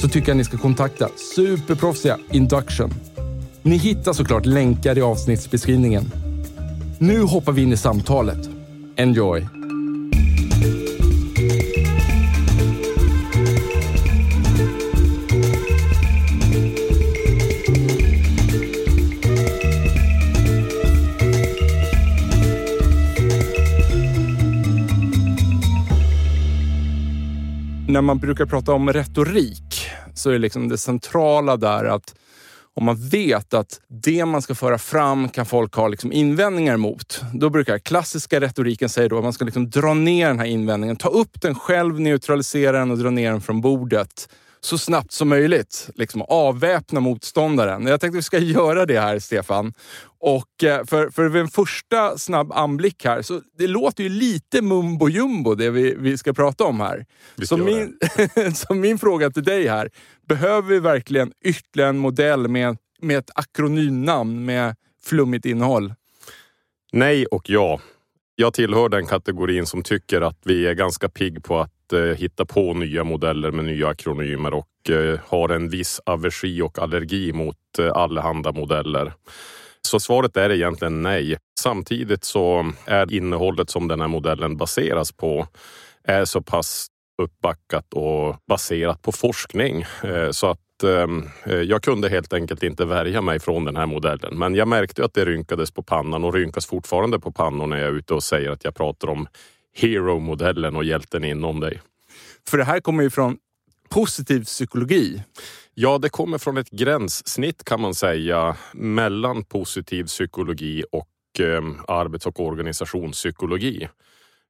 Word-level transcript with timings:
så 0.00 0.08
tycker 0.08 0.28
jag 0.28 0.36
ni 0.36 0.44
ska 0.44 0.58
kontakta 0.58 1.08
superproffsiga 1.36 2.18
Induction. 2.32 2.90
Ni 3.62 3.76
hittar 3.76 4.12
såklart 4.12 4.46
länkar 4.46 4.98
i 4.98 5.02
avsnittsbeskrivningen. 5.02 6.12
Nu 6.98 7.20
hoppar 7.20 7.52
vi 7.52 7.62
in 7.62 7.72
i 7.72 7.76
samtalet. 7.76 8.48
Enjoy! 8.96 9.46
När 27.88 28.00
man 28.00 28.18
brukar 28.18 28.46
prata 28.46 28.72
om 28.72 28.92
retorik 28.92 29.65
så 30.16 30.30
är 30.30 30.38
liksom 30.38 30.68
det 30.68 30.78
centrala 30.78 31.56
där 31.56 31.84
att 31.84 32.14
om 32.74 32.84
man 32.84 33.08
vet 33.08 33.54
att 33.54 33.80
det 33.88 34.24
man 34.24 34.42
ska 34.42 34.54
föra 34.54 34.78
fram 34.78 35.28
kan 35.28 35.46
folk 35.46 35.74
ha 35.74 35.88
liksom 35.88 36.12
invändningar 36.12 36.76
mot. 36.76 37.20
Då 37.32 37.50
brukar 37.50 37.78
klassiska 37.78 38.40
retoriken 38.40 38.88
säga 38.88 39.08
då 39.08 39.18
att 39.18 39.24
man 39.24 39.32
ska 39.32 39.44
liksom 39.44 39.70
dra 39.70 39.94
ner 39.94 40.28
den 40.28 40.38
här 40.38 40.46
invändningen, 40.46 40.96
ta 40.96 41.08
upp 41.08 41.40
den 41.40 41.54
själv, 41.54 42.00
neutralisera 42.00 42.78
den 42.78 42.90
och 42.90 42.98
dra 42.98 43.10
ner 43.10 43.30
den 43.30 43.40
från 43.40 43.60
bordet 43.60 44.28
så 44.60 44.78
snabbt 44.78 45.12
som 45.12 45.28
möjligt. 45.28 45.90
Liksom 45.94 46.22
avväpna 46.22 47.00
motståndaren. 47.00 47.86
Jag 47.86 48.00
tänkte 48.00 48.16
att 48.16 48.18
vi 48.18 48.22
ska 48.22 48.38
göra 48.38 48.86
det 48.86 49.00
här, 49.00 49.18
Stefan. 49.18 49.72
Och 50.18 50.64
eh, 50.64 50.84
för, 50.84 51.10
för 51.10 51.36
en 51.36 51.48
första 51.48 52.18
snabb 52.18 52.52
anblick 52.52 53.04
här, 53.04 53.22
så 53.22 53.40
det 53.58 53.66
låter 53.66 54.02
ju 54.02 54.08
lite 54.08 54.62
mumbo 54.62 55.08
jumbo 55.08 55.54
det 55.54 55.70
vi, 55.70 55.94
vi 55.98 56.18
ska 56.18 56.32
prata 56.32 56.64
om 56.64 56.80
här. 56.80 57.06
Så 57.42 57.56
min, 57.56 57.98
så 58.54 58.74
min 58.74 58.98
fråga 58.98 59.30
till 59.30 59.44
dig 59.44 59.68
här, 59.68 59.90
behöver 60.28 60.68
vi 60.68 60.78
verkligen 60.78 61.32
ytterligare 61.44 61.90
en 61.90 61.98
modell 61.98 62.48
med, 62.48 62.76
med 63.00 63.18
ett 63.18 63.30
akronymnamn 63.34 64.44
med 64.44 64.74
flummigt 65.04 65.46
innehåll? 65.46 65.94
Nej 66.92 67.26
och 67.26 67.50
ja. 67.50 67.80
Jag 68.38 68.54
tillhör 68.54 68.88
den 68.88 69.06
kategorin 69.06 69.66
som 69.66 69.82
tycker 69.82 70.20
att 70.20 70.38
vi 70.44 70.66
är 70.66 70.74
ganska 70.74 71.08
pigg 71.08 71.44
på 71.44 71.60
att 71.60 71.75
eh, 71.92 72.00
hitta 72.00 72.44
på 72.44 72.74
nya 72.74 73.04
modeller 73.04 73.50
med 73.50 73.64
nya 73.64 73.88
akronymer 73.88 74.54
och 74.54 74.90
eh, 74.90 75.18
har 75.26 75.48
en 75.48 75.68
viss 75.68 76.00
aversi 76.06 76.62
och 76.62 76.78
allergi 76.78 77.32
mot 77.32 77.56
eh, 77.78 77.92
allehanda 77.92 78.52
modeller. 78.52 79.12
Så 79.82 80.00
svaret 80.00 80.36
är 80.36 80.50
egentligen 80.50 81.02
nej. 81.02 81.36
Samtidigt 81.60 82.24
så 82.24 82.72
är 82.86 83.12
innehållet 83.12 83.70
som 83.70 83.88
den 83.88 84.00
här 84.00 84.08
modellen 84.08 84.56
baseras 84.56 85.12
på 85.12 85.46
är 86.04 86.24
så 86.24 86.42
pass 86.42 86.86
uppbackat 87.22 87.92
och 87.94 88.36
baserat 88.48 89.02
på 89.02 89.12
forskning 89.12 89.84
eh, 90.04 90.30
så 90.30 90.50
att 90.50 90.82
ehm, 90.84 91.28
eh, 91.44 91.54
jag 91.54 91.82
kunde 91.82 92.08
helt 92.08 92.32
enkelt 92.32 92.62
inte 92.62 92.84
värja 92.84 93.22
mig 93.22 93.40
från 93.40 93.64
den 93.64 93.76
här 93.76 93.86
modellen. 93.86 94.38
Men 94.38 94.54
jag 94.54 94.68
märkte 94.68 95.04
att 95.04 95.14
det 95.14 95.24
rynkades 95.24 95.70
på 95.70 95.82
pannan 95.82 96.24
och 96.24 96.34
rynkas 96.34 96.66
fortfarande 96.66 97.20
på 97.20 97.32
pannan 97.32 97.70
när 97.70 97.76
jag 97.76 97.88
är 97.88 97.92
ute 97.92 98.14
och 98.14 98.22
säger 98.22 98.50
att 98.50 98.64
jag 98.64 98.74
pratar 98.74 99.08
om 99.08 99.28
Hero-modellen 99.76 100.76
och 100.76 100.84
hjälten 100.84 101.24
inom 101.24 101.60
dig. 101.60 101.80
För 102.48 102.58
det 102.58 102.64
här 102.64 102.80
kommer 102.80 103.02
ju 103.02 103.10
från 103.10 103.38
positiv 103.88 104.44
psykologi. 104.44 105.22
Ja, 105.74 105.98
det 105.98 106.08
kommer 106.08 106.38
från 106.38 106.56
ett 106.56 106.70
gränssnitt 106.70 107.64
kan 107.64 107.80
man 107.80 107.94
säga 107.94 108.56
mellan 108.72 109.44
positiv 109.44 110.04
psykologi 110.04 110.84
och 110.92 111.40
eh, 111.40 111.62
arbets 111.88 112.26
och 112.26 112.40
organisationspsykologi. 112.40 113.88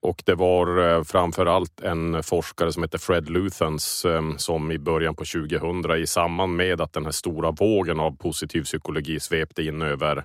Och 0.02 0.22
det 0.26 0.34
var 0.34 0.88
eh, 0.88 1.02
framför 1.02 1.46
allt 1.46 1.80
en 1.80 2.22
forskare 2.22 2.72
som 2.72 2.82
heter 2.82 2.98
Fred 2.98 3.30
Luthans 3.30 4.04
eh, 4.04 4.36
som 4.36 4.72
i 4.72 4.78
början 4.78 5.14
på 5.14 5.24
2000 5.24 5.96
i 5.96 6.06
samband 6.06 6.56
med 6.56 6.80
att 6.80 6.92
den 6.92 7.04
här 7.04 7.12
stora 7.12 7.50
vågen 7.50 8.00
av 8.00 8.16
positiv 8.16 8.62
psykologi 8.62 9.20
svepte 9.20 9.62
in 9.62 9.82
över 9.82 10.24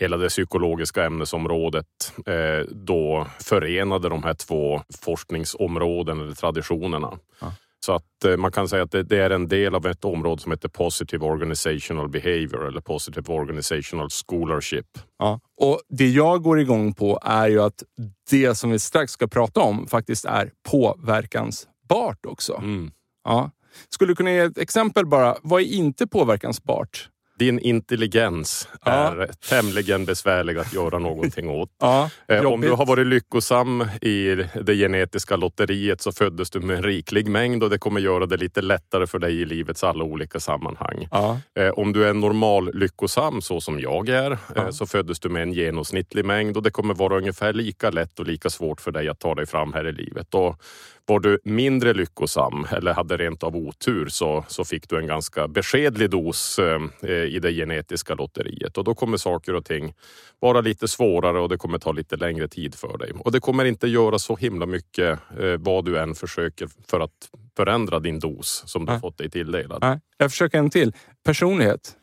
hela 0.00 0.16
det 0.16 0.28
psykologiska 0.28 1.04
ämnesområdet 1.04 1.86
eh, 2.26 2.66
då 2.70 3.26
förenade 3.40 4.08
de 4.08 4.22
här 4.22 4.34
två 4.34 4.82
forskningsområden 5.00 6.20
eller 6.20 6.34
traditionerna. 6.34 7.18
Ja. 7.40 7.52
Så 7.84 7.92
att 7.92 8.24
eh, 8.24 8.36
man 8.36 8.52
kan 8.52 8.68
säga 8.68 8.82
att 8.82 8.90
det, 8.90 9.02
det, 9.02 9.18
är 9.18 9.30
en 9.30 9.48
del 9.48 9.74
av 9.74 9.86
ett 9.86 10.04
område 10.04 10.42
som 10.42 10.52
heter 10.52 10.68
Positive 10.68 11.26
Organizational 11.26 12.08
Behavior 12.08 12.68
eller 12.68 12.80
Positive 12.80 13.32
Organizational 13.32 14.08
Scholarship. 14.10 14.86
Ja. 15.18 15.40
Och 15.60 15.80
Det 15.88 16.08
jag 16.08 16.42
går 16.42 16.60
igång 16.60 16.94
på 16.94 17.20
är 17.22 17.48
ju 17.48 17.62
att 17.62 17.82
det 18.30 18.54
som 18.54 18.70
vi 18.70 18.78
strax 18.78 19.12
ska 19.12 19.26
prata 19.26 19.60
om 19.60 19.86
faktiskt 19.86 20.24
är 20.24 20.50
påverkansbart 20.70 22.26
också. 22.26 22.54
Mm. 22.54 22.90
Ja. 23.24 23.50
Skulle 23.88 24.10
du 24.10 24.16
kunna 24.16 24.30
ge 24.30 24.38
ett 24.38 24.58
exempel 24.58 25.06
bara? 25.06 25.36
Vad 25.42 25.60
är 25.60 25.66
inte 25.66 26.06
påverkansbart? 26.06 27.08
Din 27.38 27.58
intelligens 27.58 28.68
ja. 28.84 28.92
är 28.92 29.30
tämligen 29.48 30.04
besvärlig 30.04 30.58
att 30.58 30.72
göra 30.72 30.98
någonting 30.98 31.48
åt. 31.48 31.70
Ja, 31.80 32.10
eh, 32.28 32.44
Om 32.44 32.60
du 32.60 32.70
har 32.70 32.86
varit 32.86 33.06
lyckosam 33.06 33.84
i 34.00 34.44
det 34.62 34.74
genetiska 34.74 35.36
lotteriet 35.36 36.00
så 36.00 36.12
föddes 36.12 36.50
du 36.50 36.60
med 36.60 36.76
en 36.76 36.82
riklig 36.82 37.28
mängd 37.28 37.62
och 37.62 37.70
det 37.70 37.78
kommer 37.78 38.00
göra 38.00 38.26
det 38.26 38.36
lite 38.36 38.62
lättare 38.62 39.06
för 39.06 39.18
dig 39.18 39.40
i 39.40 39.44
livets 39.44 39.84
alla 39.84 40.04
olika 40.04 40.40
sammanhang. 40.40 41.08
Ja. 41.10 41.40
Eh, 41.58 41.68
om 41.68 41.92
du 41.92 42.08
är 42.08 42.14
normal 42.14 42.70
lyckosam 42.74 43.42
så 43.42 43.60
som 43.60 43.80
jag 43.80 44.08
är 44.08 44.38
eh, 44.56 44.70
så 44.70 44.86
föddes 44.86 45.20
du 45.20 45.28
med 45.28 45.42
en 45.42 45.52
genomsnittlig 45.52 46.24
mängd 46.24 46.56
och 46.56 46.62
det 46.62 46.70
kommer 46.70 46.94
vara 46.94 47.16
ungefär 47.16 47.52
lika 47.52 47.90
lätt 47.90 48.18
och 48.18 48.26
lika 48.26 48.50
svårt 48.50 48.80
för 48.80 48.90
dig 48.90 49.08
att 49.08 49.20
ta 49.20 49.34
dig 49.34 49.46
fram 49.46 49.72
här 49.72 49.86
i 49.86 49.92
livet. 49.92 50.34
Och 50.34 50.62
var 51.06 51.20
du 51.20 51.38
mindre 51.44 51.94
lyckosam 51.94 52.66
eller 52.72 52.94
hade 52.94 53.16
rent 53.16 53.42
av 53.42 53.56
otur 53.56 54.06
så, 54.08 54.44
så 54.48 54.64
fick 54.64 54.88
du 54.88 54.98
en 54.98 55.06
ganska 55.06 55.48
beskedlig 55.48 56.10
dos 56.10 56.58
eh, 56.58 57.10
i 57.10 57.38
det 57.38 57.52
genetiska 57.52 58.14
lotteriet 58.14 58.78
och 58.78 58.84
då 58.84 58.94
kommer 58.94 59.16
saker 59.16 59.54
och 59.54 59.64
ting 59.64 59.94
vara 60.40 60.60
lite 60.60 60.88
svårare 60.88 61.40
och 61.40 61.48
det 61.48 61.56
kommer 61.56 61.78
ta 61.78 61.92
lite 61.92 62.16
längre 62.16 62.48
tid 62.48 62.74
för 62.74 62.98
dig. 62.98 63.12
Och 63.18 63.32
det 63.32 63.40
kommer 63.40 63.64
inte 63.64 63.88
göra 63.88 64.18
så 64.18 64.36
himla 64.36 64.66
mycket 64.66 65.18
eh, 65.40 65.56
vad 65.58 65.84
du 65.84 65.98
än 65.98 66.14
försöker 66.14 66.68
för 66.90 67.00
att 67.00 67.30
förändra 67.56 68.00
din 68.00 68.18
dos 68.18 68.62
som 68.66 68.86
du 68.86 68.92
Nej. 68.92 69.00
fått 69.00 69.18
dig 69.18 69.30
tilldelad. 69.30 69.78
Nej. 69.82 70.00
Jag 70.18 70.30
försöker 70.30 70.58
en 70.58 70.70
till. 70.70 70.92
Personlighet. 71.24 71.96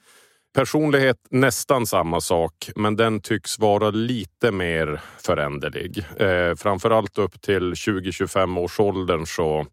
Personlighet 0.54 1.18
nästan 1.30 1.88
samma 1.88 2.22
sak, 2.22 2.70
men 2.76 2.96
den 2.96 3.22
tycks 3.22 3.60
vara 3.60 3.90
lite 3.90 4.52
mer 4.52 5.02
föränderlig. 5.18 6.06
Eh, 6.20 6.56
framförallt 6.56 7.18
upp 7.18 7.42
till 7.42 7.74
20-25 7.74 8.60
års 8.60 8.80
åldern 8.80 9.26
så 9.26 9.66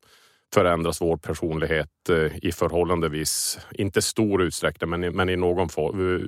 förändras 0.54 1.00
vår 1.00 1.16
personlighet 1.16 1.88
eh, 2.08 2.36
i 2.42 2.52
förhållandevis, 2.52 3.58
inte 3.70 4.02
stor 4.02 4.42
utsträckning, 4.42 4.90
men 4.90 5.04
i, 5.04 5.10
men 5.10 5.28
i 5.28 5.36
någon 5.36 5.68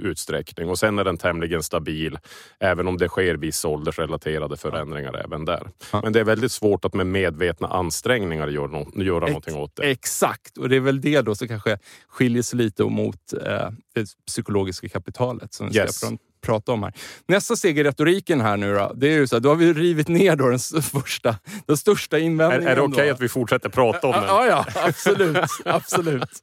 utsträckning. 0.04 0.68
Och 0.68 0.78
sen 0.78 0.98
är 0.98 1.04
den 1.04 1.16
tämligen 1.16 1.62
stabil, 1.62 2.18
även 2.60 2.88
om 2.88 2.96
det 2.96 3.08
sker 3.08 3.34
vissa 3.34 3.68
åldersrelaterade 3.68 4.56
förändringar 4.56 5.12
ja. 5.14 5.20
även 5.24 5.44
där. 5.44 5.68
Ja. 5.92 6.00
Men 6.02 6.12
det 6.12 6.20
är 6.20 6.24
väldigt 6.24 6.52
svårt 6.52 6.84
att 6.84 6.94
med 6.94 7.06
medvetna 7.06 7.68
ansträngningar 7.68 8.48
göra, 8.48 8.66
no 8.66 9.02
göra 9.02 9.24
Ex 9.24 9.30
någonting 9.30 9.56
åt 9.56 9.76
det. 9.76 9.90
Exakt, 9.90 10.58
och 10.58 10.68
det 10.68 10.76
är 10.76 10.80
väl 10.80 11.00
det 11.00 11.20
då 11.20 11.34
som 11.34 11.48
kanske 11.48 11.78
skiljer 12.08 12.42
sig 12.42 12.58
lite 12.58 12.84
mot 12.84 13.32
eh, 13.32 13.70
det 13.94 14.08
psykologiska 14.26 14.88
kapitalet 14.88 15.54
som 15.54 15.68
vi 15.68 15.76
yes. 15.76 15.94
ska 15.94 16.16
prata 16.40 16.72
om 16.72 16.82
här. 16.82 16.92
Nästa 17.28 17.56
steg 17.56 17.78
i 17.78 17.84
retoriken 17.84 18.40
här 18.40 18.56
nu 18.56 18.74
då, 18.74 18.92
det 18.96 19.08
är 19.08 19.18
ju 19.18 19.26
så 19.26 19.36
här, 19.36 19.40
då 19.40 19.48
har 19.48 19.56
vi 19.56 19.72
rivit 19.72 20.08
ner 20.08 20.36
då 20.36 20.48
den, 20.48 20.82
första, 20.82 21.36
den 21.66 21.76
största 21.76 22.18
invändningen. 22.18 22.66
Är, 22.66 22.70
är 22.72 22.76
det 22.76 22.82
okej 22.82 22.94
okay 22.94 23.10
att 23.10 23.20
vi 23.20 23.28
fortsätter 23.28 23.68
prata 23.68 24.06
om 24.06 24.12
den? 24.12 24.24
Ja, 24.24 24.46
ja 24.46 24.66
absolut. 24.74 25.38
absolut. 25.64 26.40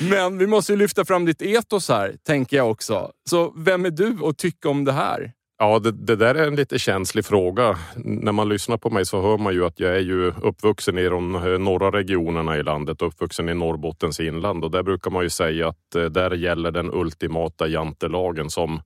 Men 0.00 0.38
vi 0.38 0.46
måste 0.46 0.72
ju 0.72 0.78
lyfta 0.78 1.04
fram 1.04 1.24
ditt 1.24 1.42
etos 1.42 1.88
här, 1.88 2.16
tänker 2.26 2.56
jag 2.56 2.70
också. 2.70 3.10
Så 3.30 3.52
vem 3.56 3.84
är 3.84 3.90
du 3.90 4.18
att 4.24 4.38
tycka 4.38 4.68
om 4.68 4.84
det 4.84 4.92
här? 4.92 5.32
Ja, 5.62 5.78
det, 5.78 5.92
det, 5.92 6.16
där 6.16 6.34
är 6.34 6.46
en 6.46 6.56
lite 6.56 6.78
känslig 6.78 7.24
fråga. 7.24 7.78
När 7.96 8.32
man 8.32 8.48
lyssnar 8.48 8.76
på 8.76 8.90
mig 8.90 9.06
så 9.06 9.22
hör 9.22 9.38
man 9.38 9.54
ju 9.54 9.64
att 9.64 9.80
jag 9.80 9.96
är 9.96 10.00
ju 10.00 10.32
uppvuxen 10.42 10.98
i 10.98 11.04
de 11.04 11.34
eh, 11.34 11.58
norra 11.58 11.90
regionerna 11.90 12.56
i 12.56 12.62
landet, 12.62 13.02
uppvuxen 13.02 13.48
i 13.48 13.54
Norrbottens 13.54 14.20
inland 14.20 14.64
och 14.64 14.70
där 14.70 14.82
brukar 14.82 15.10
man 15.10 15.22
ju 15.22 15.30
säga 15.30 15.68
att 15.68 15.94
eh, 15.94 16.04
där 16.04 16.30
gäller 16.30 16.70
den 16.70 16.90
ultimata 16.92 17.68
jantelagen 17.68 18.50
som 18.50 18.80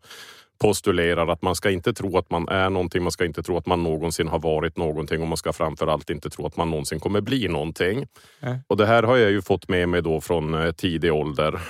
postulerar 0.58 1.28
att 1.28 1.42
man 1.42 1.54
ska 1.54 1.70
inte 1.70 1.92
tro 1.92 2.18
att 2.18 2.30
man 2.30 2.48
är 2.48 2.70
någonting, 2.70 3.02
man 3.02 3.12
ska 3.12 3.24
inte 3.24 3.42
tro 3.42 3.56
att 3.56 3.66
man 3.66 3.82
någonsin 3.82 4.28
har 4.28 4.38
varit 4.38 4.76
någonting 4.76 5.22
och 5.22 5.28
man 5.28 5.36
ska 5.36 5.52
framförallt 5.52 6.10
inte 6.10 6.30
tro 6.30 6.46
att 6.46 6.56
man 6.56 6.70
någonsin 6.70 7.00
kommer 7.00 7.20
bli 7.20 7.48
någonting. 7.48 8.06
Mm. 8.40 8.58
Och 8.66 8.76
det 8.76 8.86
här 8.86 9.02
har 9.02 9.16
jag 9.16 9.30
ju 9.30 9.42
fått 9.42 9.68
med 9.68 9.88
mig 9.88 10.02
då 10.02 10.20
från 10.20 10.54
eh, 10.54 10.72
tidig 10.72 11.12
ålder. 11.12 11.60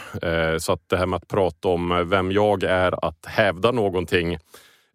Så 0.59 0.73
att 0.73 0.81
det 0.87 0.97
här 0.97 1.07
med 1.07 1.17
att 1.17 1.29
prata 1.29 1.69
om 1.69 2.09
vem 2.11 2.33
jag 2.33 2.63
är, 2.63 3.05
att 3.05 3.27
hävda 3.27 3.73
någonting 3.73 4.39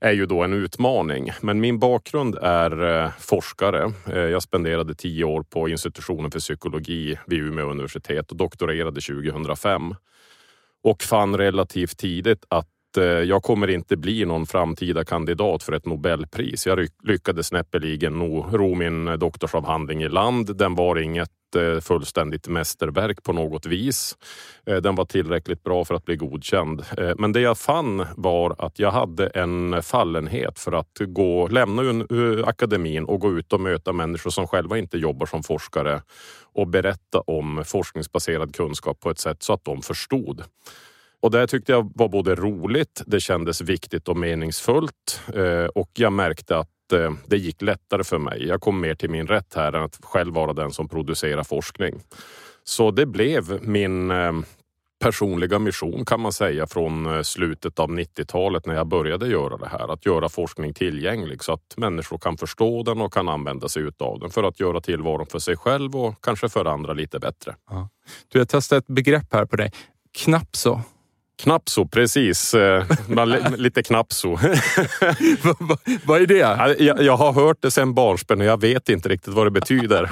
är 0.02 0.12
ju 0.12 0.26
då 0.26 0.44
en 0.44 0.54
utmaning. 0.54 1.32
Men 1.42 1.60
min 1.60 1.80
bakgrund 1.80 2.36
är 2.42 3.04
eh, 3.04 3.12
forskare. 3.20 3.92
Eh, 4.08 4.20
jag 4.20 4.44
spenderade 4.44 4.96
tio 4.96 5.24
år 5.24 5.44
på 5.44 5.70
institutionen 5.70 6.32
för 6.32 6.40
psykologi 6.40 7.18
vid 7.28 7.40
Umeå 7.40 7.70
universitet 7.70 8.32
och 8.32 8.38
doktorerade 8.38 9.02
2005. 9.02 9.96
Och 10.84 11.04
fann 11.04 11.38
relativt 11.38 11.98
tidigt 11.98 12.46
att 12.48 12.66
eh, 12.66 12.79
Eh, 12.98 13.04
jag 13.04 13.44
kommer 13.44 13.70
inte 13.70 13.98
bli 13.98 14.26
någon 14.26 14.46
framtida 14.46 15.06
kandidat 15.06 15.64
för 15.64 15.74
ett 15.74 15.86
Nobelpris. 15.86 16.68
Jag 16.68 16.88
lyckades 17.04 17.52
näppeligen 17.52 18.22
ro 18.52 18.76
min 18.76 19.08
eh, 19.08 19.14
doktorsavhandling 19.14 20.04
i 20.04 20.10
land. 20.10 20.58
Den 20.58 20.76
var 20.76 21.00
inget 21.00 21.32
Eh, 21.56 21.80
fullständigt 21.80 22.48
mästerverk 22.48 23.24
på 23.24 23.34
något 23.34 23.66
vis. 23.66 24.18
Eh, 24.66 24.78
den 24.78 24.96
var 24.96 25.06
tillräckligt 25.06 25.64
bra 25.64 25.86
för 25.86 25.96
att 25.96 26.06
bli 26.06 26.16
godkänd. 26.16 26.84
Eh, 26.98 27.12
men 27.18 27.32
det 27.32 27.40
jag 27.40 27.58
fann 27.58 28.06
var 28.18 28.56
att 28.58 28.80
jag 28.80 28.92
hade 28.92 29.28
en 29.28 29.84
fallenhet 29.84 30.60
för 30.60 30.72
att 30.72 30.98
gå, 31.00 31.48
lämna 31.48 32.06
akademin 32.46 33.06
och 33.06 33.20
gå 33.20 33.38
ut 33.38 33.54
och 33.54 33.62
möta 33.62 33.94
människor 33.94 34.30
som 34.30 34.48
själva 34.48 34.78
inte 34.78 34.98
jobbar 34.98 35.26
som 35.26 35.44
forskare 35.44 36.02
och 36.54 36.68
berätta 36.68 37.20
om 37.20 37.64
forskningsbaserad 37.66 38.56
kunskap 38.56 39.00
på 39.00 39.10
ett 39.10 39.20
sätt 39.20 39.44
så 39.44 39.54
att 39.54 39.66
de 39.66 39.82
förstod. 39.82 40.44
Och 41.22 41.32
det 41.32 41.48
tyckte 41.48 41.72
jag 41.72 41.92
var 41.96 42.10
både 42.10 42.36
roligt, 42.36 43.04
det 43.06 43.20
kändes 43.20 43.62
viktigt 43.62 44.08
och 44.08 44.18
meningsfullt 44.18 45.22
eh, 45.36 45.66
och 45.66 45.90
jag 45.94 46.14
märkte 46.14 46.58
att 46.58 46.94
eh, 46.94 47.12
det 47.28 47.38
gick 47.38 47.62
lättare 47.62 48.04
för 48.04 48.18
mig. 48.18 48.48
Jag 48.48 48.62
kom 48.62 48.82
mer 48.82 48.96
till 48.96 49.10
min 49.10 49.28
rätt 49.28 49.54
här 49.56 49.74
än 49.74 49.84
att 49.84 50.00
själv 50.02 50.34
vara 50.34 50.54
den 50.54 50.72
som 50.72 50.90
producerar 50.90 51.44
forskning. 51.44 52.02
Så 52.64 52.92
det 52.92 53.06
blev 53.06 53.68
min 53.68 54.12
eh, 54.12 54.34
personliga 55.00 55.60
mission 55.60 56.06
kan 56.06 56.20
man 56.20 56.34
säga 56.34 56.68
från 56.68 57.26
slutet 57.26 57.80
av 57.80 57.90
90-talet 57.90 58.66
när 58.66 58.76
jag 58.76 58.88
började 58.88 59.28
göra 59.28 59.58
det 59.58 59.68
här. 59.68 59.94
Att 59.94 60.06
göra 60.06 60.30
forskning 60.30 60.74
tillgänglig 60.74 61.44
så 61.44 61.54
att 61.54 61.74
människor 61.78 62.18
kan 62.18 62.38
förstå 62.38 62.84
den 62.84 63.02
och 63.02 63.14
kan 63.14 63.30
använda 63.30 63.70
sig 63.70 63.92
av 64.00 64.20
den 64.20 64.30
för 64.30 64.44
att 64.44 64.60
göra 64.60 64.82
tillvaron 64.82 65.26
för 65.26 65.40
sig 65.40 65.58
själv 65.58 65.96
och 65.96 66.22
kanske 66.22 66.50
för 66.50 66.66
andra 66.66 66.94
lite 66.94 67.20
bättre. 67.20 67.56
Ja. 67.70 67.90
Du, 68.28 68.40
jag 68.40 68.50
testar 68.50 68.78
ett 68.78 68.88
begrepp 68.88 69.34
här 69.34 69.46
på 69.46 69.56
dig. 69.56 69.72
Knapso. 70.18 70.82
Knapso, 71.40 71.88
precis. 71.88 72.54
Eh, 72.54 72.84
lite 73.58 73.84
knapso. 73.84 74.30
vad 76.06 76.22
är 76.22 76.26
det? 76.26 76.84
Jag, 76.84 77.02
jag, 77.02 77.18
har 77.18 77.34
hört 77.34 77.58
det 77.60 77.72
sen 77.72 77.94
barnsben 77.94 78.42
och 78.42 78.48
jag 78.48 78.62
vet 78.62 78.90
inte 78.90 79.10
riktigt 79.10 79.34
vad 79.34 79.46
det 79.48 79.52
betyder. 79.52 80.10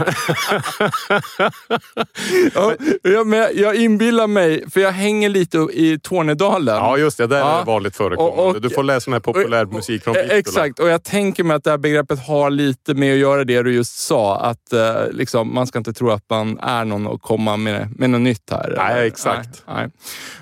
ja, 3.02 3.24
men 3.26 3.48
jag 3.54 3.76
inbillar 3.76 4.28
mig, 4.28 4.70
för 4.72 4.82
jag 4.82 4.92
hänger 4.92 5.30
lite 5.30 5.58
i 5.58 6.00
Tornedalen. 6.04 6.76
Ja, 6.76 6.98
just 6.98 7.18
det. 7.18 7.28
Där 7.28 7.40
ja. 7.40 7.56
är 7.56 7.60
det 7.60 7.66
vanligt 7.66 7.96
förekommande. 7.96 8.42
Och, 8.42 8.56
och, 8.56 8.62
du 8.62 8.70
får 8.70 8.84
läsa 8.84 9.00
sån 9.00 9.14
här 9.14 9.20
populär 9.20 9.66
musik 9.66 10.04
från 10.04 10.14
Vittula. 10.14 10.34
Exakt, 10.34 10.80
och 10.80 10.90
jag 10.90 11.04
tänker 11.04 11.44
mig 11.44 11.56
att 11.56 11.64
det 11.64 11.70
här 11.70 11.78
begreppet 11.78 12.20
har 12.28 12.50
lite 12.50 12.94
med 12.94 13.14
att 13.14 13.20
göra 13.20 13.44
det 13.44 13.62
du 13.62 13.74
just 13.74 14.00
sa. 14.00 14.40
Att 14.40 14.74
eh, 14.74 14.94
liksom, 15.12 15.54
man 15.54 15.68
ska 15.68 15.78
inte 15.78 15.94
tro 15.94 16.12
att 16.12 16.30
man 16.30 16.60
är 16.60 16.86
någon 16.86 17.08
och 17.08 17.22
komma 17.22 17.58
med, 17.58 18.00
med 18.00 18.10
något 18.10 18.22
nytt 18.22 18.52
här. 18.52 18.74
Nej, 18.78 19.08
exakt. 19.08 19.64
Nej, 19.68 19.76
nej. 19.76 19.90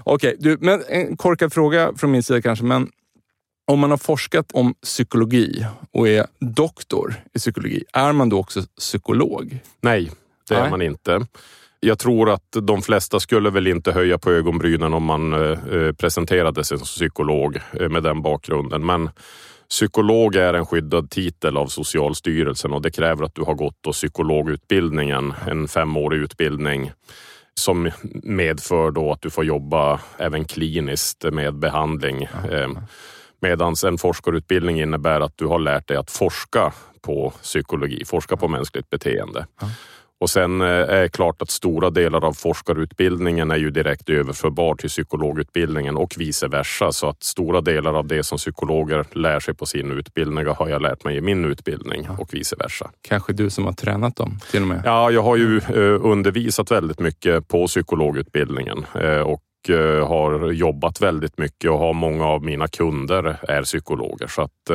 Okej, 0.04 0.36
du, 0.40 0.58
men 0.62 0.75
en 0.88 1.18
korkad 1.18 1.54
fråga 1.54 1.94
från 1.98 2.12
min 2.12 2.24
sida 2.24 2.42
kanske, 2.42 2.66
men 2.66 2.90
om 3.68 3.80
man 3.80 3.90
har 3.90 3.98
forskat 3.98 4.52
om 4.54 4.74
psykologi 4.74 5.66
och 5.92 6.08
är 6.08 6.26
doktor 6.40 7.16
i 7.34 7.40
psykologi, 7.40 7.84
är 7.94 8.12
man 8.12 8.30
då 8.30 8.40
också 8.40 8.62
psykolog? 8.80 9.60
Nej, 9.82 10.12
det 10.48 10.56
är 10.56 10.62
Nej. 10.62 10.70
man 10.70 10.82
inte. 10.82 11.28
Jag 11.80 12.00
tror 12.00 12.30
att 12.30 12.58
de 12.62 12.82
flesta 12.82 13.20
skulle 13.20 13.50
väl 13.50 13.68
inte 13.68 13.92
höja 13.92 14.18
på 14.18 14.32
ögonbrynen 14.32 14.94
om 14.94 15.04
man 15.04 15.34
eh, 15.34 15.92
presenterade 15.92 16.64
sig 16.64 16.78
som 16.78 16.86
psykolog 16.86 17.60
eh, 17.80 17.90
med 17.90 18.04
den 18.04 18.22
bakgrunden. 18.22 18.86
Men 18.86 19.10
psykolog 19.70 20.36
är 20.36 20.54
en 20.54 20.66
skyddad 20.66 21.10
titel 21.10 21.58
av 21.58 21.68
Socialstyrelsen 21.68 22.74
och 22.74 22.82
det 22.82 22.92
kräver 22.92 23.26
att 23.26 23.36
du 23.36 23.42
har 23.42 23.54
gått 23.54 23.82
psykologutbildningen, 23.92 25.34
en 25.48 25.68
femårig 25.68 26.20
utbildning 26.20 26.92
som 27.60 27.92
medför 28.24 28.92
då 28.92 29.12
att 29.12 29.22
du 29.22 29.30
får 29.30 29.46
jobba 29.46 30.00
även 30.18 30.46
kliniskt 30.46 31.24
med 31.32 31.56
behandling. 31.56 32.30
Mm. 32.52 32.78
Medan 33.42 33.76
en 33.86 33.98
forskarutbildning 33.98 34.82
innebär 34.82 35.22
att 35.22 35.38
du 35.38 35.46
har 35.46 35.60
lärt 35.60 35.88
dig 35.88 35.98
att 35.98 36.12
forska 36.12 36.74
på 37.02 37.34
psykologi, 37.42 38.06
forska 38.06 38.38
på 38.38 38.48
mänskligt 38.48 38.90
beteende. 38.90 39.48
Mm. 39.62 39.74
Och 40.20 40.30
sen 40.30 40.62
eh, 40.62 40.68
är 40.68 41.02
det 41.02 41.10
klart 41.10 41.42
att 41.42 41.50
stora 41.50 41.90
delar 41.90 42.26
av 42.26 42.34
forskarutbildningen 42.34 43.52
är 43.52 43.56
ju 43.58 43.72
direkt 43.72 44.10
överförbar 44.10 44.76
till 44.76 44.90
psykologutbildningen 44.90 45.98
och 45.98 46.14
vice 46.18 46.48
versa. 46.48 46.92
Så 46.92 47.10
att 47.10 47.24
stora 47.24 47.62
delar 47.62 47.94
av 47.94 48.08
det 48.08 48.24
som 48.24 48.38
psykologer 48.38 49.06
lär 49.12 49.40
sig 49.40 49.54
på 49.54 49.66
sin 49.66 49.92
utbildning 49.92 50.48
har 50.48 50.70
jag 50.70 50.82
lärt 50.82 51.04
mig 51.04 51.18
i 51.18 51.22
min 51.22 51.46
utbildning 51.46 52.10
och 52.10 52.34
vice 52.34 52.56
versa. 52.60 52.92
Kanske 53.02 53.34
du 53.34 53.50
som 53.50 53.66
har 53.66 53.74
tränat 53.74 54.16
dem 54.16 54.40
till 54.52 54.62
och 54.62 54.68
med? 54.68 54.82
Ja, 54.86 55.12
jag 55.12 55.24
har 55.24 55.36
ju 55.36 55.58
eh, 55.58 56.06
undervisat 56.06 56.72
väldigt 56.72 57.00
mycket 57.00 57.48
på 57.48 57.68
psykologutbildningen 57.68 58.86
eh, 59.02 59.20
och 59.20 59.42
har 60.08 60.52
jobbat 60.52 61.02
väldigt 61.02 61.38
mycket 61.38 61.72
och 61.72 61.80
har 61.80 61.94
många 61.94 62.26
av 62.26 62.44
mina 62.44 62.68
kunder 62.68 63.38
är 63.48 63.64
psykologer. 63.64 64.28
Så 64.28 64.42
att 64.42 64.72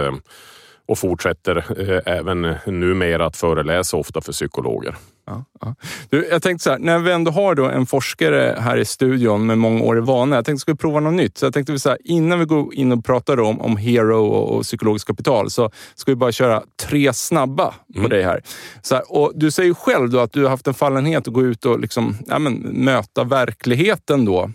och 0.91 0.99
fortsätter 0.99 1.57
eh, 1.57 2.17
även 2.17 2.55
numera 2.67 3.27
att 3.27 3.37
föreläsa 3.37 3.97
ofta 3.97 4.21
för 4.21 4.33
psykologer. 4.33 4.97
Ja, 5.27 5.45
ja. 5.61 5.75
Du, 6.11 6.29
jag 6.31 6.43
tänkte 6.43 6.63
så 6.63 6.71
här, 6.71 6.79
när 6.79 6.99
vi 6.99 7.13
ändå 7.13 7.31
har 7.31 7.55
då 7.55 7.65
en 7.65 7.87
forskare 7.87 8.57
här 8.61 8.77
i 8.77 8.85
studion 8.85 9.47
med 9.47 9.59
många 9.59 9.83
år 9.85 9.99
i 9.99 10.01
vana, 10.01 10.37
jag 10.37 10.45
tänkte 10.45 10.53
att 10.53 10.55
vi 10.55 10.61
skulle 10.61 10.77
prova 10.77 11.01
något 11.01 11.15
nytt. 11.15 11.39
Så 11.39 11.47
jag 11.47 11.55
tänkte 11.55 11.79
så 11.79 11.89
här, 11.89 11.99
innan 12.05 12.39
vi 12.39 12.45
går 12.45 12.75
in 12.75 12.93
och 12.93 13.05
pratar 13.05 13.41
om, 13.41 13.61
om 13.61 13.77
Hero 13.77 14.27
och, 14.27 14.57
och 14.57 14.63
psykologiskt 14.63 15.07
kapital 15.07 15.51
så 15.51 15.71
ska 15.95 16.11
vi 16.11 16.17
bara 16.17 16.33
köra 16.33 16.63
tre 16.83 17.13
snabba 17.13 17.75
på 17.95 17.99
mm. 17.99 18.11
dig 18.11 18.23
här. 18.23 18.43
Så 18.83 18.95
här, 18.95 19.05
och 19.09 19.33
Du 19.35 19.51
säger 19.51 19.75
själv 19.75 20.19
att 20.19 20.33
du 20.33 20.43
har 20.43 20.51
haft 20.51 20.67
en 20.67 20.75
fallenhet 20.75 21.29
att 21.29 21.35
gå 21.35 21.43
ut 21.43 21.65
och 21.65 21.81
liksom, 21.81 22.17
ja, 22.27 22.39
men, 22.39 22.55
möta 22.61 23.25
verkligheten. 23.25 24.25
då. 24.25 24.51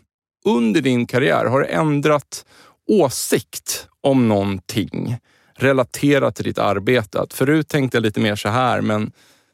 Under 0.46 0.82
din 0.82 1.08
karriär, 1.08 1.46
har 1.46 1.60
du 1.60 1.66
ändrat 1.66 2.46
åsikt 2.88 3.88
om 4.02 4.28
någonting? 4.28 5.18
Relatera 5.58 6.32
till 6.32 6.46
ditt 6.46 6.60
arbete. 6.60 7.22
Att 7.22 7.34
förut 7.34 7.68
tänkte 7.68 7.98
jag 7.98 8.02
lite 8.02 8.20
mer 8.20 8.36
så 8.36 8.50
här, 8.50 8.82
men 8.82 9.12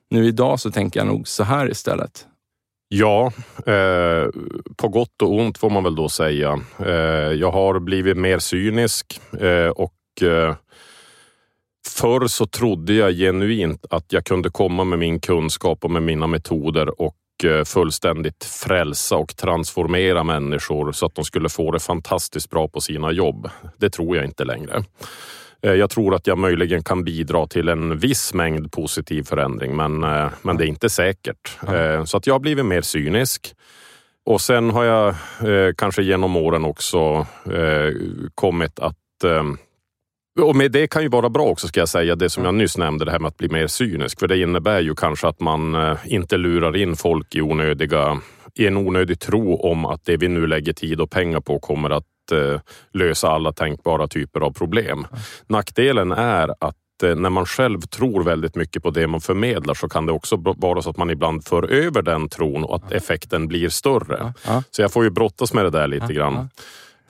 nu 0.09 0.25
idag 0.25 0.59
så 0.59 0.71
tänker 0.71 0.99
jag 0.99 1.07
nog 1.07 1.27
så 1.27 1.43
här 1.43 1.71
istället. 1.71 2.27
Ja, 2.93 3.31
eh, 3.65 4.29
på 4.77 4.87
gott 4.87 5.21
och 5.21 5.33
ont 5.33 5.57
får 5.57 5.69
man 5.69 5.83
väl 5.83 5.95
då 5.95 6.09
säga. 6.09 6.59
Eh, 6.85 6.93
jag 7.33 7.51
har 7.51 7.79
blivit 7.79 8.17
mer 8.17 8.39
cynisk 8.39 9.21
eh, 9.39 9.67
och 9.67 10.21
eh, 10.21 10.55
förr 11.87 12.27
så 12.27 12.47
trodde 12.47 12.93
jag 12.93 13.13
genuint 13.13 13.85
att 13.89 14.13
jag 14.13 14.25
kunde 14.25 14.49
komma 14.49 14.83
med 14.83 14.99
min 14.99 15.19
kunskap 15.19 15.83
och 15.83 15.91
med 15.91 16.03
mina 16.03 16.27
metoder 16.27 17.01
och 17.01 17.15
eh, 17.43 17.63
fullständigt 17.63 18.43
frälsa 18.43 19.15
och 19.17 19.35
transformera 19.35 20.23
människor 20.23 20.91
så 20.91 21.05
att 21.05 21.15
de 21.15 21.25
skulle 21.25 21.49
få 21.49 21.71
det 21.71 21.79
fantastiskt 21.79 22.49
bra 22.49 22.67
på 22.67 22.81
sina 22.81 23.11
jobb. 23.11 23.49
Det 23.77 23.89
tror 23.89 24.15
jag 24.15 24.25
inte 24.25 24.43
längre. 24.45 24.83
Eh, 25.61 25.73
jag 25.73 25.89
tror 25.89 26.15
att 26.15 26.27
jag 26.27 26.37
möjligen 26.37 26.83
kan 26.83 27.03
bidra 27.03 27.47
till 27.47 27.69
en 27.69 27.97
viss 27.97 28.33
mängd 28.33 28.71
positiv 28.71 29.23
förändring, 29.23 29.75
men, 29.75 30.03
eh, 30.03 30.27
men 30.41 30.57
det 30.57 30.65
är 30.65 30.67
inte 30.67 30.89
säkert. 30.89 31.57
Mm. 31.67 32.05
Så 32.05 32.17
att 32.17 32.27
jag 32.27 32.33
har 32.33 32.39
blivit 32.39 32.65
mer 32.65 32.81
cynisk. 32.81 33.55
Och 34.25 34.41
sen 34.41 34.69
har 34.69 34.83
jag 34.83 35.15
kanske 35.77 36.03
genom 36.03 36.35
åren 36.35 36.65
också 36.65 37.27
kommit 38.35 38.79
att 38.79 38.95
och 40.41 40.55
med 40.55 40.71
det 40.71 40.87
kan 40.87 41.01
ju 41.01 41.09
vara 41.09 41.29
bra 41.29 41.43
också 41.43 41.67
ska 41.67 41.79
jag 41.79 41.89
säga, 41.89 42.15
det 42.15 42.29
som 42.29 42.45
jag 42.45 42.53
nyss 42.53 42.77
nämnde, 42.77 43.05
det 43.05 43.11
här 43.11 43.19
med 43.19 43.27
att 43.27 43.37
bli 43.37 43.49
mer 43.49 43.67
cynisk. 43.67 44.19
För 44.19 44.27
det 44.27 44.37
innebär 44.37 44.79
ju 44.79 44.95
kanske 44.95 45.27
att 45.27 45.39
man 45.39 45.95
inte 46.05 46.37
lurar 46.37 46.77
in 46.77 46.95
folk 46.95 47.35
i, 47.35 47.41
onödiga, 47.41 48.21
i 48.55 48.67
en 48.67 48.77
onödig 48.77 49.19
tro 49.19 49.55
om 49.55 49.85
att 49.85 50.05
det 50.05 50.17
vi 50.17 50.27
nu 50.27 50.47
lägger 50.47 50.73
tid 50.73 51.01
och 51.01 51.11
pengar 51.11 51.39
på 51.39 51.59
kommer 51.59 51.89
att 51.89 52.05
lösa 52.93 53.29
alla 53.29 53.53
tänkbara 53.53 54.07
typer 54.07 54.39
av 54.39 54.51
problem. 54.51 55.07
Nackdelen 55.47 56.11
är 56.11 56.53
att 56.59 56.75
när 57.01 57.29
man 57.29 57.45
själv 57.45 57.81
tror 57.81 58.23
väldigt 58.23 58.55
mycket 58.55 58.83
på 58.83 58.89
det 58.89 59.07
man 59.07 59.21
förmedlar 59.21 59.73
så 59.73 59.89
kan 59.89 60.05
det 60.05 60.11
också 60.11 60.35
vara 60.57 60.81
så 60.81 60.89
att 60.89 60.97
man 60.97 61.09
ibland 61.09 61.47
för 61.47 61.71
över 61.71 62.01
den 62.01 62.29
tron 62.29 62.63
och 62.63 62.75
att 62.75 62.91
effekten 62.91 63.47
blir 63.47 63.69
större. 63.69 64.33
Så 64.71 64.81
jag 64.81 64.91
får 64.91 65.03
ju 65.03 65.09
brottas 65.09 65.53
med 65.53 65.65
det 65.65 65.69
där 65.69 65.87
lite 65.87 66.13
grann. 66.13 66.49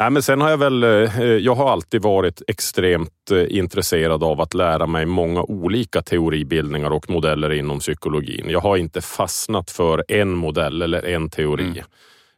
Nej, 0.02 0.10
men 0.10 0.24
sen 0.24 0.42
har 0.42 0.50
jag 0.50 0.58
väl, 0.58 0.84
eh, 0.84 1.24
jag 1.24 1.56
har 1.56 1.72
alltid 1.72 2.02
varit 2.02 2.42
extremt 2.48 3.32
eh, 3.32 3.58
intresserad 3.58 4.24
av 4.24 4.42
att 4.42 4.54
lära 4.54 4.88
mig 4.88 5.06
många 5.06 5.44
olika 5.44 6.02
teoribildningar 6.02 6.92
och 6.92 7.10
modeller 7.10 7.54
inom 7.54 7.80
psykologin. 7.80 8.46
Jag 8.50 8.60
har 8.60 8.78
inte 8.78 9.02
fastnat 9.02 9.72
för 9.72 10.04
en 10.08 10.30
modell 10.30 10.82
eller 10.82 11.06
en 11.06 11.30
teori. 11.30 11.64
Mm. 11.64 11.84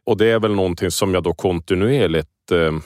Och 0.06 0.18
det 0.18 0.26
är 0.26 0.40
väl 0.40 0.56
någonting 0.56 0.92
som 0.92 1.14
jag 1.14 1.24
då 1.24 1.34
kontinuerligt 1.34 2.28
eh, 2.28 2.33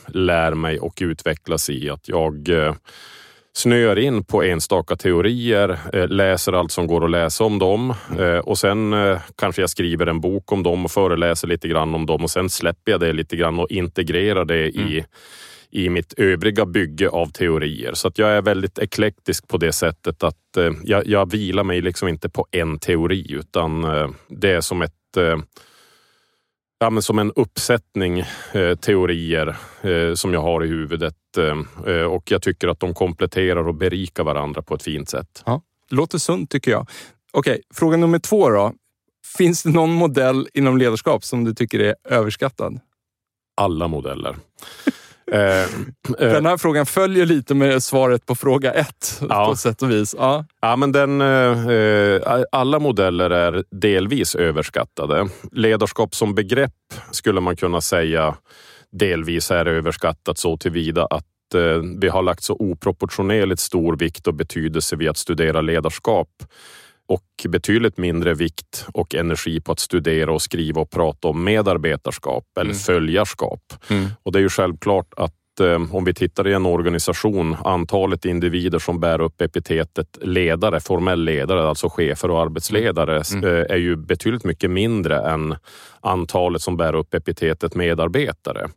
lär 0.08 0.54
mig 0.54 0.80
och 0.80 0.98
utvecklas 1.02 1.70
i. 1.70 1.90
Att 1.90 2.10
jag 2.10 2.50
snöar 3.58 4.00
in 4.00 4.24
på 4.24 4.44
enstaka 4.44 4.96
teorier, 4.96 5.80
eh, 5.94 6.08
läser 6.08 6.54
allt 6.54 6.72
som 6.72 6.88
går 6.88 7.06
att 7.06 7.12
läsa 7.12 7.44
om 7.44 7.60
dem 7.60 7.94
eh, 8.20 8.38
och 8.38 8.58
sen 8.58 8.94
eh, 8.94 9.20
kanske 9.36 9.62
jag 9.62 9.70
skriver 9.70 10.08
en 10.08 10.22
bok 10.22 10.52
om 10.52 10.64
dem 10.64 10.86
och 10.86 10.92
föreläser 10.92 11.48
lite 11.48 11.68
grann 11.68 11.96
om 11.96 12.06
dem 12.06 12.24
och 12.24 12.32
sen 12.32 12.50
släpper 12.50 12.92
jag 12.92 13.00
det 13.00 13.14
lite 13.14 13.36
grann 13.36 13.60
och 13.60 13.72
integrerar 13.72 14.46
det 14.46 14.70
mm. 14.70 14.88
i 14.88 15.06
i 15.72 15.90
mitt 15.90 16.14
övriga 16.18 16.66
bygge 16.66 17.10
av 17.10 17.32
teorier. 17.32 17.94
Så 17.94 18.08
att 18.08 18.18
jag 18.18 18.30
är 18.30 18.42
väldigt 18.42 18.80
eklektisk 18.80 19.48
på 19.48 19.58
det 19.58 19.72
sättet 19.72 20.24
att 20.24 20.58
jag, 20.84 21.08
jag 21.08 21.32
vilar 21.32 21.64
mig 21.64 21.82
liksom 21.82 22.08
inte 22.08 22.30
på 22.30 22.48
en 22.52 22.80
teori 22.80 23.32
utan 23.32 23.82
det 24.28 24.52
är 24.52 24.62
som 24.62 24.82
ett 24.82 25.18
ja, 26.80 26.90
men 26.90 27.04
som 27.04 27.20
en 27.20 27.32
uppsättning 27.36 28.20
eh, 28.54 28.76
teorier 28.76 29.56
eh, 29.82 30.14
som 30.14 30.34
jag 30.34 30.42
har 30.42 30.64
i 30.64 30.68
huvudet 30.68 31.38
eh, 31.38 31.94
eh, 31.94 32.04
och 32.04 32.32
jag 32.32 32.42
tycker 32.42 32.68
att 32.68 32.80
de 32.80 32.94
kompletterar 32.94 33.68
och 33.68 33.76
berikar 33.76 34.24
varandra 34.24 34.62
på 34.62 34.76
ett 34.76 34.84
fint 34.84 35.10
sätt. 35.10 35.44
Ja, 35.46 35.62
låter 35.90 36.18
sunt 36.18 36.52
tycker 36.52 36.72
jag. 36.72 36.90
Okej, 37.32 37.62
fråga 37.74 37.98
nummer 37.98 38.20
två 38.20 38.50
då. 38.50 38.74
Finns 39.38 39.64
det 39.64 39.70
någon 39.70 39.92
modell 39.92 40.48
inom 40.54 40.78
ledarskap 40.78 41.24
som 41.24 41.44
du 41.44 41.54
tycker 41.54 41.80
är 41.80 41.96
överskattad? 42.04 42.80
Alla 43.56 43.88
modeller. 43.88 44.36
Eh, 45.32 45.62
eh, 45.62 45.66
den 46.18 46.46
här 46.46 46.58
frågan 46.58 46.86
följer 46.86 47.26
lite 47.26 47.56
med 47.56 47.84
svaret 47.84 48.26
på 48.26 48.36
fråga 48.36 48.74
ett 48.74 49.22
ja. 49.30 49.46
på 49.50 49.56
sätt 49.56 49.82
och 49.82 49.92
vis. 49.92 50.16
Ja, 50.18 50.46
ja 50.62 50.76
men 50.76 50.92
den, 50.92 51.22
eh, 51.22 52.44
alla 52.52 52.80
modeller 52.80 53.30
är 53.30 53.64
delvis 53.72 54.36
överskattade. 54.36 55.30
Ledarskap 55.52 56.16
som 56.16 56.36
begrepp 56.36 56.72
skulle 57.12 57.42
man 57.42 57.56
kunna 57.56 57.82
säga 57.82 58.36
delvis 58.92 59.52
är 59.52 59.66
överskattat 59.66 60.38
så 60.38 60.58
tillvida 60.58 61.06
att 61.06 61.24
vi 62.00 62.08
har 62.08 62.22
lagt 62.22 62.44
så 62.44 62.54
oproportionerligt 62.54 63.60
stor 63.62 63.98
vikt 63.98 64.28
och 64.28 64.34
betydelse 64.34 64.96
vid 64.96 65.10
att 65.10 65.18
studera 65.18 65.62
ledarskap 65.62 66.30
och 67.08 67.46
betydligt 67.50 67.98
mindre 67.98 68.34
vikt 68.34 68.86
och 68.94 69.16
energi 69.16 69.62
på 69.62 69.72
att 69.72 69.80
studera 69.80 70.32
och 70.32 70.42
skriva 70.42 70.82
och 70.82 70.90
prata 70.90 71.28
om 71.28 71.44
medarbetarskap 71.44 72.46
eller 72.56 72.72
mm. 72.72 72.80
följarskap. 72.80 73.62
Mm. 73.90 74.08
Och 74.24 74.32
det 74.32 74.40
är 74.40 74.44
ju 74.44 74.50
självklart 74.50 75.14
att 75.18 75.60
eh, 75.60 75.96
om 75.96 76.06
vi 76.06 76.14
tittar 76.14 76.48
i 76.48 76.54
en 76.54 76.66
organisation, 76.66 77.56
antalet 77.64 78.26
individer 78.26 78.80
som 78.80 79.00
bär 79.00 79.22
upp 79.22 79.42
epitetet 79.42 80.18
ledare, 80.22 80.80
formell 80.80 81.24
ledare, 81.24 81.70
alltså 81.70 81.90
chefer 81.90 82.32
och 82.32 82.42
arbetsledare, 82.42 83.22
mm. 83.34 83.44
mm. 83.44 83.56
Eh, 83.56 83.66
är 83.72 83.78
ju 83.78 83.96
betydligt 83.96 84.44
mycket 84.44 84.72
mindre 84.72 85.18
än 85.18 85.56
antalet 86.02 86.62
som 86.62 86.78
bär 86.78 86.96
upp 86.96 87.14
epitetet 87.14 87.76
medarbetare. 87.76 88.68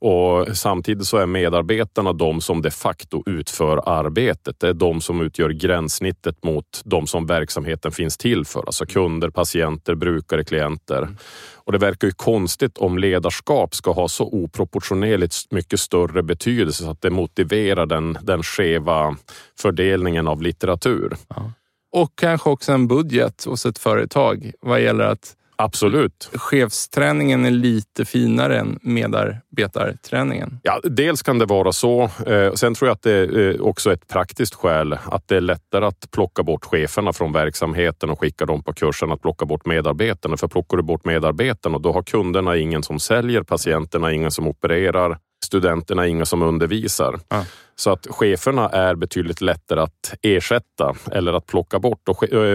Och 0.00 0.56
samtidigt 0.56 1.06
så 1.06 1.16
är 1.16 1.26
medarbetarna 1.26 2.12
de 2.12 2.40
som 2.40 2.62
de 2.62 2.70
facto 2.70 3.22
utför 3.26 3.82
arbetet. 3.88 4.60
Det 4.60 4.68
är 4.68 4.74
de 4.74 5.00
som 5.00 5.20
utgör 5.20 5.50
gränssnittet 5.50 6.44
mot 6.44 6.82
de 6.84 7.06
som 7.06 7.26
verksamheten 7.26 7.92
finns 7.92 8.16
till 8.16 8.44
för. 8.44 8.66
Alltså 8.66 8.86
kunder, 8.86 9.30
patienter, 9.30 9.94
brukare, 9.94 10.44
klienter. 10.44 11.08
Och 11.54 11.72
det 11.72 11.78
verkar 11.78 12.08
ju 12.08 12.12
konstigt 12.12 12.78
om 12.78 12.98
ledarskap 12.98 13.74
ska 13.74 13.92
ha 13.92 14.08
så 14.08 14.24
oproportionerligt 14.24 15.36
mycket 15.50 15.80
större 15.80 16.22
betydelse 16.22 16.82
så 16.82 16.90
att 16.90 17.02
det 17.02 17.10
motiverar 17.10 17.86
den, 17.86 18.18
den 18.22 18.42
skeva 18.42 19.16
fördelningen 19.58 20.28
av 20.28 20.42
litteratur. 20.42 21.16
Ja. 21.28 21.52
Och 21.92 22.12
kanske 22.14 22.50
också 22.50 22.72
en 22.72 22.88
budget 22.88 23.44
hos 23.44 23.66
ett 23.66 23.78
företag 23.78 24.52
vad 24.60 24.82
gäller 24.82 25.04
att 25.04 25.36
Absolut. 25.58 26.30
Chefsträningen 26.32 27.44
är 27.44 27.50
lite 27.50 28.04
finare 28.04 28.58
än 28.58 28.78
medarbetarträningen. 28.82 30.60
Ja, 30.62 30.80
dels 30.84 31.22
kan 31.22 31.38
det 31.38 31.46
vara 31.46 31.72
så. 31.72 32.10
Eh, 32.26 32.52
sen 32.52 32.74
tror 32.74 32.88
jag 32.88 32.94
att 32.94 33.02
det 33.02 33.12
är 33.12 33.60
också 33.60 33.92
ett 33.92 34.08
praktiskt 34.08 34.54
skäl 34.54 34.92
att 34.92 35.28
det 35.28 35.36
är 35.36 35.40
lättare 35.40 35.84
att 35.86 36.10
plocka 36.10 36.42
bort 36.42 36.64
cheferna 36.64 37.12
från 37.12 37.32
verksamheten 37.32 38.10
och 38.10 38.20
skicka 38.20 38.46
dem 38.46 38.62
på 38.62 38.72
kursen 38.72 39.12
att 39.12 39.22
plocka 39.22 39.46
bort 39.46 39.66
medarbetarna. 39.66 40.36
För 40.36 40.48
plockar 40.48 40.76
du 40.76 40.82
bort 40.82 41.04
medarbetarna 41.04 41.78
då 41.78 41.92
har 41.92 42.02
kunderna 42.02 42.56
ingen 42.56 42.82
som 42.82 42.98
säljer, 42.98 43.42
patienterna 43.42 44.12
ingen 44.12 44.30
som 44.30 44.46
opererar 44.46 45.18
studenterna 45.44 46.06
inga 46.06 46.24
som 46.24 46.42
undervisar. 46.42 47.20
Ja. 47.28 47.44
Så 47.78 47.90
att 47.90 48.06
cheferna 48.10 48.68
är 48.68 48.94
betydligt 48.94 49.40
lättare 49.40 49.80
att 49.80 50.14
ersätta 50.22 50.96
eller 51.12 51.32
att 51.32 51.46
plocka 51.46 51.78
bort. 51.78 52.08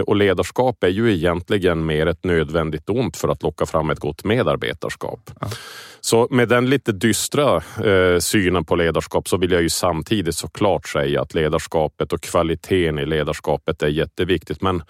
Och 0.07 0.15
ledarskap 0.15 0.83
är 0.83 0.87
ju 0.87 1.13
egentligen 1.13 1.85
mer 1.85 2.07
ett 2.07 2.23
nödvändigt 2.23 2.89
ont 2.89 3.17
för 3.17 3.27
att 3.27 3.43
locka 3.43 3.65
fram 3.65 3.89
ett 3.89 3.99
gott 3.99 4.23
medarbetarskap. 4.23 5.31
Ja. 5.41 5.47
Så 6.01 6.27
med 6.31 6.49
den 6.49 6.69
lite 6.69 6.91
dystra 6.91 7.55
eh, 7.85 8.19
synen 8.19 8.65
på 8.65 8.75
ledarskap 8.75 9.27
så 9.27 9.37
vill 9.37 9.51
jag 9.51 9.61
ju 9.61 9.69
samtidigt 9.69 10.35
såklart 10.35 10.87
säga 10.87 11.21
att 11.21 11.33
ledarskapet 11.33 12.13
och 12.13 12.21
kvaliteten 12.21 12.99
i 12.99 13.05
ledarskapet 13.05 13.83
är 13.83 13.87
jätteviktigt. 13.87 14.61
Men 14.61 14.83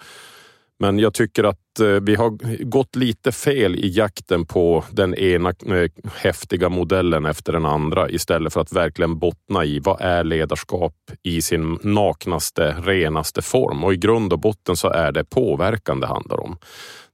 men 0.82 0.98
jag 0.98 1.14
tycker 1.14 1.44
att 1.44 1.80
eh, 1.80 1.86
vi 1.86 2.14
har 2.14 2.64
gått 2.64 2.96
lite 2.96 3.32
fel 3.32 3.76
i 3.76 3.88
jakten 3.88 4.46
på 4.46 4.84
den 4.90 5.14
ena 5.14 5.48
eh, 5.48 5.90
häftiga 6.14 6.68
modellen 6.68 7.26
efter 7.26 7.52
den 7.52 7.66
andra 7.66 8.10
istället 8.10 8.52
för 8.52 8.60
att 8.60 8.72
verkligen 8.72 9.18
bottna 9.18 9.64
i 9.64 9.80
vad 9.80 10.00
är 10.00 10.24
ledarskap 10.24 10.94
i 11.22 11.42
sin 11.42 11.78
naknaste, 11.82 12.76
renaste 12.84 13.42
form. 13.42 13.84
Och 13.84 13.92
i 13.92 13.96
grund 13.96 14.32
och 14.32 14.38
botten 14.38 14.76
så 14.76 14.88
är 14.88 15.12
det 15.12 15.24
påverkan 15.24 16.00
det 16.00 16.06
handlar 16.06 16.40
om 16.40 16.58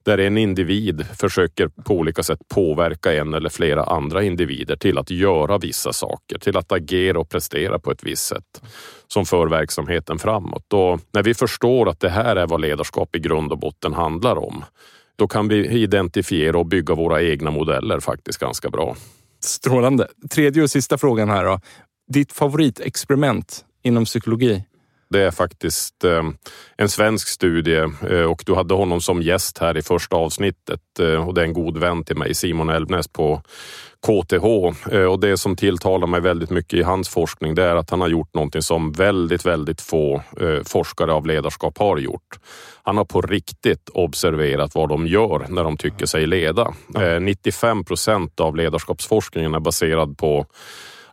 där 0.09 0.19
en 0.19 0.39
individ 0.39 1.07
försöker 1.17 1.69
på 1.69 1.95
olika 1.95 2.23
sätt 2.23 2.39
påverka 2.55 3.13
en 3.13 3.35
eller 3.35 3.49
flera 3.49 3.85
andra 3.85 4.23
individer 4.23 4.77
till 4.77 4.99
att 4.99 5.11
göra 5.11 5.59
vissa 5.59 5.93
saker, 5.93 6.39
till 6.39 6.57
att 6.57 6.73
agera 6.73 7.21
och 7.21 7.29
prestera 7.29 7.79
på 7.79 7.91
ett 7.91 8.03
visst 8.03 8.27
sätt 8.27 8.63
som 9.07 9.27
för 9.27 9.47
verksamheten 9.47 10.19
framåt. 10.19 10.73
Och 10.73 11.01
när 11.13 11.23
vi 11.23 11.35
förstår 11.35 11.89
att 11.89 12.01
det 12.01 12.09
här 12.09 12.37
är 12.37 12.47
vad 12.47 12.61
ledarskap 12.61 13.17
i 13.17 13.19
grund 13.19 13.53
och 13.53 13.59
botten 13.59 13.95
handlar 13.95 14.39
om, 14.39 14.65
då 15.17 15.29
kan 15.29 15.49
vi 15.49 15.69
identifiera 15.69 16.59
och 16.59 16.67
bygga 16.67 16.95
våra 16.95 17.23
egna 17.23 17.51
modeller 17.51 18.01
faktiskt 18.01 18.39
ganska 18.39 18.71
bra. 18.71 18.97
Strålande. 19.41 20.09
Tredje 20.31 20.63
och 20.63 20.71
sista 20.71 20.99
frågan 20.99 21.29
här 21.29 21.45
då. 21.45 21.61
Ditt 22.13 22.33
favoritexperiment 22.33 23.65
inom 23.83 24.05
psykologi? 24.05 24.65
Det 25.11 25.23
är 25.23 25.31
faktiskt 25.31 26.05
eh, 26.05 26.23
en 26.77 26.89
svensk 26.89 27.29
studie 27.29 27.85
eh, 28.11 28.23
och 28.23 28.43
du 28.47 28.55
hade 28.55 28.75
honom 28.75 29.01
som 29.01 29.23
gäst 29.23 29.59
här 29.59 29.77
i 29.77 29.83
första 29.83 30.17
avsnittet 30.17 30.81
eh, 31.01 31.29
och 31.29 31.35
det 31.35 31.41
är 31.41 31.45
en 31.45 31.53
god 31.53 31.79
vän 31.79 32.05
till 32.05 32.17
mig, 32.17 32.35
Simon 32.35 32.69
Elvnäs 32.69 33.09
på 33.09 33.43
KTH 34.07 34.45
och 35.11 35.21
det 35.21 35.37
som 35.37 35.57
tilltalar 35.57 36.07
mig 36.07 36.21
väldigt 36.21 36.51
mycket 36.51 36.79
i 36.79 36.83
hans 36.83 37.09
forskning 37.09 37.55
det 37.55 37.65
är 37.65 37.77
att 37.77 37.91
han 37.91 38.01
har 38.01 38.09
gjort 38.09 38.35
någonting 38.35 38.63
som 38.63 38.93
väldigt, 38.93 39.47
väldigt 39.47 39.81
få 39.81 40.23
forskare 40.65 41.13
av 41.13 41.27
ledarskap 41.27 41.79
har 41.79 41.99
gjort. 41.99 42.39
Han 42.83 42.97
har 42.97 43.05
på 43.05 43.21
riktigt 43.21 43.89
observerat 43.89 44.75
vad 44.75 44.89
de 44.89 45.07
gör 45.07 45.47
när 45.49 45.65
de 45.65 45.77
tycker 45.77 46.07
sig 46.07 46.27
leda. 46.27 46.75
95 47.21 47.85
procent 47.85 48.41
av 48.41 48.57
ledarskapsforskningen 48.57 49.55
är 49.55 49.61
baserad 49.61 50.19
på 50.19 50.47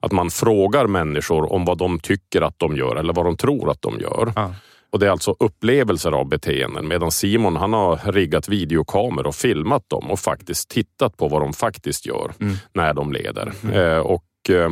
att 0.06 0.12
man 0.12 0.30
frågar 0.30 0.88
människor 0.88 1.54
om 1.54 1.66
vad 1.66 1.78
de 1.78 2.00
tycker 2.00 2.42
att 2.42 2.60
de 2.60 2.76
gör 2.78 2.96
eller 2.96 3.14
vad 3.14 3.26
de 3.26 3.38
tror 3.38 3.72
att 3.72 3.82
de 3.82 4.00
gör. 4.00 4.34
Ah. 4.36 4.50
Och 4.90 5.00
Det 5.00 5.06
är 5.06 5.12
alltså 5.12 5.36
upplevelser 5.40 6.12
av 6.12 6.28
beteenden 6.28 6.88
medan 6.88 7.12
Simon 7.12 7.56
han 7.56 7.74
har 7.74 8.12
riggat 8.12 8.50
videokameror 8.50 9.28
och 9.28 9.36
filmat 9.36 9.90
dem 9.90 10.12
och 10.12 10.20
faktiskt 10.20 10.70
tittat 10.70 11.18
på 11.18 11.28
vad 11.28 11.42
de 11.42 11.54
faktiskt 11.54 12.06
gör 12.06 12.32
mm. 12.40 12.56
när 12.74 12.94
de 12.94 13.12
leder. 13.12 13.52
Mm. 13.64 13.76
Eh, 13.76 14.00
och 14.00 14.50
eh, 14.50 14.70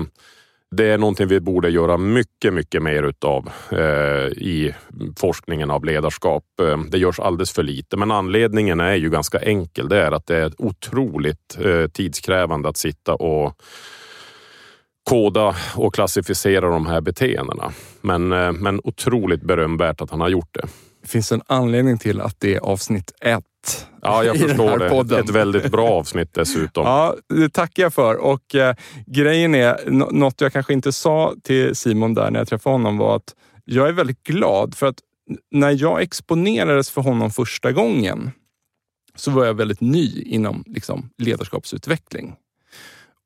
det 0.72 0.86
är 0.86 0.98
någonting 0.98 1.28
vi 1.28 1.40
borde 1.40 1.70
göra 1.70 1.98
mycket, 1.98 2.54
mycket 2.54 2.84
mer 2.84 3.04
utav 3.04 3.50
eh, 3.72 4.28
i 4.28 4.74
forskningen 5.18 5.72
av 5.72 5.86
ledarskap. 5.86 6.44
Eh, 6.62 6.78
det 6.78 6.98
görs 6.98 7.20
alldeles 7.20 7.52
för 7.52 7.64
lite, 7.64 7.98
men 7.98 8.12
anledningen 8.12 8.80
är 8.80 8.96
ju 8.96 9.10
ganska 9.10 9.40
enkel. 9.40 9.90
Det 9.90 10.02
är 10.02 10.12
att 10.12 10.28
det 10.28 10.38
är 10.38 10.52
otroligt 10.58 11.58
eh, 11.60 11.88
tidskrävande 11.88 12.70
att 12.70 12.78
sitta 12.78 13.14
och 13.14 13.62
koda 15.04 15.56
och 15.76 15.94
klassificera 15.94 16.70
de 16.70 16.86
här 16.86 17.02
beteendena. 17.02 17.72
Men, 18.02 18.32
eh, 18.32 18.52
men 18.52 18.82
otroligt 18.84 19.42
berömvärt 19.42 20.02
att 20.02 20.12
han 20.12 20.22
har 20.22 20.30
gjort 20.30 20.54
det. 20.54 20.68
Det 21.02 21.08
finns 21.08 21.32
en 21.32 21.42
anledning 21.48 21.98
till 21.98 22.22
att 22.22 22.40
det 22.40 22.56
är 22.56 22.60
avsnitt 22.60 23.12
ett 23.22 23.44
Ja, 24.02 24.24
jag 24.24 24.38
förstår 24.50 24.78
det. 24.78 24.90
Podden. 24.90 25.24
Ett 25.24 25.30
väldigt 25.30 25.72
bra 25.72 25.90
avsnitt 25.90 26.34
dessutom. 26.34 26.86
Ja, 26.88 27.16
det 27.30 27.50
tackar 27.50 27.84
jag 27.84 27.94
för. 27.94 28.16
Och 28.16 28.56
eh, 28.56 28.76
grejen 29.06 29.56
är, 29.56 29.92
något 30.12 30.42
jag 30.42 30.54
kanske 30.54 30.74
inte 30.74 30.92
sa 30.92 31.34
till 31.44 31.76
Simon 31.76 32.14
där 32.14 32.32
när 32.32 32.40
jag 32.40 32.48
träffade 32.48 32.74
honom 32.74 32.98
var 32.98 33.16
att 33.16 33.36
jag 33.66 33.88
är 33.88 33.92
väldigt 33.92 34.24
glad 34.24 34.76
för 34.76 34.88
att 34.88 35.00
när 35.52 35.82
jag 35.82 36.02
exponerades 36.02 36.90
för 36.90 37.02
honom 37.02 37.32
första 37.32 37.72
gången 37.72 38.32
så 39.16 39.32
var 39.32 39.46
jag 39.46 39.54
väldigt 39.54 39.82
ny 39.82 40.22
inom 40.22 40.64
liksom, 40.68 41.10
ledarskapsutveckling. 41.18 42.36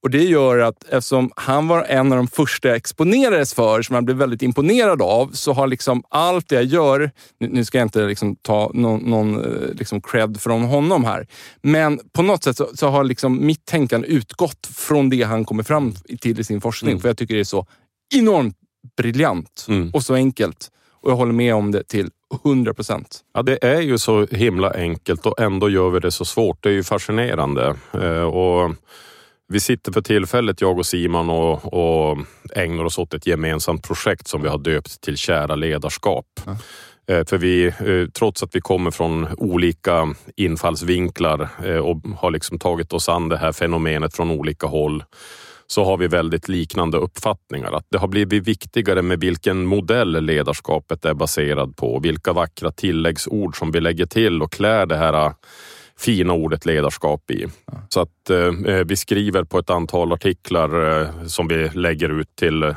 Och 0.03 0.09
Det 0.09 0.23
gör 0.23 0.59
att 0.59 0.83
eftersom 0.83 1.31
han 1.35 1.67
var 1.67 1.83
en 1.83 2.11
av 2.11 2.17
de 2.17 2.27
första 2.27 2.67
jag 2.67 2.77
exponerades 2.77 3.53
för, 3.53 3.81
som 3.81 3.95
jag 3.95 4.05
blev 4.05 4.17
väldigt 4.17 4.41
imponerad 4.41 5.01
av, 5.01 5.31
så 5.31 5.53
har 5.53 5.67
liksom 5.67 6.03
allt 6.09 6.49
det 6.49 6.55
jag 6.55 6.63
gör... 6.63 7.11
Nu 7.39 7.65
ska 7.65 7.77
jag 7.77 7.85
inte 7.85 8.05
liksom 8.05 8.35
ta 8.35 8.71
någon, 8.73 8.99
någon 8.99 9.45
eh, 9.45 9.73
liksom 9.73 10.01
cred 10.01 10.41
från 10.41 10.63
honom 10.63 11.05
här, 11.05 11.27
men 11.61 11.99
på 12.13 12.21
något 12.21 12.43
sätt 12.43 12.57
så, 12.57 12.69
så 12.73 12.87
har 12.87 13.03
liksom 13.03 13.45
mitt 13.45 13.65
tänkande 13.65 14.07
utgått 14.07 14.67
från 14.75 15.09
det 15.09 15.23
han 15.23 15.45
kommer 15.45 15.63
fram 15.63 15.93
till 16.21 16.39
i 16.39 16.43
sin 16.43 16.61
forskning. 16.61 16.91
Mm. 16.91 17.01
För 17.01 17.09
jag 17.09 17.17
tycker 17.17 17.33
det 17.33 17.39
är 17.39 17.43
så 17.43 17.67
enormt 18.15 18.57
briljant 18.97 19.65
mm. 19.67 19.89
och 19.93 20.03
så 20.03 20.13
enkelt. 20.13 20.71
Och 21.01 21.11
jag 21.11 21.15
håller 21.15 21.33
med 21.33 21.55
om 21.55 21.71
det 21.71 21.83
till 21.83 22.09
100 22.45 22.73
procent. 22.73 23.19
Ja, 23.33 23.41
det 23.41 23.65
är 23.65 23.81
ju 23.81 23.97
så 23.97 24.25
himla 24.25 24.73
enkelt 24.73 25.25
och 25.25 25.39
ändå 25.39 25.69
gör 25.69 25.89
vi 25.89 25.99
det 25.99 26.11
så 26.11 26.25
svårt. 26.25 26.63
Det 26.63 26.69
är 26.69 26.73
ju 26.73 26.83
fascinerande. 26.83 27.75
Eh, 27.93 28.21
och 28.21 28.71
vi 29.47 29.59
sitter 29.59 29.91
för 29.91 30.01
tillfället, 30.01 30.61
jag 30.61 30.77
och 30.77 30.85
Simon, 30.85 31.29
och, 31.29 31.73
och 31.73 32.17
ägnar 32.55 32.83
oss 32.83 32.97
åt 32.97 33.13
ett 33.13 33.27
gemensamt 33.27 33.87
projekt 33.87 34.27
som 34.27 34.41
vi 34.41 34.49
har 34.49 34.57
döpt 34.57 35.01
till 35.01 35.17
Kära 35.17 35.55
ledarskap. 35.55 36.25
Ja. 36.45 36.57
Eh, 37.09 37.25
för 37.25 37.37
vi, 37.37 37.65
eh, 37.65 38.09
trots 38.13 38.43
att 38.43 38.55
vi 38.55 38.61
kommer 38.61 38.91
från 38.91 39.27
olika 39.37 40.15
infallsvinklar 40.35 41.49
och 41.81 42.01
har 42.17 42.31
liksom 42.31 42.59
tagit 42.59 42.93
oss 42.93 43.09
an 43.09 43.29
det 43.29 43.37
här 43.37 43.51
fenomenet 43.51 44.15
från 44.15 44.31
olika 44.31 44.67
håll 44.67 45.03
så 45.67 45.83
har 45.83 45.97
vi 45.97 46.07
väldigt 46.07 46.47
liknande 46.47 46.97
uppfattningar. 46.97 47.71
Att 47.71 47.85
det 47.89 47.97
har 47.97 48.07
blivit 48.07 48.47
viktigare 48.47 49.01
med 49.01 49.19
vilken 49.19 49.65
modell 49.65 50.25
ledarskapet 50.25 51.05
är 51.05 51.13
baserad 51.13 51.77
på, 51.77 51.99
vilka 51.99 52.33
vackra 52.33 52.71
tilläggsord 52.71 53.57
som 53.57 53.71
vi 53.71 53.81
lägger 53.81 54.05
till 54.05 54.41
och 54.41 54.51
klär 54.51 54.85
det 54.85 54.97
här 54.97 55.33
fina 55.99 56.33
ordet 56.33 56.65
ledarskap 56.65 57.31
i. 57.31 57.47
Så 57.89 58.01
att 58.01 58.29
eh, 58.29 58.75
eh, 58.75 58.85
vi 58.85 58.95
skriver 58.95 59.43
på 59.43 59.59
ett 59.59 59.69
antal 59.69 60.13
artiklar 60.13 61.01
eh, 61.01 61.25
som 61.25 61.47
vi 61.47 61.69
lägger 61.69 62.19
ut 62.19 62.35
till 62.35 62.63
eh, 62.63 62.75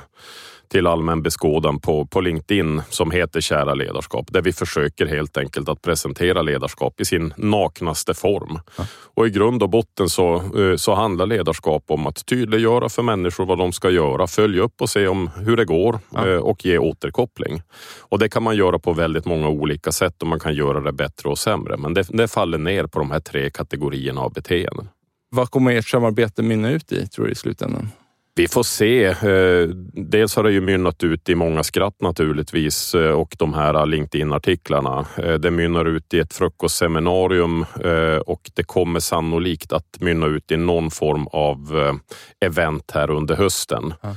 till 0.70 0.86
allmän 0.86 1.22
beskådan 1.22 1.80
på, 1.80 2.06
på 2.06 2.20
LinkedIn 2.20 2.82
som 2.88 3.10
heter 3.10 3.40
Kära 3.40 3.74
ledarskap, 3.74 4.26
där 4.30 4.42
vi 4.42 4.52
försöker 4.52 5.06
helt 5.06 5.36
enkelt 5.36 5.68
att 5.68 5.82
presentera 5.82 6.42
ledarskap 6.42 7.00
i 7.00 7.04
sin 7.04 7.34
naknaste 7.36 8.14
form. 8.14 8.58
Ja. 8.78 8.84
Och 9.14 9.26
i 9.26 9.30
grund 9.30 9.62
och 9.62 9.70
botten 9.70 10.08
så, 10.08 10.34
eh, 10.36 10.76
så 10.76 10.94
handlar 10.94 11.26
ledarskap 11.26 11.84
om 11.86 12.06
att 12.06 12.26
tydliggöra 12.26 12.88
för 12.88 13.02
människor 13.02 13.46
vad 13.46 13.58
de 13.58 13.72
ska 13.72 13.90
göra, 13.90 14.26
följa 14.26 14.62
upp 14.62 14.80
och 14.80 14.90
se 14.90 15.06
om 15.06 15.30
hur 15.36 15.56
det 15.56 15.64
går 15.64 15.98
ja. 16.10 16.28
Eh, 16.28 16.38
och 16.38 16.64
ge 16.64 16.78
återkoppling. 16.78 17.62
Och 18.00 18.18
det 18.18 18.28
kan 18.28 18.42
man 18.42 18.56
göra 18.56 18.78
på 18.78 18.92
väldigt 18.92 19.24
många 19.24 19.48
olika 19.48 19.92
sätt 19.92 20.22
och 20.22 20.28
man 20.28 20.40
kan 20.40 20.54
göra 20.54 20.80
det 20.80 20.92
bättre 20.92 21.28
och 21.28 21.38
sämre. 21.38 21.76
Men 21.76 21.94
det, 21.94 22.06
det 22.08 22.28
faller 22.28 22.58
ner 22.58 22.86
på 22.86 22.98
de 22.98 23.10
här 23.10 23.20
tre 23.20 23.50
kategorierna 23.50 24.20
av 24.20 24.32
beteenden. 24.32 24.88
Vad 25.30 25.50
kommer 25.50 25.72
ert 25.72 25.88
samarbete 25.88 26.42
mynna 26.42 26.70
ut 26.70 26.92
i, 26.92 27.06
tror 27.06 27.24
du, 27.26 27.32
i 27.32 27.34
slutändan? 27.34 27.88
Vi 28.34 28.48
får 28.48 28.62
se. 28.62 29.04
Eh, 29.04 29.68
dels 29.94 30.36
har 30.36 30.42
det 30.42 30.52
ju 30.52 30.60
mynnat 30.60 31.02
ut 31.02 31.28
i 31.28 31.34
många 31.34 31.62
skratt 31.62 32.00
naturligtvis 32.00 32.94
eh, 32.94 33.10
och 33.10 33.36
de 33.38 33.54
här 33.54 33.86
LinkedIn-artiklarna. 33.86 35.06
Eh, 35.16 35.34
det 35.34 35.50
mynnar 35.50 35.84
ut 35.84 36.14
i 36.14 36.18
ett 36.18 36.34
frukostseminarium 36.34 37.64
och 38.26 38.50
det 38.54 38.62
kommer 38.62 39.00
sannolikt 39.00 39.72
att 39.72 40.00
mynna 40.00 40.26
ut 40.26 40.52
i 40.52 40.56
någon 40.56 40.90
form 40.90 41.26
av 41.26 41.58
event 42.40 42.90
här 42.94 43.10
under 43.10 43.36
hösten. 43.36 43.94
Ja. 44.00 44.16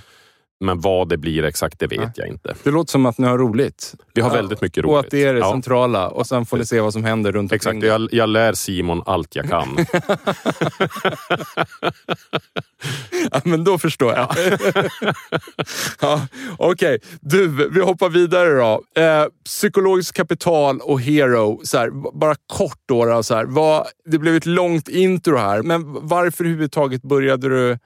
Men 0.64 0.80
vad 0.80 1.10
det 1.10 1.18
blir 1.18 1.44
exakt, 1.44 1.80
det 1.80 1.88
vet 1.88 2.00
ja. 2.00 2.12
jag 2.16 2.28
inte. 2.28 2.56
Det 2.64 2.72
låter 2.72 2.92
som 2.92 3.06
att 3.06 3.18
ni 3.18 3.28
har 3.28 3.38
roligt. 3.38 3.96
Vi 4.14 4.22
har 4.22 4.30
ja. 4.30 4.36
väldigt 4.36 4.62
mycket 4.62 4.84
roligt. 4.84 4.94
Och 4.94 5.00
att 5.00 5.12
det 5.12 5.24
är 5.24 5.34
det 5.34 5.40
ja. 5.40 5.52
centrala. 5.52 6.10
Och 6.10 6.28
sen 6.28 6.46
får 6.46 6.58
ni 6.58 6.66
se 6.66 6.82
vad 6.82 6.94
som 6.94 7.04
händer 7.04 7.32
runt 7.32 7.52
omkring. 7.52 7.78
Exakt, 7.78 7.84
jag, 7.84 8.10
jag 8.12 8.30
lär 8.30 8.54
Simon 8.54 9.04
allt 9.06 9.36
jag 9.36 9.50
kan. 9.50 9.78
ja, 13.32 13.42
men 13.44 13.64
då 13.64 13.78
förstår 13.78 14.14
jag. 14.14 14.28
ja, 16.02 16.28
Okej, 16.58 16.96
okay. 16.96 17.00
du, 17.22 17.70
vi 17.70 17.82
hoppar 17.82 18.10
vidare 18.10 18.50
då. 18.50 19.02
Eh, 19.02 19.26
psykologiskt 19.46 20.18
kapital 20.18 20.80
och 20.80 21.02
hero. 21.02 21.62
Så 21.64 21.78
här, 21.78 21.90
bara 22.20 22.36
kort 22.54 22.80
då. 22.86 23.06
då 23.06 23.24
så 23.24 23.36
här, 23.36 23.46
vad, 23.46 23.88
det 24.06 24.20
blev 24.20 24.36
ett 24.36 24.46
långt 24.46 24.88
intro 24.88 25.38
här, 25.38 25.62
men 25.62 26.08
varför 26.08 26.44
överhuvudtaget 26.44 27.02
började 27.02 27.50
du 27.50 27.78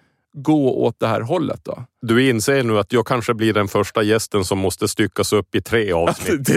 gå 0.44 0.86
åt 0.86 1.00
det 1.00 1.08
här 1.08 1.22
hållet 1.22 1.60
då? 1.64 1.84
Du 2.02 2.30
inser 2.30 2.64
nu 2.64 2.80
att 2.80 2.94
jag 2.94 3.08
kanske 3.08 3.34
blir 3.34 3.54
den 3.54 3.68
första 3.68 4.04
gästen 4.04 4.46
som 4.46 4.60
måste 4.60 4.88
styckas 4.88 5.34
upp 5.34 5.56
i 5.56 5.62
tre 5.62 5.92
avsnitt. 5.92 6.50
I, 6.50 6.54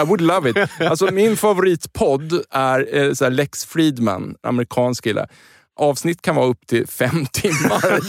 I, 0.00 0.04
would 0.04 0.20
love 0.20 0.50
it. 0.50 0.56
Alltså, 0.80 1.08
min 1.12 1.36
favoritpodd 1.36 2.32
är 2.50 2.96
eh, 2.96 3.12
så 3.12 3.28
Lex 3.28 3.64
Friedman, 3.64 4.36
amerikansk 4.42 5.04
kille 5.04 5.26
avsnitt 5.76 6.22
kan 6.22 6.36
vara 6.36 6.46
upp 6.46 6.66
till 6.66 6.86
fem 6.86 7.26
timmar. 7.32 8.00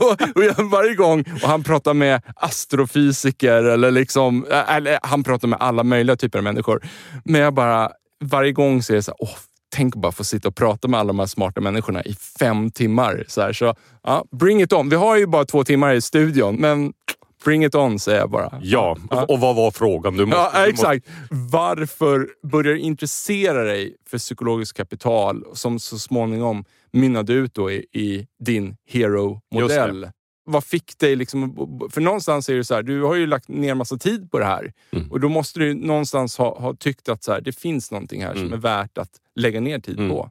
och, 0.00 0.36
och 0.36 0.44
jag, 0.44 0.70
varje 0.70 0.94
gång, 0.94 1.24
och 1.42 1.48
han 1.48 1.62
pratar 1.62 1.94
med 1.94 2.22
astrofysiker 2.36 3.64
eller 3.64 3.90
liksom, 3.90 4.46
eller 4.68 4.98
han 5.02 5.24
pratar 5.24 5.48
med 5.48 5.58
alla 5.60 5.82
möjliga 5.82 6.16
typer 6.16 6.38
av 6.38 6.44
människor. 6.44 6.86
Men 7.24 7.40
jag 7.40 7.54
bara, 7.54 7.90
varje 8.24 8.52
gång 8.52 8.82
så 8.82 8.92
är 8.92 8.96
det 8.96 9.02
så 9.02 9.10
här, 9.10 9.16
åh, 9.20 9.36
tänk 9.74 9.94
bara 9.94 10.12
få 10.12 10.24
sitta 10.24 10.48
och 10.48 10.54
prata 10.54 10.88
med 10.88 11.00
alla 11.00 11.06
de 11.06 11.18
här 11.18 11.26
smarta 11.26 11.60
människorna 11.60 12.02
i 12.02 12.14
fem 12.38 12.70
timmar. 12.70 13.24
Så, 13.28 13.40
här, 13.40 13.52
så 13.52 13.74
ja, 14.02 14.24
bring 14.30 14.62
it 14.62 14.72
on. 14.72 14.88
Vi 14.88 14.96
har 14.96 15.16
ju 15.16 15.26
bara 15.26 15.44
två 15.44 15.64
timmar 15.64 15.94
i 15.94 16.00
studion, 16.00 16.56
men 16.56 16.92
bring 17.44 17.64
it 17.64 17.74
on 17.74 17.98
säger 17.98 18.18
jag 18.18 18.30
bara. 18.30 18.58
Ja, 18.62 18.96
ja. 19.10 19.24
och 19.24 19.40
vad 19.40 19.56
var 19.56 19.70
frågan? 19.70 20.16
Du 20.16 20.26
måste, 20.26 20.58
ja, 20.58 20.66
exakt. 20.66 21.06
Måste... 21.08 21.56
Varför 21.56 22.28
började 22.42 22.78
du 22.78 22.80
intressera 22.80 23.64
dig 23.64 23.96
för 24.06 24.18
psykologiskt 24.18 24.76
kapital 24.76 25.44
som 25.52 25.78
så 25.78 25.98
småningom 25.98 26.64
mynnade 26.92 27.32
ut 27.32 27.54
då 27.54 27.70
i, 27.70 27.86
i 27.92 28.26
din 28.44 28.76
hero-modell? 28.88 30.08
Vad 30.44 30.64
fick 30.64 30.98
dig 30.98 31.16
liksom... 31.16 31.56
För 31.90 32.00
någonstans 32.00 32.48
är 32.48 32.54
det 32.54 32.64
så 32.64 32.74
här, 32.74 32.82
du 32.82 33.02
har 33.02 33.14
ju 33.14 33.26
lagt 33.26 33.48
ner 33.48 33.74
massa 33.74 33.96
tid 33.96 34.30
på 34.30 34.38
det 34.38 34.44
här. 34.44 34.72
Mm. 34.90 35.12
Och 35.12 35.20
då 35.20 35.28
måste 35.28 35.60
du 35.60 35.74
någonstans 35.74 36.38
ha, 36.38 36.60
ha 36.60 36.74
tyckt 36.74 37.08
att 37.08 37.24
så 37.24 37.32
här, 37.32 37.40
det 37.40 37.52
finns 37.52 37.90
någonting 37.90 38.22
här 38.22 38.30
mm. 38.30 38.42
som 38.42 38.52
är 38.52 38.56
värt 38.56 38.98
att 38.98 39.10
lägga 39.34 39.60
ner 39.60 39.78
tid 39.78 39.98
mm. 39.98 40.10
på. 40.10 40.30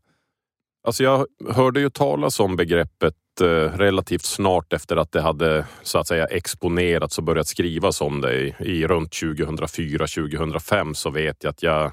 Alltså 0.88 1.04
jag 1.04 1.28
hörde 1.50 1.80
ju 1.80 1.90
talas 1.90 2.40
om 2.40 2.56
begreppet 2.56 3.16
eh, 3.42 3.46
relativt 3.78 4.26
snart 4.26 4.74
efter 4.74 4.98
att 4.98 5.12
det 5.12 5.22
hade 5.22 5.66
så 5.84 6.00
att 6.00 6.08
säga 6.08 6.26
exponerats 6.26 7.18
och 7.18 7.24
börjat 7.24 7.48
skrivas 7.48 8.02
om 8.02 8.22
det 8.22 8.34
i, 8.34 8.56
i 8.60 8.88
runt 8.88 9.12
2004-2005 9.12 10.94
så 10.94 11.10
vet 11.10 11.44
jag 11.44 11.52
att 11.52 11.64
jag, 11.64 11.92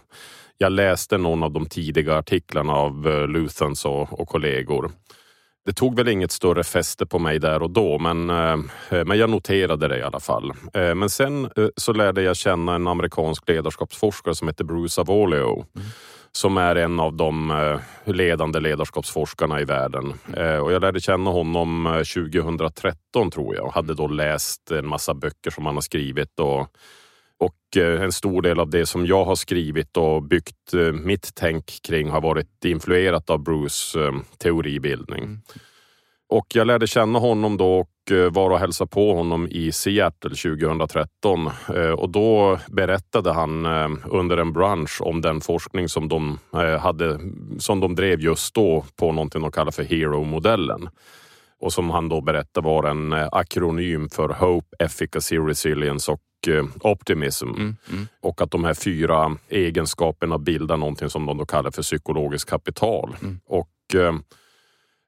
jag 0.59 0.73
läste 0.73 1.19
någon 1.19 1.43
av 1.43 1.53
de 1.53 1.67
tidiga 1.67 2.17
artiklarna 2.17 2.73
av 2.73 3.07
uh, 3.07 3.29
Luthans 3.29 3.85
och, 3.85 4.21
och 4.21 4.29
kollegor 4.29 4.93
det 5.67 5.73
tog 5.73 5.97
väl 5.97 6.09
inget 6.09 6.33
större 6.33 6.65
fäste 6.65 7.07
på 7.07 7.19
mig 7.19 7.39
där 7.39 7.63
och 7.63 7.71
då, 7.71 7.99
men, 7.99 8.31
eh, 8.31 8.57
men 9.05 9.19
jag 9.19 9.31
noterade 9.31 9.89
det 9.89 9.99
i 9.99 10.03
alla 10.03 10.21
fall. 10.21 10.53
Eh, 10.75 10.95
men 10.95 11.11
sen 11.11 11.45
eh, 11.45 11.69
så 11.77 11.93
lärde 11.93 12.23
jag 12.23 12.37
känna 12.37 12.75
en 12.75 12.87
amerikansk 12.87 13.49
ledarskapsforskare 13.49 14.35
som 14.35 14.49
heter 14.49 14.65
Bruce 14.65 15.01
Avolio. 15.01 15.65
Mm. 15.77 15.89
som 16.33 16.57
är 16.57 16.77
en 16.77 17.01
av 17.01 17.15
de 17.15 17.79
ledande 18.05 18.61
ledarskapsforskarna 18.61 19.61
i 19.61 19.65
världen. 19.65 20.15
Och 20.63 20.73
jag 20.73 20.81
lärde 20.81 21.01
känna 21.01 21.31
honom 21.31 22.03
2013 22.15 23.31
tror 23.31 23.57
jag 23.57 23.67
och 23.67 23.75
hade 23.75 23.95
då 23.95 24.07
läst 24.07 24.71
en 24.71 24.87
massa 24.87 25.15
böcker 25.15 25.51
som 25.51 25.67
han 25.67 25.75
har 25.75 25.83
skrivit 25.83 26.41
och 26.41 26.69
och 27.41 27.77
eh, 27.77 28.03
en 28.03 28.13
stor 28.13 28.43
del 28.43 28.61
av 28.61 28.71
det 28.71 28.87
som 28.87 29.07
jag 29.07 29.25
har 29.25 29.35
skrivit 29.35 29.97
och 29.97 30.23
byggt 30.23 30.75
eh, 30.75 30.93
mitt 30.93 31.31
tänk 31.35 31.83
kring 31.83 32.11
har 32.11 32.21
varit 32.21 32.65
influerat 32.65 33.31
av 33.31 33.39
Bruce 33.39 34.01
eh, 34.01 34.13
teoribildning. 34.39 35.23
Mm. 35.25 35.41
Och 36.29 36.47
jag 36.55 36.67
lärde 36.67 36.87
känna 36.87 37.19
honom 37.19 37.57
då 37.57 37.79
och 37.79 37.89
var 38.31 38.51
och 38.51 38.59
hälsade 38.59 38.91
på 38.91 39.15
honom 39.15 39.49
i 39.51 39.73
Seattle 39.73 40.31
2013. 40.31 41.51
Och 41.97 42.11
då 42.11 42.59
berättade 42.69 43.33
han 43.33 43.67
under 44.05 44.37
en 44.37 44.53
brunch 44.53 45.01
om 45.01 45.21
den 45.21 45.41
forskning 45.41 45.89
som 45.89 46.09
de, 46.09 46.39
hade, 46.81 47.21
som 47.59 47.81
de 47.81 47.95
drev 47.95 48.21
just 48.21 48.55
då 48.55 48.85
på 48.97 49.13
någonting 49.13 49.43
de 49.43 49.53
kallar 49.53 49.73
för 49.73 49.83
Hero-modellen. 49.83 50.89
Och 51.61 51.73
som 51.73 51.91
han 51.91 52.09
då 52.09 52.21
berättade 52.21 52.67
var 52.67 52.85
en 52.85 53.13
akronym 53.13 54.09
för 54.09 54.29
Hope, 54.29 54.77
Efficacy, 54.79 55.39
Resilience 55.39 56.13
och 56.13 56.21
optimism. 56.81 57.49
Mm, 57.49 57.77
mm. 57.91 58.09
Och 58.21 58.43
att 58.43 58.51
de 58.51 58.65
här 58.65 58.75
fyra 58.75 59.37
egenskaperna 59.49 60.39
bildar 60.39 60.77
någonting 60.77 61.11
som 61.11 61.27
de 61.27 61.39
då 61.39 61.47
kallar 61.47 61.71
för 61.71 61.83
psykologiskt 61.83 62.51
kapital. 62.51 63.17
Mm. 63.23 63.41
Och 63.47 63.95
eh, 63.95 64.15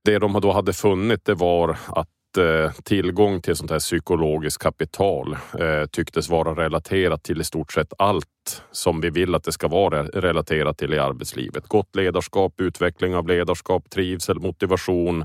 det 0.04 0.18
de 0.18 0.40
då 0.40 0.52
hade 0.52 0.72
funnit 0.72 1.24
det 1.24 1.34
var 1.34 1.76
att 1.88 2.08
eh, 2.38 2.72
tillgång 2.82 3.40
till 3.40 3.56
sånt 3.56 3.70
här 3.70 3.78
psykologiskt 3.78 4.62
kapital 4.62 5.36
eh, 5.58 5.86
tycktes 5.86 6.28
vara 6.28 6.64
relaterat 6.64 7.22
till 7.22 7.40
i 7.40 7.44
stort 7.44 7.72
sett 7.72 7.92
allt 7.98 8.62
som 8.72 9.00
vi 9.00 9.10
vill 9.10 9.34
att 9.34 9.44
det 9.44 9.52
ska 9.52 9.68
vara 9.68 10.02
relaterat 10.02 10.78
till 10.78 10.94
i 10.94 10.98
arbetslivet. 10.98 11.68
Gott 11.68 11.96
ledarskap, 11.96 12.60
utveckling 12.60 13.14
av 13.14 13.28
ledarskap, 13.28 13.90
trivsel, 13.90 14.40
motivation, 14.40 15.24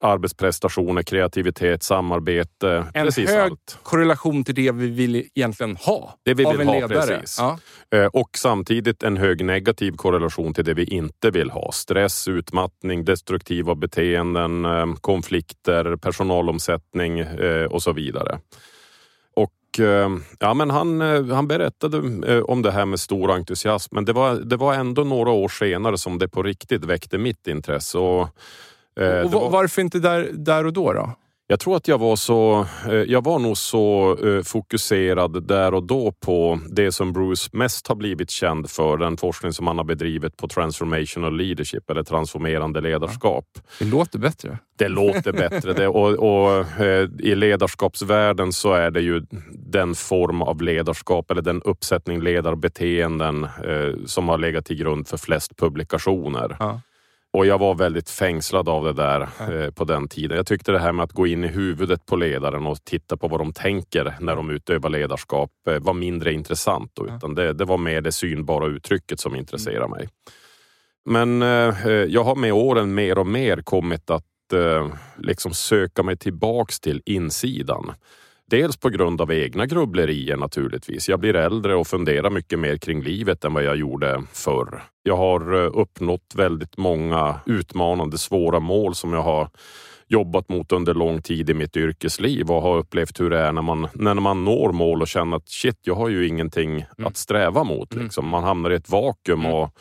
arbetsprestationer, 0.00 1.02
kreativitet, 1.02 1.82
samarbete. 1.82 2.86
En 2.94 3.04
precis 3.06 3.30
hög 3.30 3.40
allt. 3.52 3.78
korrelation 3.82 4.44
till 4.44 4.54
det 4.54 4.72
vi 4.72 4.86
vill 4.86 5.16
egentligen 5.34 5.76
ha 5.76 6.14
Det 6.24 6.34
vi 6.34 6.44
av 6.44 6.52
vill 6.52 6.60
en 6.60 6.68
ha, 6.68 6.74
ledare. 6.74 7.06
precis. 7.18 7.36
Ja. 7.40 7.58
Eh, 7.98 8.06
Och 8.06 8.30
samtidigt 8.36 9.02
en 9.02 9.16
hög 9.16 9.44
negativ 9.44 9.92
korrelation 9.96 10.54
till 10.54 10.64
det 10.64 10.74
vi 10.74 10.84
inte 10.84 11.30
vill 11.30 11.50
ha. 11.50 11.72
Stress, 11.72 12.28
utmattning, 12.28 13.04
destruktiva 13.04 13.74
beteenden, 13.74 14.64
eh, 14.64 14.94
konflikter, 15.00 15.96
personalomsättning 15.96 17.18
eh, 17.18 17.64
och 17.64 17.82
så 17.82 17.92
vidare. 17.92 18.38
Och 19.36 19.52
ja, 20.38 20.54
men 20.54 20.70
han, 20.70 21.00
han 21.30 21.48
berättade 21.48 21.98
om 22.42 22.62
det 22.62 22.70
här 22.70 22.84
med 22.86 23.00
stor 23.00 23.30
entusiasm, 23.30 23.94
men 23.94 24.04
det 24.04 24.12
var, 24.12 24.34
det 24.34 24.56
var 24.56 24.74
ändå 24.74 25.04
några 25.04 25.30
år 25.30 25.48
senare 25.48 25.98
som 25.98 26.18
det 26.18 26.28
på 26.28 26.42
riktigt 26.42 26.84
väckte 26.84 27.18
mitt 27.18 27.46
intresse. 27.46 27.98
Och, 27.98 28.28
Och 29.04 29.04
det 29.04 29.22
va- 29.24 29.40
var- 29.40 29.50
varför 29.50 29.82
inte 29.82 29.98
där, 29.98 30.28
där 30.32 30.66
och 30.66 30.72
då? 30.72 30.92
då? 30.92 31.14
jag 31.50 31.60
tror 31.60 31.76
att 31.76 31.88
jag 31.88 31.98
var 31.98 32.16
så, 32.16 32.66
eh, 32.88 32.94
jag 32.94 33.24
var 33.24 33.38
nog 33.38 33.56
så 33.56 34.16
eh, 34.26 34.42
fokuserad 34.42 35.46
där 35.48 35.74
och 35.74 35.82
då 35.82 36.12
på 36.12 36.60
det 36.70 36.92
som 36.92 37.12
Bruce 37.12 37.50
mest 37.52 37.86
har 37.86 37.94
blivit 37.94 38.30
känd 38.30 38.70
för, 38.70 38.96
den 38.96 39.16
forskning 39.16 39.52
som 39.52 39.66
han 39.66 39.76
har 39.78 39.84
bedrivit 39.84 40.36
på 40.36 40.48
transformational 40.48 41.36
leadership 41.36 41.90
eller 41.90 42.02
transformerande 42.02 42.80
ledarskap. 42.80 43.44
Det 43.78 43.84
låter 43.84 44.18
bättre. 44.18 44.58
Det 44.78 44.88
låter 44.88 45.32
bättre 45.32 45.72
det, 45.72 45.88
och, 45.88 46.08
och 46.08 46.80
eh, 46.80 47.08
i 47.18 47.34
ledarskapsvärlden 47.34 48.52
så 48.52 48.72
är 48.72 48.90
det 48.90 49.00
ju 49.00 49.22
den 49.50 49.94
form 49.94 50.42
av 50.42 50.62
ledarskap 50.62 51.30
eller 51.30 51.42
den 51.42 51.62
uppsättning 51.62 52.20
ledarbeteenden 52.20 53.44
eh, 53.44 53.94
som 54.06 54.28
har 54.28 54.38
legat 54.38 54.64
till 54.64 54.76
grund 54.76 55.08
för 55.08 55.16
flest 55.16 55.56
publikationer. 55.56 56.56
Ja. 56.58 56.80
Och 57.32 57.46
jag 57.46 57.58
var 57.58 57.74
väldigt 57.74 58.10
fängslad 58.10 58.68
av 58.68 58.84
det 58.84 58.92
där 58.92 59.20
eh, 59.20 59.70
på 59.70 59.84
den 59.84 60.08
tiden. 60.08 60.36
Jag 60.36 60.46
tyckte 60.46 60.72
det 60.72 60.78
här 60.78 60.92
med 60.92 61.04
att 61.04 61.12
gå 61.12 61.26
in 61.26 61.44
i 61.44 61.48
huvudet 61.48 62.06
på 62.06 62.16
ledaren 62.16 62.66
och 62.66 62.84
titta 62.84 63.16
på 63.16 63.28
vad 63.28 63.40
de 63.40 63.52
tänker 63.52 64.14
när 64.20 64.36
de 64.36 64.50
utövar 64.50 64.90
ledarskap 64.90 65.50
eh, 65.68 65.78
var 65.78 65.94
mindre 65.94 66.32
intressant. 66.32 66.90
Då, 66.94 67.06
utan 67.06 67.34
det, 67.34 67.52
det 67.52 67.64
var 67.64 67.78
mer 67.78 68.00
det 68.00 68.12
synbara 68.12 68.66
uttrycket 68.66 69.20
som 69.20 69.36
intresserade 69.36 69.88
mig. 69.88 70.08
Men 71.04 71.42
eh, 71.42 71.86
eh, 71.86 71.92
jag 71.92 72.24
har 72.24 72.34
med 72.34 72.52
åren 72.52 72.94
mer 72.94 73.18
och 73.18 73.26
mer 73.26 73.56
kommit 73.56 74.10
att 74.10 74.52
eh, 74.54 74.88
liksom 75.16 75.54
söka 75.54 76.02
mig 76.02 76.16
tillbaks 76.16 76.80
till 76.80 77.02
insidan. 77.04 77.92
Dels 78.50 78.76
på 78.76 78.88
grund 78.88 79.20
av 79.20 79.32
egna 79.32 79.66
grubblerier 79.66 80.36
naturligtvis. 80.36 81.08
Jag 81.08 81.20
blir 81.20 81.36
äldre 81.36 81.74
och 81.74 81.86
funderar 81.86 82.30
mycket 82.30 82.58
mer 82.58 82.76
kring 82.76 83.02
livet 83.02 83.44
än 83.44 83.54
vad 83.54 83.64
jag 83.64 83.76
gjorde 83.76 84.22
förr. 84.32 84.82
Jag 85.02 85.16
har 85.16 85.54
eh, 85.54 85.70
uppnått 85.74 86.34
väldigt 86.36 86.76
många 86.76 87.40
utmanande, 87.46 88.18
svåra 88.18 88.60
mål 88.60 88.94
som 88.94 89.12
jag 89.12 89.22
har 89.22 89.50
jobbat 90.06 90.48
mot 90.48 90.72
under 90.72 90.94
lång 90.94 91.22
tid 91.22 91.50
i 91.50 91.54
mitt 91.54 91.76
yrkesliv 91.76 92.50
och 92.50 92.62
har 92.62 92.76
upplevt 92.76 93.20
hur 93.20 93.30
det 93.30 93.38
är 93.38 93.52
när 93.52 93.62
man, 93.62 93.88
när 93.94 94.14
man 94.14 94.44
når 94.44 94.72
mål 94.72 95.02
och 95.02 95.08
känner 95.08 95.36
att 95.36 95.48
shit, 95.48 95.78
jag 95.82 95.94
har 95.94 96.08
ju 96.08 96.28
ingenting 96.28 96.84
att 96.98 97.16
sträva 97.16 97.64
mot. 97.64 97.94
Liksom. 97.94 98.28
Man 98.28 98.44
hamnar 98.44 98.70
i 98.70 98.74
ett 98.74 98.90
vakuum 98.90 99.46
och 99.46 99.78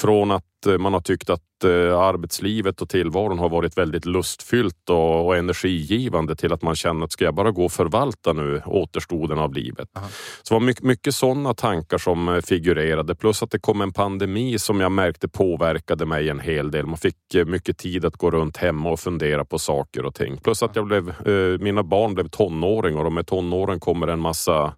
från 0.00 0.30
att 0.30 0.66
eh, 0.66 0.78
man 0.78 0.92
har 0.92 1.00
tyckt 1.00 1.30
att 1.30 1.64
eh, 1.64 1.98
arbetslivet 1.98 2.82
och 2.82 2.88
tillvaron 2.88 3.38
har 3.38 3.48
varit 3.48 3.78
väldigt 3.78 4.06
lustfyllt 4.06 4.90
och, 4.90 5.26
och 5.26 5.36
energigivande 5.36 6.36
till 6.36 6.52
att 6.52 6.62
man 6.62 6.74
känner 6.74 7.04
att 7.04 7.12
ska 7.12 7.24
jag 7.24 7.34
bara 7.34 7.50
gå 7.50 7.64
och 7.64 7.72
förvalta 7.72 8.32
nu 8.32 8.62
återstoden 8.66 9.38
av 9.38 9.54
livet. 9.54 9.88
Så 10.42 10.54
det 10.54 10.60
var 10.60 10.66
mycket, 10.66 10.84
mycket 10.84 11.14
sådana 11.14 11.54
tankar 11.54 11.98
som 11.98 12.28
eh, 12.28 12.40
figurerade 12.40 13.14
plus 13.14 13.42
att 13.42 13.50
det 13.50 13.58
kom 13.58 13.80
en 13.80 13.92
pandemi 13.92 14.58
som 14.58 14.80
jag 14.80 14.92
märkte 14.92 15.28
påverkade 15.28 16.06
mig 16.06 16.28
en 16.28 16.40
hel 16.40 16.70
del. 16.70 16.86
Man 16.86 16.98
fick 16.98 17.16
mycket 17.46 17.78
tid 17.78 18.04
att 18.04 18.16
gå 18.16 18.30
runt 18.30 18.56
hemma 18.56 18.90
och 18.90 19.00
fundera 19.00 19.44
på 19.44 19.58
saker 19.58 20.04
och 20.04 20.14
ting. 20.14 20.36
Plus 20.36 20.62
att 20.62 20.76
jag 20.76 20.86
blev, 20.86 21.14
mina 21.60 21.82
barn 21.82 22.14
blev 22.14 22.28
tonåringar 22.28 23.04
och 23.04 23.12
med 23.12 23.26
tonåren 23.26 23.80
kommer 23.80 24.06
en 24.06 24.20
massa 24.20 24.74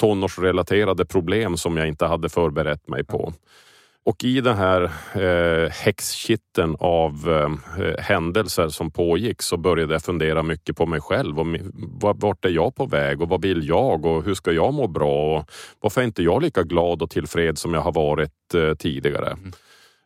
tonårsrelaterade 0.00 1.06
problem 1.06 1.56
som 1.56 1.76
jag 1.76 1.88
inte 1.88 2.06
hade 2.06 2.28
förberett 2.28 2.88
mig 2.88 3.04
på. 3.04 3.32
Och 4.10 4.24
i 4.24 4.40
den 4.40 4.56
här 4.56 4.82
eh, 5.14 5.70
häxkitten 5.70 6.76
av 6.78 7.12
eh, 7.78 8.02
händelser 8.04 8.68
som 8.68 8.90
pågick 8.90 9.42
så 9.42 9.56
började 9.56 9.92
jag 9.94 10.02
fundera 10.02 10.42
mycket 10.42 10.76
på 10.76 10.86
mig 10.86 11.00
själv. 11.00 11.40
Och 11.40 11.46
vart 12.00 12.44
är 12.44 12.48
jag 12.48 12.74
på 12.74 12.86
väg 12.86 13.22
och 13.22 13.28
vad 13.28 13.42
vill 13.42 13.68
jag 13.68 14.06
och 14.06 14.24
hur 14.24 14.34
ska 14.34 14.52
jag 14.52 14.74
må 14.74 14.86
bra? 14.88 15.38
Och 15.38 15.44
varför 15.80 16.00
är 16.00 16.04
inte 16.04 16.22
jag 16.22 16.42
lika 16.42 16.62
glad 16.62 17.02
och 17.02 17.10
tillfreds 17.10 17.60
som 17.60 17.74
jag 17.74 17.80
har 17.80 17.92
varit 17.92 18.54
eh, 18.54 18.74
tidigare? 18.74 19.36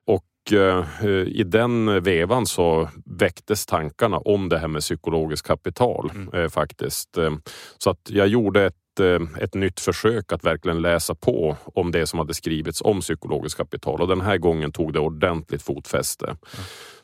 Och 0.06 0.52
eh, 0.52 0.84
i 1.26 1.42
den 1.46 2.02
vevan 2.02 2.46
så 2.46 2.88
väcktes 3.04 3.66
tankarna 3.66 4.18
om 4.18 4.48
det 4.48 4.58
här 4.58 4.68
med 4.68 4.80
psykologiskt 4.82 5.46
kapital 5.46 6.10
eh, 6.32 6.48
faktiskt. 6.48 7.18
Eh, 7.18 7.32
Så 7.78 7.90
att 7.90 8.10
jag 8.10 8.28
gjorde 8.28 8.64
ett, 8.64 8.74
Eh, 9.00 9.42
ett 9.42 9.54
nytt 9.54 9.80
försök 9.80 10.33
att 10.33 10.44
verkligen 10.44 10.83
läsa 10.83 11.14
på 11.14 11.57
om 11.64 11.92
det 11.92 12.07
som 12.07 12.18
hade 12.18 12.35
skrivits 12.35 12.83
om 12.83 13.00
psykologiskt 13.00 13.59
kapital 13.59 14.00
och 14.00 14.09
den 14.09 14.20
här 14.20 14.38
gången 14.38 14.72
tog 14.72 14.92
det 14.92 15.00
ordentligt 15.00 15.62
fotfäste. 15.62 16.37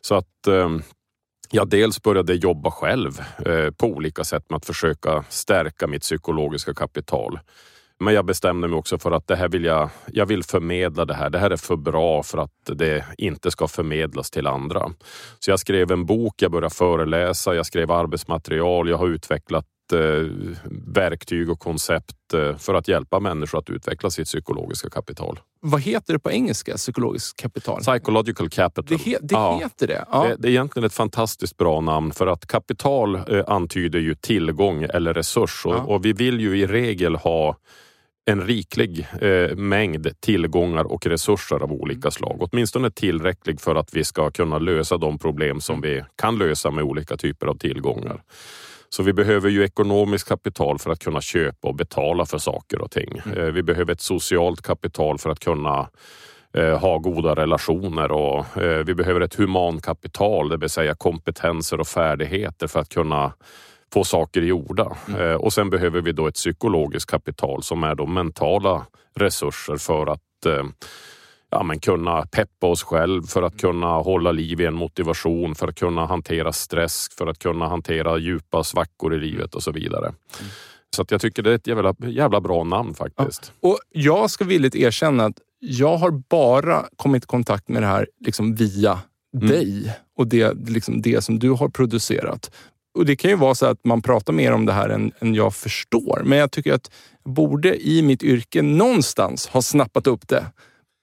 Så 0.01 0.15
att 0.15 0.47
eh, 0.49 0.69
jag 1.51 1.69
dels 1.69 2.03
började 2.03 2.35
jobba 2.35 2.71
själv 2.71 3.21
eh, 3.47 3.71
på 3.71 3.87
olika 3.87 4.25
sätt 4.25 4.51
med 4.51 4.57
att 4.57 4.67
försöka 4.67 5.25
stärka 5.29 5.87
mitt 5.87 6.03
psykologiska 6.03 6.75
kapital. 6.75 7.39
Men 8.03 8.15
jag 8.15 8.25
bestämde 8.25 8.69
mig 8.69 8.79
också 8.79 8.99
för 8.99 9.11
att 9.11 9.27
det 9.27 9.37
här 9.37 9.49
vill 9.49 9.65
jag, 9.65 9.91
jag 10.07 10.27
vill 10.27 10.43
förmedla 10.45 11.05
det 11.05 11.15
här. 11.15 11.31
Det 11.31 11.39
här 11.39 11.51
är 11.51 11.57
för 11.57 11.77
bra 11.77 12.23
för 12.23 12.39
att 12.39 12.53
det 12.65 13.05
inte 13.19 13.51
ska 13.51 13.69
förmedlas 13.69 14.31
till 14.31 14.47
andra. 14.47 14.91
Så 15.39 15.51
jag 15.51 15.61
skrev 15.61 15.93
en 15.93 16.07
bok, 16.07 16.43
jag 16.43 16.51
började 16.51 16.75
föreläsa, 16.75 17.55
jag 17.55 17.67
skrev 17.67 17.91
arbetsmaterial, 17.91 18.89
jag 18.89 18.97
har 18.97 19.09
utvecklat 19.09 19.67
verktyg 20.95 21.51
och 21.51 21.59
koncept 21.59 22.35
eh, 22.35 22.57
för 22.57 22.75
att 22.75 22.89
hjälpa 22.89 23.21
människor 23.21 23.59
att 23.59 23.71
utveckla 23.71 24.11
sitt 24.11 24.27
psykologiska 24.27 24.91
kapital. 24.91 25.41
Vad 25.61 25.81
heter 25.81 26.13
det 26.13 26.19
på 26.19 26.31
engelska? 26.31 26.75
Psykologiskt 26.77 27.41
kapital? 27.43 27.81
Psychological 27.81 28.49
capital. 28.49 28.99
Det, 28.99 29.11
he, 29.11 29.19
det 29.23 29.35
Ja. 29.35 29.59
heter 29.63 29.87
det? 29.87 30.05
Ja. 30.13 30.25
Det, 30.29 30.37
det 30.39 30.49
är 30.49 30.51
egentligen 30.51 30.87
ett 30.87 30.93
fantastiskt 30.95 31.57
bra 31.57 31.81
namn 31.81 32.13
för 32.13 32.27
att 32.27 32.47
kapital 32.47 33.15
eh, 33.15 33.45
antyder 33.47 33.99
ju 33.99 34.15
tillgång 34.15 34.83
eller 34.83 35.15
resurs 35.15 35.67
och, 35.67 35.75
Ja. 35.75 35.79
och 35.83 36.05
vi 36.05 36.13
vill 36.13 36.41
ju 36.41 36.59
i 36.59 36.67
regel 36.67 37.17
ha 37.17 37.57
en 38.25 38.41
riklig 38.47 39.07
eh, 39.21 39.57
mängd 39.57 40.21
tillgångar 40.21 40.85
och 40.85 41.07
resurser 41.07 41.57
av 41.57 41.63
Mm. 41.71 41.77
olika 41.81 42.11
slag. 42.11 42.37
Åtminstone 42.53 42.91
tillräcklig 42.91 43.61
för 43.61 43.75
att 43.75 43.95
vi 43.95 44.05
ska 44.05 44.31
kunna 44.31 44.59
lösa 44.59 44.97
de 44.97 45.19
problem 45.19 45.61
som 45.61 45.77
Mm. 45.77 45.91
vi 45.91 46.05
kan 46.17 46.39
lösa 46.39 46.71
med 46.71 46.85
olika 46.85 47.17
typer 47.17 47.47
av 47.47 47.55
tillgångar. 47.59 48.23
Så 48.91 49.03
vi 49.03 49.13
behöver 49.13 49.49
ju 49.49 49.65
ekonomiskt 49.65 50.29
kapital 50.29 50.79
för 50.79 50.91
att 50.91 50.99
kunna 50.99 51.21
köpa 51.21 51.69
och 51.69 51.75
betala 51.75 52.27
för 52.27 52.39
saker 52.39 52.81
och 52.81 52.91
ting. 52.91 53.23
Mm. 53.27 53.39
Eh, 53.39 53.45
Vi 53.45 53.63
behöver 53.63 53.93
ett 53.93 54.01
socialt 54.01 54.63
kapital 54.63 55.19
för 55.19 55.31
att 55.31 55.41
kunna 55.41 55.89
eh, 56.55 56.79
ha 56.79 56.99
goda 56.99 57.35
relationer 57.35 58.13
och 58.13 58.63
eh, 58.63 58.85
vi 58.85 58.95
behöver 58.95 59.21
ett 59.21 59.35
humankapital, 59.35 60.49
det 60.49 60.57
vill 60.57 60.71
säga 60.71 60.95
kompetenser 60.95 61.81
och 61.81 61.89
färdigheter 61.89 62.67
för 62.67 62.81
att 62.81 62.89
kunna 62.89 63.33
få 63.93 64.05
saker 64.05 64.43
gjorda. 64.43 64.97
Eh, 65.19 65.35
och 65.35 65.53
sen 65.53 65.71
behöver 65.71 66.01
vi 66.01 66.13
då 66.13 66.27
ett 66.27 66.35
psykologiskt 66.35 67.11
kapital 67.11 67.63
som 67.63 67.85
är 67.85 67.95
då 67.95 68.07
mentala 68.07 68.87
resurser 69.17 69.77
för 69.77 70.07
att 70.07 70.21
ja, 71.51 71.63
men 71.63 71.81
kunna 71.81 72.27
peppa 72.27 72.67
oss 72.67 72.83
själv, 72.83 73.23
för 73.23 73.43
att 73.43 73.61
kunna 73.61 73.87
hålla 73.87 74.33
liv 74.33 74.61
i 74.61 74.67
en 74.67 74.75
motivation, 74.75 75.55
för 75.55 75.69
att 75.69 75.75
kunna 75.79 76.07
hantera 76.07 76.53
stress, 76.53 77.09
för 77.19 77.27
att 77.27 77.39
kunna 77.39 77.69
hantera 77.69 78.19
djupa 78.19 78.65
svackor 78.65 79.15
i 79.15 79.19
livet 79.19 79.55
och 79.55 79.63
så 79.63 79.73
vidare. 79.73 80.13
Så 80.97 81.03
att 81.03 81.11
jag 81.11 81.21
tycker 81.21 81.43
det 81.43 81.51
är 81.51 81.55
ett 81.55 81.67
jävla, 81.67 81.95
jävla 82.01 82.41
bra 82.41 82.65
namn 82.65 82.95
faktiskt. 82.95 83.53
Och 83.61 83.79
Jag 83.91 84.31
ska 84.31 84.45
villigt 84.45 84.75
erkänna 84.75 85.25
att 85.25 85.37
jag 85.59 85.97
har 85.97 86.11
bara 86.11 86.85
kommit 86.97 87.25
i 87.25 87.27
kontakt 87.27 87.69
med 87.69 87.83
det 87.83 87.87
här 87.87 88.07
liksom 88.27 88.55
via 88.55 88.99
Mm. 89.35 89.49
dig 89.49 89.97
och 90.17 90.27
det, 90.27 90.69
liksom 90.69 91.03
det 91.03 91.25
som 91.25 91.39
du 91.39 91.51
har 91.51 91.69
producerat. 91.69 92.51
Och 92.99 93.07
Det 93.07 93.17
kan 93.17 93.31
ju 93.31 93.37
vara 93.37 93.55
så 93.55 93.67
att 93.67 93.85
man 93.85 94.03
pratar 94.03 94.33
mer 94.33 94.53
om 94.53 94.67
det 94.67 94.73
här 94.73 94.89
än, 94.89 95.13
än 95.19 95.35
jag 95.35 95.55
förstår. 95.55 96.23
Men 96.25 96.39
jag 96.39 96.51
tycker 96.51 96.73
att 96.73 96.91
jag 97.25 97.33
borde 97.35 97.89
i 97.89 98.03
mitt 98.03 98.23
yrke 98.23 98.63
någonstans 98.63 99.47
ha 99.47 99.63
snappat 99.63 100.07
upp 100.07 100.29
det. 100.29 100.47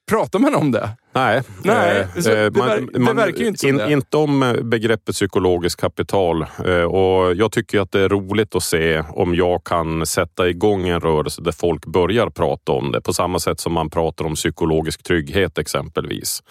Pratar 0.09 0.39
man 0.39 0.55
om 0.55 0.71
det? 0.71 0.89
Nej, 1.13 1.41
Nej, 1.63 1.99
eh, 2.15 2.21
så 2.21 2.29
det 2.29 2.45
eh, 2.45 2.51
ver- 2.51 2.89
det 3.07 3.13
verkar 3.13 3.39
ju 3.39 3.47
inte 3.47 3.59
som 3.59 3.77
det. 3.77 3.91
Inte 3.91 4.17
om 4.17 4.43
eh, 4.43 4.53
begreppet 4.53 5.15
psykologiskt 5.15 5.81
kapital. 5.81 6.41
Eh, 6.65 6.81
Och 6.81 7.35
jag 7.35 7.51
tycker 7.51 7.79
att 7.79 7.91
det 7.91 8.01
är 8.01 8.09
roligt 8.09 8.55
att 8.55 8.63
se 8.63 9.03
om 9.09 9.35
jag 9.35 9.63
kan 9.63 10.05
sätta 10.05 10.49
igång 10.49 10.87
en 10.87 10.99
rörelse 10.99 11.41
där 11.41 11.51
folk 11.51 11.85
börjar 11.85 12.29
prata 12.29 12.71
om 12.71 12.91
det. 12.91 13.01
På 13.01 13.13
samma 13.13 13.39
sätt 13.39 13.59
som 13.59 13.73
man 13.73 13.89
pratar 13.89 14.25
om 14.25 14.35
psykologisk 14.35 15.03
trygghet 15.03 15.57
exempelvis. 15.57 16.43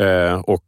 Eh, 0.00 0.34
Och 0.34 0.52
eh, 0.52 0.65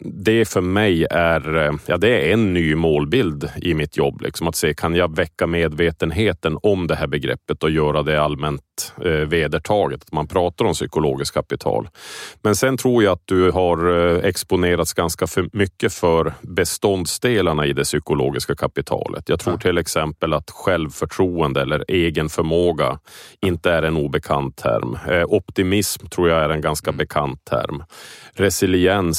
det 0.00 0.48
för 0.48 0.60
mig 0.60 1.06
är, 1.10 1.56
eh, 1.56 1.72
ja, 1.86 1.96
det 1.96 2.08
är 2.08 2.32
en 2.32 2.54
ny 2.54 2.74
målbild 2.74 3.50
i 3.62 3.74
mitt 3.74 3.96
jobb. 3.96 4.20
Liksom, 4.20 4.48
att 4.48 4.56
se, 4.56 4.74
kan 4.74 4.94
jag 4.94 5.16
väcka 5.16 5.46
medvetenheten 5.46 6.58
om 6.62 6.86
det 6.86 6.94
här 6.94 7.06
begreppet 7.06 7.62
och 7.62 7.70
göra 7.70 8.02
det 8.02 8.22
allmänt 8.22 8.94
eh, 9.04 9.10
vedertaget? 9.10 10.02
Att 10.02 10.12
man 10.12 10.26
pratar 10.26 10.64
om 10.64 10.72
psykologiskt 10.72 11.34
kapital. 11.34 11.88
Men 12.42 12.56
sen 12.56 12.76
tror 12.76 13.02
jag 13.02 13.12
att 13.12 13.22
du 13.24 13.50
har 13.50 13.98
eh, 13.98 14.24
exponerats 14.24 14.92
ganska 14.92 15.26
för 15.26 15.48
mycket 15.52 15.92
för 15.92 16.34
beståndsdelarna 16.40 17.66
i 17.66 17.72
det 17.72 17.84
psykologiska 17.84 18.54
kapitalet. 18.54 19.28
Jag 19.28 19.40
tror 19.40 19.56
till 19.56 19.78
exempel 19.78 20.32
att 20.32 20.50
självförtroende 20.50 21.62
eller 21.62 21.84
egen 21.88 22.28
förmåga 22.28 22.98
inte 23.40 23.70
är 23.70 23.82
en 23.82 23.96
obekant 23.96 24.56
term. 24.56 24.98
Eh, 25.08 25.24
optimism 25.26 26.06
tror 26.06 26.28
jag 26.28 26.44
är 26.44 26.48
en 26.48 26.60
ganska 26.60 26.90
mm. 26.90 26.98
bekant 26.98 27.44
term 27.44 27.82
resiliens 28.34 28.69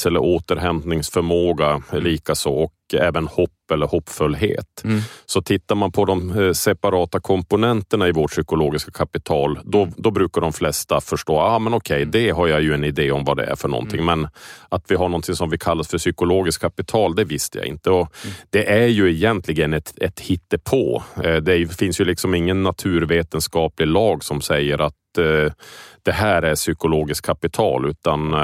eller 0.06 0.20
återhämtningsförmåga 0.20 1.82
mm. 1.92 2.04
likaså 2.04 2.50
och 2.50 2.72
även 2.94 3.26
hopp 3.26 3.50
eller 3.72 3.86
hoppfullhet. 3.86 4.84
Mm. 4.84 5.00
Så 5.26 5.42
tittar 5.42 5.74
man 5.74 5.92
på 5.92 6.04
de 6.04 6.40
eh, 6.40 6.52
separata 6.52 7.20
komponenterna 7.20 8.08
i 8.08 8.12
vårt 8.12 8.30
psykologiska 8.30 8.90
kapital, 8.90 9.58
då, 9.64 9.88
då 9.96 10.10
brukar 10.10 10.40
de 10.40 10.52
flesta 10.52 11.00
förstå, 11.00 11.38
ah, 11.38 11.58
men 11.58 11.74
okej, 11.74 12.08
okay, 12.08 12.22
det 12.22 12.30
har 12.30 12.46
jag 12.46 12.62
ju 12.62 12.74
en 12.74 12.84
idé 12.84 13.12
om 13.12 13.24
vad 13.24 13.36
det 13.36 13.44
är 13.44 13.56
för 13.56 13.68
någonting. 13.68 14.00
Mm. 14.00 14.20
Men 14.20 14.30
att 14.68 14.84
vi 14.88 14.94
har 14.94 15.08
någonting 15.08 15.34
som 15.34 15.50
vi 15.50 15.58
kallar 15.58 15.84
för 15.84 15.98
psykologiskt 15.98 16.60
kapital, 16.60 17.14
det 17.14 17.24
visste 17.24 17.58
jag 17.58 17.66
inte. 17.66 17.90
Och 17.90 18.14
mm. 18.24 18.36
Det 18.50 18.72
är 18.72 18.86
ju 18.86 19.10
egentligen 19.10 19.72
ett, 19.72 19.94
ett 19.96 20.20
hittepå. 20.20 21.02
Eh, 21.24 21.36
det 21.36 21.76
finns 21.76 22.00
ju 22.00 22.04
liksom 22.04 22.34
ingen 22.34 22.62
naturvetenskaplig 22.62 23.86
lag 23.86 24.24
som 24.24 24.40
säger 24.40 24.78
att 24.78 25.18
eh, 25.18 25.52
det 26.04 26.12
här 26.12 26.42
är 26.42 26.54
psykologiskt 26.54 27.26
kapital 27.26 27.90
utan 27.90 28.34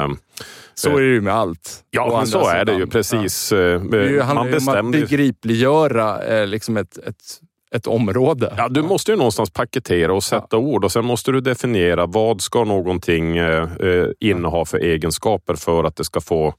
så 0.74 0.96
är 0.96 1.00
det 1.00 1.06
ju 1.06 1.20
med 1.20 1.34
allt. 1.34 1.84
Ja, 1.90 2.16
men 2.16 2.26
så 2.26 2.48
är 2.48 2.64
det 2.64 2.74
ju 2.74 2.86
precis. 2.86 3.52
Ja. 3.52 3.58
Eh, 3.58 3.80
det 3.80 4.22
handlar 4.22 4.46
ju 4.46 4.56
om 4.56 4.68
att 4.68 4.92
begripliggöra 4.92 6.22
eh, 6.22 6.46
liksom 6.46 6.76
ett, 6.76 6.98
ett 6.98 7.40
ett 7.70 7.86
område. 7.86 8.54
Ja, 8.56 8.68
du 8.68 8.82
måste 8.82 9.10
ju 9.10 9.16
någonstans 9.16 9.50
paketera 9.50 10.14
och 10.14 10.24
sätta 10.24 10.46
ja. 10.50 10.58
ord 10.58 10.84
och 10.84 10.92
sen 10.92 11.04
måste 11.04 11.32
du 11.32 11.40
definiera 11.40 12.06
vad 12.06 12.40
ska 12.40 12.64
någonting 12.64 13.36
eh, 13.36 13.68
inneha 14.20 14.64
för 14.64 14.78
egenskaper 14.78 15.54
för 15.54 15.84
att 15.84 15.96
det 15.96 16.04
ska 16.04 16.20
få 16.20 16.54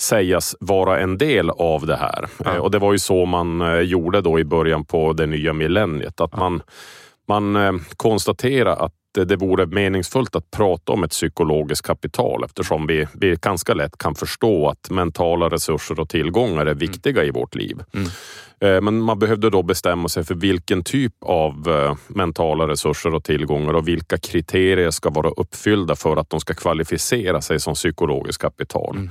sägas 0.00 0.56
vara 0.60 1.00
en 1.00 1.18
del 1.18 1.50
av 1.50 1.86
det 1.86 1.96
här. 1.96 2.26
Ja. 2.44 2.54
Eh, 2.54 2.60
och 2.60 2.70
det 2.70 2.78
var 2.78 2.92
ju 2.92 2.98
så 2.98 3.26
man 3.26 3.60
eh, 3.60 3.80
gjorde 3.80 4.20
då 4.20 4.38
i 4.38 4.44
början 4.44 4.84
på 4.84 5.12
det 5.12 5.26
nya 5.26 5.52
millenniet. 5.52 6.20
Att 6.20 6.36
man, 6.36 6.62
man 7.28 7.56
eh, 7.56 7.72
konstaterar 7.96 8.76
att 8.76 8.94
det 9.12 9.36
vore 9.36 9.66
meningsfullt 9.66 10.36
att 10.36 10.50
prata 10.50 10.92
om 10.92 11.04
ett 11.04 11.10
psykologiskt 11.10 11.86
kapital 11.86 12.44
eftersom 12.44 12.86
vi, 12.86 13.06
vi 13.14 13.36
ganska 13.42 13.74
lätt 13.74 13.98
kan 13.98 14.14
förstå 14.14 14.68
att 14.68 14.90
mentala 14.90 15.48
resurser 15.48 16.00
och 16.00 16.08
tillgångar 16.08 16.66
är 16.66 16.74
viktiga 16.74 17.22
mm. 17.22 17.28
i 17.28 17.30
vårt 17.30 17.54
liv. 17.54 17.82
Mm. 17.94 18.08
Eh, 18.60 18.80
men 18.80 19.00
man 19.00 19.18
behövde 19.18 19.50
då 19.50 19.62
bestämma 19.62 20.08
sig 20.08 20.24
för 20.24 20.34
vilken 20.34 20.84
typ 20.84 21.14
av 21.20 21.68
eh, 21.68 21.96
mentala 22.08 22.68
resurser 22.68 23.14
och 23.14 23.24
tillgångar 23.24 23.74
och 23.74 23.88
vilka 23.88 24.18
kriterier 24.18 24.90
ska 24.90 25.10
vara 25.10 25.30
uppfyllda 25.30 25.96
för 25.96 26.16
att 26.16 26.30
de 26.30 26.40
ska 26.40 26.54
kvalificera 26.54 27.40
sig 27.40 27.60
som 27.60 27.74
psykologiskt 27.74 28.42
kapital. 28.42 28.96
Mm. 28.96 29.08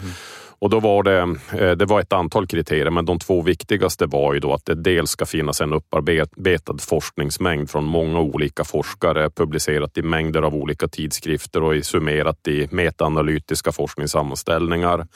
Och 0.59 0.69
då 0.69 0.79
var 0.79 1.03
det, 1.03 1.19
eh, 1.59 1.71
det 1.71 1.85
var 1.85 1.99
ett 1.99 2.13
antal 2.13 2.47
kriterier, 2.47 2.89
men 2.89 3.05
de 3.05 3.19
två 3.19 3.41
viktigaste 3.41 4.05
var 4.05 4.33
ju 4.33 4.39
då 4.39 4.53
att 4.53 4.65
det 4.65 4.75
dels 4.75 5.09
ska 5.09 5.25
finnas 5.25 5.61
en 5.61 5.73
upparbetad 5.73 6.77
forskningsmängd 6.79 7.69
från 7.69 7.85
många 7.85 8.19
olika 8.19 8.63
forskare, 8.63 9.29
publicerat 9.29 9.97
i 9.97 10.01
mängder 10.01 10.41
av 10.41 10.55
olika 10.55 10.87
tidskrifter 10.87 11.63
och 11.63 11.85
summerat 11.85 12.47
i 12.47 12.67
metaanalytiska 12.71 13.71
forskningssammanställningar 13.71 15.07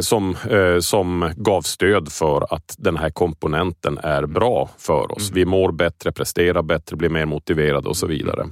som, 0.00 0.36
eh, 0.50 0.78
som 0.80 1.32
gav 1.36 1.62
stöd 1.62 2.12
för 2.12 2.54
att 2.54 2.74
den 2.78 2.96
här 2.96 3.10
komponenten 3.10 3.98
är 3.98 4.26
bra 4.26 4.70
för 4.78 5.12
oss. 5.12 5.30
Mm. 5.30 5.34
Vi 5.34 5.44
mår 5.44 5.72
bättre, 5.72 6.12
presterar 6.12 6.62
bättre, 6.62 6.96
blir 6.96 7.08
mer 7.08 7.26
motiverade 7.26 7.88
och 7.88 7.96
så 7.96 8.06
vidare. 8.06 8.46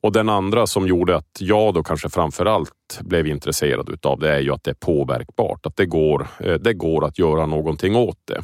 Och 0.00 0.12
den 0.12 0.28
andra 0.28 0.66
som 0.66 0.86
gjorde 0.86 1.16
att 1.16 1.36
jag 1.40 1.74
då 1.74 1.82
kanske 1.82 2.08
framför 2.08 2.46
allt 2.46 3.00
blev 3.00 3.26
intresserad 3.26 3.88
utav 3.88 4.18
det 4.18 4.34
är 4.34 4.40
ju 4.40 4.52
att 4.52 4.64
det 4.64 4.70
är 4.70 4.74
påverkbart. 4.74 5.66
Att 5.66 5.76
det 5.76 5.86
går, 5.86 6.26
eh, 6.40 6.54
det 6.54 6.74
går 6.74 7.04
att 7.04 7.18
göra 7.18 7.46
någonting 7.46 7.96
åt 7.96 8.18
det. 8.24 8.42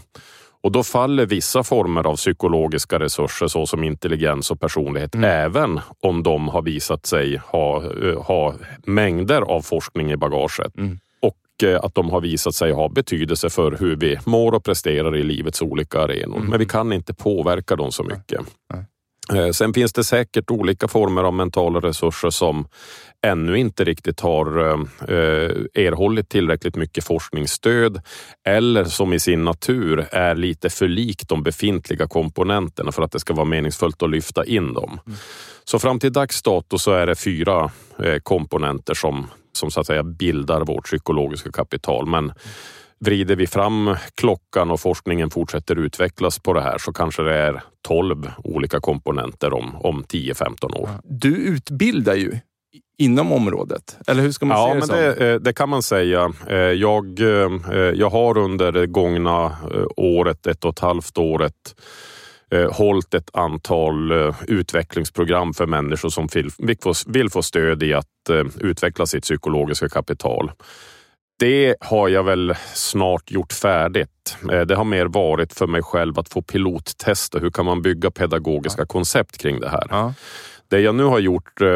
Och 0.63 0.73
då 0.73 0.83
faller 0.83 1.27
vissa 1.27 1.63
former 1.63 2.07
av 2.07 2.17
psykologiska 2.17 2.99
resurser 2.99 3.47
såsom 3.47 3.85
intelligens 3.85 4.51
och 4.51 4.61
personlighet, 4.61 5.15
mm. 5.15 5.31
även 5.31 5.81
om 6.01 6.23
de 6.23 6.49
har 6.49 6.63
visat 6.63 7.07
sig 7.07 7.37
ha, 7.37 7.83
eh, 8.03 8.23
ha 8.23 8.55
mängder 8.87 9.43
av 9.43 9.63
forskning 9.63 10.13
i 10.13 10.17
bagaget. 10.17 10.77
Mm. 10.79 10.99
Eh, 11.63 11.81
att 11.83 11.95
de 11.95 12.11
har 12.11 12.21
visat 12.21 12.55
sig 12.55 12.73
ha 12.73 12.89
betydelse 12.89 13.51
för 13.51 13.77
hur 13.81 13.97
vi 13.97 14.19
mår 14.25 14.53
och 14.53 14.65
presterar 14.65 15.17
i 15.17 15.23
livets 15.23 15.63
olika 15.63 16.01
arenor. 16.01 16.37
Mm. 16.37 16.51
Men 16.51 16.59
vi 16.59 16.67
kan 16.67 16.93
inte 16.93 17.15
påverka 17.15 17.77
dem 17.77 17.93
så 17.93 18.03
mycket. 18.03 18.41
Nej. 18.73 18.85
Eh, 19.33 19.51
sen 19.51 19.75
finns 19.75 19.93
det 19.93 20.05
säkert 20.05 20.51
olika 20.51 20.89
former 20.89 21.23
av 21.23 21.35
mentala 21.35 21.81
resurser 21.81 22.31
som 22.31 22.67
ännu 23.27 23.59
inte 23.59 23.85
riktigt 23.85 24.21
har 24.21 24.71
eh, 24.71 24.81
erhållit 25.75 26.29
tillräckligt 26.29 26.77
mycket 26.77 27.05
forskningsstöd 27.05 28.01
eller 28.47 28.85
som 28.85 29.13
i 29.13 29.21
sin 29.21 29.45
natur 29.45 30.07
är 30.13 30.35
lite 30.35 30.71
för 30.71 30.89
lik 30.89 31.29
de 31.29 31.43
befintliga 31.43 32.09
komponenterna 32.09 32.93
för 32.93 33.03
att 33.03 33.13
det 33.13 33.21
ska 33.21 33.35
vara 33.35 33.45
meningsfullt 33.45 34.03
att 34.03 34.11
lyfta 34.11 34.45
in 34.45 34.75
dem. 34.75 35.01
Mm. 35.07 35.19
Så 35.65 35.79
fram 35.79 35.99
till 35.99 36.13
dags 36.13 36.43
dato 36.43 36.79
så 36.79 36.93
är 36.93 37.07
det 37.07 37.15
fyra 37.15 37.71
komponenter 38.23 38.95
som, 38.95 39.27
som 39.53 39.71
så 39.71 39.81
att 39.81 39.87
säga 39.87 40.03
bildar 40.03 40.65
vårt 40.65 40.85
psykologiska 40.85 41.53
kapital. 41.53 42.07
Men 42.07 42.33
vrider 43.05 43.37
vi 43.37 43.47
fram 43.47 43.97
klockan 44.15 44.71
och 44.71 44.81
forskningen 44.81 45.31
fortsätter 45.31 45.79
utvecklas 45.79 46.39
på 46.39 46.53
det 46.53 46.61
här 46.61 46.79
så 46.79 46.93
kanske 46.93 47.23
det 47.23 47.35
är 47.35 47.63
12 47.89 48.31
olika 48.45 48.81
komponenter 48.81 49.53
om, 49.53 49.77
om 49.77 50.05
10-15 50.05 50.77
år. 50.77 50.89
Du 51.05 51.37
utbildar 51.37 52.15
ju 52.15 52.39
inom 52.99 53.33
området, 53.33 53.99
eller 54.07 54.23
hur 54.23 54.33
ska 54.33 54.47
man 54.47 54.59
ja, 54.59 54.67
se 54.67 54.73
det 54.73 54.79
men 54.79 54.87
som? 54.87 54.97
Det, 54.97 55.33
eh, 55.33 55.41
det 55.41 55.53
kan 55.53 55.69
man 55.69 55.83
säga. 55.83 56.33
Eh, 56.49 56.57
jag, 56.57 57.21
eh, 57.21 57.81
jag 57.95 58.11
har 58.11 58.39
under 58.39 58.73
det 58.73 58.87
gångna 58.87 59.57
året, 59.97 60.47
ett 60.47 60.65
och 60.65 60.71
ett 60.71 60.79
halvt 60.79 61.19
året 61.19 61.75
hållit 62.73 63.15
ett 63.15 63.31
antal 63.33 64.13
utvecklingsprogram 64.47 65.55
för 65.55 65.67
människor 65.67 66.09
som 66.09 66.29
vill 67.07 67.31
få 67.31 67.43
stöd 67.43 67.83
i 67.83 67.95
att 67.95 68.07
utveckla 68.61 69.07
sitt 69.07 69.23
psykologiska 69.23 69.89
kapital. 69.89 70.53
Det 71.41 71.75
har 71.81 72.09
jag 72.09 72.23
väl 72.23 72.55
snart 72.75 73.31
gjort 73.31 73.53
färdigt. 73.53 74.37
Eh, 74.53 74.61
det 74.61 74.75
har 74.75 74.85
mer 74.85 75.07
varit 75.07 75.53
för 75.53 75.67
mig 75.67 75.83
själv 75.83 76.19
att 76.19 76.29
få 76.29 76.43
pilottesta 76.43 77.39
hur 77.39 77.51
kan 77.51 77.65
man 77.65 77.83
bygga 77.83 78.11
pedagogiska 78.11 78.83
ja. 78.83 78.87
koncept 78.87 79.39
kring 79.39 79.61
det 79.61 79.69
här. 79.69 79.87
Ja. 79.91 80.15
Det 80.71 80.81
jag 80.81 80.95
nu 80.95 81.05
har 81.05 81.19
gjort 81.19 81.61
eh, 81.61 81.69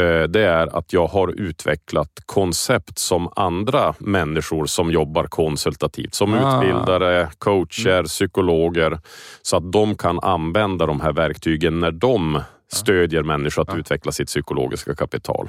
eh, 0.00 0.22
det 0.22 0.44
är 0.44 0.76
att 0.78 0.92
jag 0.92 1.06
har 1.06 1.40
utvecklat 1.40 2.10
koncept 2.26 2.98
som 2.98 3.32
andra 3.36 3.94
människor 3.98 4.66
som 4.66 4.90
jobbar 4.90 5.24
konsultativt, 5.24 6.14
som 6.14 6.34
ah. 6.34 6.36
utbildare, 6.56 7.28
coacher, 7.38 7.90
mm. 7.90 8.04
psykologer, 8.04 8.98
så 9.42 9.56
att 9.56 9.72
de 9.72 9.94
kan 9.94 10.20
använda 10.20 10.86
de 10.86 11.00
här 11.00 11.12
verktygen 11.12 11.80
när 11.80 11.90
de 11.90 12.40
stödjer 12.72 13.22
människor 13.22 13.62
att 13.62 13.78
utveckla 13.78 14.12
sitt 14.12 14.28
psykologiska 14.28 14.94
kapital. 14.94 15.48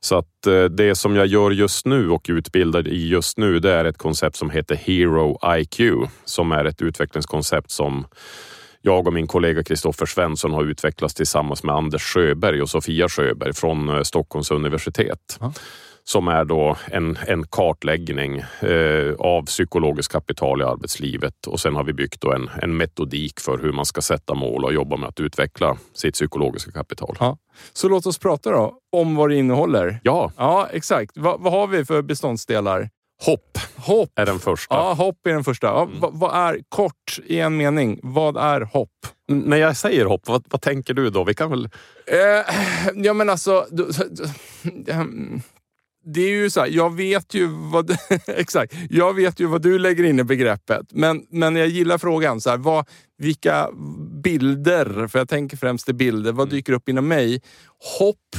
Så 0.00 0.18
att 0.18 0.46
eh, 0.46 0.64
det 0.64 0.94
som 0.94 1.16
jag 1.16 1.26
gör 1.26 1.50
just 1.50 1.86
nu 1.86 2.10
och 2.10 2.26
utbildar 2.28 2.88
i 2.88 3.08
just 3.08 3.38
nu, 3.38 3.58
det 3.58 3.72
är 3.72 3.84
ett 3.84 3.98
koncept 3.98 4.36
som 4.36 4.50
heter 4.50 4.76
Hero 4.76 5.38
IQ, 5.58 6.08
som 6.24 6.52
är 6.52 6.64
ett 6.64 6.82
utvecklingskoncept 6.82 7.70
som 7.70 8.06
jag 8.86 9.06
och 9.06 9.12
min 9.12 9.26
kollega 9.26 9.64
Kristoffer 9.64 10.06
Svensson 10.06 10.52
har 10.52 10.64
utvecklats 10.64 11.14
tillsammans 11.14 11.62
med 11.62 11.74
Anders 11.74 12.02
Sjöberg 12.02 12.62
och 12.62 12.70
Sofia 12.70 13.08
Sjöberg 13.08 13.52
från 13.52 13.88
eh, 13.88 14.02
Stockholms 14.02 14.50
universitet. 14.50 15.38
Ja 15.40 15.52
som 16.06 16.28
är 16.28 16.44
då 16.44 16.76
en, 16.86 17.18
en 17.26 17.46
kartläggning 17.46 18.38
eh, 18.60 19.14
av 19.18 19.46
psykologiskt 19.46 20.12
kapital 20.12 20.60
i 20.60 20.64
arbetslivet 20.64 21.46
och 21.46 21.60
sen 21.60 21.74
har 21.76 21.84
vi 21.84 21.92
byggt 21.92 22.24
en, 22.24 22.50
en 22.62 22.76
metodik 22.76 23.40
för 23.40 23.58
hur 23.58 23.72
man 23.72 23.86
ska 23.86 24.02
sätta 24.02 24.34
mål 24.34 24.64
och 24.64 24.74
jobba 24.74 24.96
med 24.96 25.08
att 25.08 25.20
utveckla 25.20 25.76
sitt 25.94 26.14
psykologiska 26.14 26.70
kapital. 26.70 27.16
Ja. 27.20 27.38
Så 27.72 27.88
låt 27.88 28.06
oss 28.06 28.18
prata 28.18 28.50
då 28.50 28.78
om 28.92 29.16
vad 29.16 29.30
det 29.30 29.36
innehåller. 29.36 30.00
Ja, 30.02 30.32
ja 30.36 30.68
exakt. 30.72 31.16
Va, 31.16 31.36
vad 31.38 31.52
har 31.52 31.66
vi 31.66 31.84
för 31.84 32.02
beståndsdelar? 32.02 32.88
Hopp, 33.26 33.58
hopp 33.76 34.18
är 34.18 34.26
den 34.26 34.38
första. 34.38 34.74
Ja, 34.74 34.92
hopp 34.92 35.26
är 35.26 35.32
den 35.32 35.44
första. 35.44 35.66
Ja, 35.66 35.82
mm. 35.82 36.00
vad, 36.00 36.14
vad 36.14 36.36
är, 36.36 36.60
kort 36.68 37.18
i 37.26 37.40
en 37.40 37.56
mening, 37.56 38.00
vad 38.02 38.36
är 38.36 38.60
hopp? 38.60 38.90
När 39.28 39.56
jag 39.56 39.76
säger 39.76 40.04
hopp, 40.04 40.28
vad, 40.28 40.44
vad 40.50 40.60
tänker 40.60 40.94
du 40.94 41.10
då? 41.10 41.24
Vi 41.24 41.34
kan 41.34 41.50
väl... 41.50 41.68
Eh, 42.06 42.54
ja, 42.94 43.12
men 43.12 43.30
alltså... 43.30 43.66
Du, 43.70 43.90
du, 44.10 44.24
det 46.06 46.20
är 46.20 46.28
ju 46.28 46.50
så 46.50 46.60
här, 46.60 46.68
jag 46.68 46.96
vet 46.96 47.34
ju 47.34 47.46
vad, 47.46 47.96
exakt, 48.26 48.74
jag 48.90 49.14
vet 49.14 49.40
ju 49.40 49.46
vad 49.46 49.62
du 49.62 49.78
lägger 49.78 50.04
in 50.04 50.20
i 50.20 50.24
begreppet. 50.24 50.86
Men, 50.90 51.26
men 51.30 51.56
jag 51.56 51.68
gillar 51.68 51.98
frågan. 51.98 52.40
Så 52.40 52.50
här, 52.50 52.56
vad, 52.56 52.88
vilka 53.18 53.68
bilder, 54.22 55.08
för 55.08 55.18
jag 55.18 55.28
tänker 55.28 55.56
främst 55.56 55.88
i 55.88 55.92
bilder, 55.92 56.32
vad 56.32 56.46
mm. 56.46 56.56
dyker 56.56 56.72
upp 56.72 56.88
inom 56.88 57.08
mig? 57.08 57.42
Hopp 57.98 58.36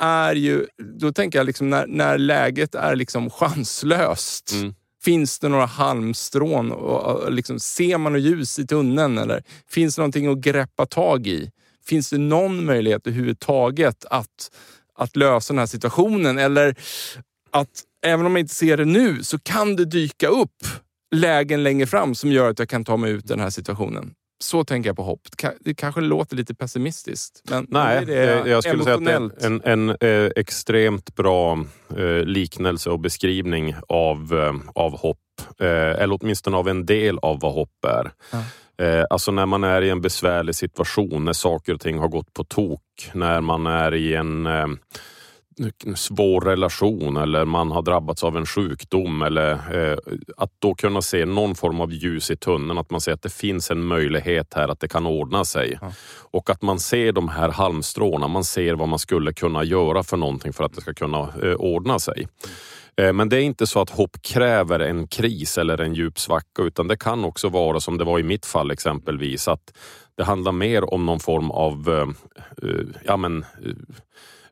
är 0.00 0.34
ju, 0.34 0.66
då 1.00 1.12
tänker 1.12 1.38
jag 1.38 1.46
liksom 1.46 1.70
när, 1.70 1.86
när 1.86 2.18
läget 2.18 2.74
är 2.74 2.96
liksom 2.96 3.30
chanslöst. 3.30 4.52
Mm. 4.52 4.74
Finns 5.02 5.38
det 5.38 5.48
några 5.48 5.66
halmstrån? 5.66 6.72
Och, 6.72 7.32
liksom, 7.32 7.60
ser 7.60 7.98
man 7.98 8.12
något 8.12 8.22
ljus 8.22 8.58
i 8.58 8.66
tunneln? 8.66 9.18
Eller 9.18 9.42
finns 9.68 9.96
det 9.96 10.00
någonting 10.00 10.26
att 10.26 10.38
greppa 10.38 10.86
tag 10.86 11.26
i? 11.26 11.50
Finns 11.86 12.10
det 12.10 12.18
någon 12.18 12.64
möjlighet 12.64 13.06
överhuvudtaget 13.06 14.04
att, 14.10 14.50
att 14.94 15.16
lösa 15.16 15.52
den 15.52 15.58
här 15.58 15.66
situationen? 15.66 16.38
Eller 16.38 16.74
att 17.50 17.84
även 18.06 18.26
om 18.26 18.32
man 18.32 18.40
inte 18.40 18.54
ser 18.54 18.76
det 18.76 18.84
nu 18.84 19.22
så 19.22 19.38
kan 19.38 19.76
det 19.76 19.84
dyka 19.84 20.28
upp 20.28 20.64
lägen 21.14 21.62
längre 21.62 21.86
fram 21.86 22.14
som 22.14 22.32
gör 22.32 22.50
att 22.50 22.58
jag 22.58 22.68
kan 22.68 22.84
ta 22.84 22.96
mig 22.96 23.12
ut 23.12 23.26
den 23.26 23.40
här 23.40 23.50
situationen. 23.50 24.14
Så 24.42 24.64
tänker 24.64 24.88
jag 24.88 24.96
på 24.96 25.02
hopp. 25.02 25.20
Det 25.60 25.74
kanske 25.74 26.00
låter 26.00 26.36
lite 26.36 26.54
pessimistiskt. 26.54 27.42
Men 27.50 27.66
Nej, 27.70 28.06
det 28.06 28.48
jag 28.48 28.64
skulle 28.64 28.84
säga 28.84 28.96
att 28.96 29.08
en, 29.08 29.32
en, 29.40 29.62
en 29.64 29.96
eh, 30.00 30.30
extremt 30.36 31.14
bra 31.16 31.64
eh, 31.96 32.24
liknelse 32.24 32.90
och 32.90 33.00
beskrivning 33.00 33.74
av, 33.88 34.34
eh, 34.34 34.82
av 34.82 34.98
hopp. 34.98 35.18
Eh, 35.60 35.66
eller 35.68 36.18
åtminstone 36.20 36.56
av 36.56 36.68
en 36.68 36.86
del 36.86 37.18
av 37.18 37.40
vad 37.40 37.52
hopp 37.52 37.84
är. 37.84 38.12
Ja. 38.32 38.44
Eh, 38.84 39.04
alltså 39.10 39.32
när 39.32 39.46
man 39.46 39.64
är 39.64 39.82
i 39.82 39.90
en 39.90 40.00
besvärlig 40.00 40.54
situation, 40.54 41.24
när 41.24 41.32
saker 41.32 41.74
och 41.74 41.80
ting 41.80 41.98
har 41.98 42.08
gått 42.08 42.34
på 42.34 42.44
tok, 42.44 43.10
när 43.12 43.40
man 43.40 43.66
är 43.66 43.94
i 43.94 44.14
en 44.14 44.46
eh, 44.46 44.66
svår 45.96 46.40
relation 46.40 47.16
eller 47.16 47.44
man 47.44 47.70
har 47.70 47.82
drabbats 47.82 48.24
av 48.24 48.36
en 48.36 48.46
sjukdom 48.46 49.22
eller 49.22 49.52
eh, 49.52 49.98
att 50.36 50.50
då 50.58 50.74
kunna 50.74 51.02
se 51.02 51.24
någon 51.24 51.54
form 51.54 51.80
av 51.80 51.92
ljus 51.92 52.30
i 52.30 52.36
tunneln, 52.36 52.78
att 52.78 52.90
man 52.90 53.00
ser 53.00 53.12
att 53.12 53.22
det 53.22 53.32
finns 53.32 53.70
en 53.70 53.84
möjlighet 53.84 54.54
här 54.54 54.68
att 54.68 54.80
det 54.80 54.88
kan 54.88 55.06
ordna 55.06 55.44
sig. 55.44 55.78
Ja. 55.80 55.92
Och 56.30 56.50
att 56.50 56.62
man 56.62 56.80
ser 56.80 57.12
de 57.12 57.28
här 57.28 57.48
halmstråna, 57.48 58.28
man 58.28 58.44
ser 58.44 58.74
vad 58.74 58.88
man 58.88 58.98
skulle 58.98 59.32
kunna 59.32 59.64
göra 59.64 60.02
för 60.02 60.16
någonting 60.16 60.52
för 60.52 60.64
att 60.64 60.74
det 60.74 60.80
ska 60.80 60.94
kunna 60.94 61.28
eh, 61.42 61.54
ordna 61.54 61.98
sig. 61.98 62.28
Eh, 62.96 63.12
men 63.12 63.28
det 63.28 63.36
är 63.36 63.42
inte 63.42 63.66
så 63.66 63.80
att 63.80 63.90
hopp 63.90 64.22
kräver 64.22 64.80
en 64.80 65.06
kris 65.06 65.58
eller 65.58 65.80
en 65.80 65.94
djup 65.94 66.18
svacka 66.18 66.62
utan 66.62 66.88
det 66.88 66.96
kan 66.96 67.24
också 67.24 67.48
vara 67.48 67.80
som 67.80 67.98
det 67.98 68.04
var 68.04 68.18
i 68.18 68.22
mitt 68.22 68.46
fall 68.46 68.70
exempelvis 68.70 69.48
att 69.48 69.72
det 70.16 70.24
handlar 70.24 70.52
mer 70.52 70.94
om 70.94 71.06
någon 71.06 71.20
form 71.20 71.50
av 71.50 71.88
eh, 71.88 72.08
eh, 72.70 72.86
ja, 73.04 73.16
men, 73.16 73.44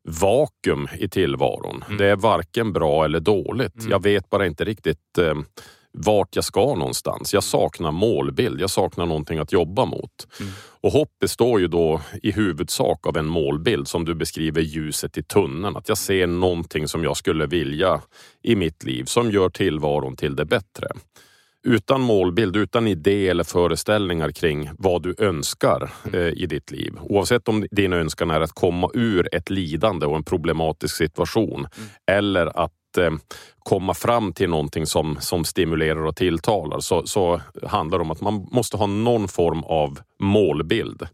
vakuum 0.04 0.88
i 0.98 1.08
tillvaron. 1.08 1.84
Mm. 1.86 1.98
Det 1.98 2.06
är 2.06 2.16
varken 2.16 2.72
bra 2.72 3.04
eller 3.04 3.20
dåligt. 3.20 3.78
Mm. 3.78 3.90
Jag 3.90 4.02
vet 4.02 4.30
bara 4.30 4.46
inte 4.46 4.64
riktigt 4.64 5.18
eh, 5.18 5.34
vart 5.92 6.36
jag 6.36 6.44
ska 6.44 6.74
någonstans. 6.74 7.34
Jag 7.34 7.44
saknar 7.44 7.90
målbild, 7.90 8.60
jag 8.60 8.70
saknar 8.70 9.06
någonting 9.06 9.38
att 9.38 9.52
jobba 9.52 9.84
mot. 9.84 10.26
Mm. 10.40 10.52
Och 10.80 10.92
hopp 10.92 11.18
består 11.20 11.60
ju 11.60 11.68
då 11.68 12.00
i 12.22 12.32
huvudsak 12.32 13.06
av 13.06 13.16
en 13.16 13.26
målbild 13.26 13.88
som 13.88 14.04
du 14.04 14.14
beskriver 14.14 14.60
ljuset 14.60 15.18
i 15.18 15.22
tunneln. 15.22 15.76
Att 15.76 15.88
jag 15.88 15.98
ser 15.98 16.26
någonting 16.26 16.88
som 16.88 17.04
jag 17.04 17.16
skulle 17.16 17.46
vilja 17.46 18.00
i 18.42 18.56
mitt 18.56 18.84
liv 18.84 19.04
som 19.04 19.30
gör 19.30 19.48
tillvaron 19.48 20.16
till 20.16 20.36
det 20.36 20.44
bättre 20.44 20.88
utan 21.66 22.00
målbild, 22.00 22.56
utan 22.56 22.86
idé 22.86 23.28
eller 23.28 23.44
föreställningar 23.44 24.30
kring 24.30 24.70
vad 24.78 25.02
du 25.02 25.14
önskar 25.18 25.90
eh, 26.12 26.20
i 26.20 26.46
ditt 26.46 26.70
liv. 26.70 26.94
Oavsett 27.00 27.48
om 27.48 27.66
din 27.70 27.92
önskan 27.92 28.30
är 28.30 28.40
att 28.40 28.52
komma 28.52 28.90
ur 28.94 29.34
ett 29.34 29.50
lidande 29.50 30.06
och 30.06 30.16
en 30.16 30.24
problematisk 30.24 30.96
situation 30.96 31.58
mm. 31.58 31.88
eller 32.06 32.64
att 32.64 32.98
eh, 32.98 33.10
komma 33.58 33.94
fram 33.94 34.32
till 34.32 34.50
någonting 34.50 34.86
som, 34.86 35.16
som 35.20 35.44
stimulerar 35.44 36.06
och 36.06 36.16
tilltalar 36.16 36.80
så, 36.80 37.06
så 37.06 37.40
handlar 37.62 37.98
det 37.98 38.02
om 38.02 38.10
att 38.10 38.20
man 38.20 38.48
måste 38.52 38.76
ha 38.76 38.86
någon 38.86 39.28
form 39.28 39.64
av 39.64 39.98
målbild. 40.20 41.08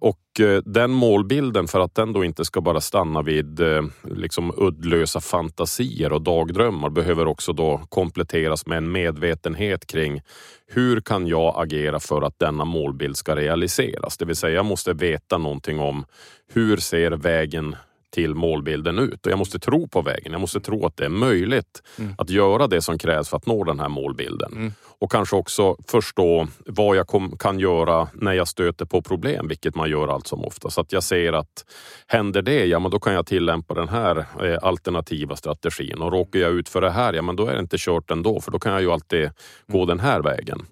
Och 0.00 0.40
eh, 0.40 0.62
den 0.64 0.90
målbilden, 0.90 1.68
för 1.68 1.80
att 1.80 1.94
den 1.94 2.12
då 2.12 2.24
inte 2.24 2.44
ska 2.44 2.60
bara 2.60 2.80
stanna 2.80 3.22
vid 3.22 3.60
eh, 3.60 3.82
liksom 4.02 4.52
uddlösa 4.56 5.20
fantasier 5.20 6.12
och 6.12 6.22
dagdrömmar, 6.22 6.90
behöver 6.90 7.26
också 7.26 7.52
då 7.52 7.80
kompletteras 7.88 8.66
med 8.66 8.78
en 8.78 8.92
medvetenhet 8.92 9.86
kring 9.86 10.22
hur 10.66 11.00
kan 11.00 11.26
jag 11.26 11.54
agera 11.62 12.00
för 12.00 12.22
att 12.22 12.38
denna 12.38 12.64
målbild 12.64 13.16
ska 13.16 13.36
realiseras? 13.36 14.16
Det 14.16 14.24
vill 14.24 14.36
säga, 14.36 14.54
jag 14.54 14.66
måste 14.66 14.92
veta 14.92 15.38
någonting 15.38 15.80
om 15.80 16.04
hur 16.52 16.76
ser 16.76 17.10
vägen 17.10 17.76
till 18.10 18.34
målbilden 18.34 18.98
ut. 18.98 19.26
Och 19.26 19.32
jag 19.32 19.38
måste 19.38 19.58
tro 19.58 19.88
på 19.88 20.02
vägen. 20.02 20.32
Jag 20.32 20.40
måste 20.40 20.60
tro 20.60 20.86
att 20.86 20.96
det 20.96 21.04
är 21.04 21.08
möjligt 21.08 21.82
mm. 21.98 22.14
att 22.18 22.30
göra 22.30 22.66
det 22.66 22.82
som 22.82 22.98
krävs 22.98 23.28
för 23.28 23.36
att 23.36 23.46
nå 23.46 23.64
den 23.64 23.80
här 23.80 23.88
målbilden. 23.88 24.52
Mm. 24.52 24.72
Och 25.00 25.12
kanske 25.12 25.36
också 25.36 25.76
förstå 25.88 26.46
vad 26.66 26.96
jag 26.96 27.06
kom, 27.06 27.38
kan 27.38 27.58
göra 27.58 28.08
när 28.14 28.32
jag 28.32 28.48
stöter 28.48 28.84
på 28.84 29.02
problem, 29.02 29.48
vilket 29.48 29.74
man 29.74 29.90
gör 29.90 30.08
allt 30.08 30.26
som 30.26 30.44
ofta. 30.44 30.70
Så 30.70 30.80
att 30.80 30.92
jag 30.92 31.02
ser 31.02 31.32
att 31.32 31.64
händer 32.06 32.42
det, 32.42 32.66
ja 32.66 32.78
men 32.78 32.90
då 32.90 32.98
kan 33.00 33.12
jag 33.12 33.26
tillämpa 33.26 33.74
den 33.74 33.88
här 33.88 34.24
eh, 34.42 34.58
alternativa 34.62 35.36
strategin. 35.36 35.98
Och 35.98 36.12
råkar 36.12 36.38
jag 36.38 36.52
ut 36.52 36.68
för 36.68 36.80
det 36.80 36.90
här, 36.90 37.12
ja 37.12 37.22
men 37.22 37.36
då 37.36 37.46
är 37.46 37.54
det 37.54 37.60
inte 37.60 37.76
kört 37.78 38.10
ändå, 38.10 38.40
för 38.40 38.50
då 38.50 38.58
kan 38.58 38.72
jag 38.72 38.82
ju 38.82 38.90
alltid 38.90 39.30
gå 39.66 39.84
den 39.84 40.00
här 40.00 40.20
vägen. 40.20 40.66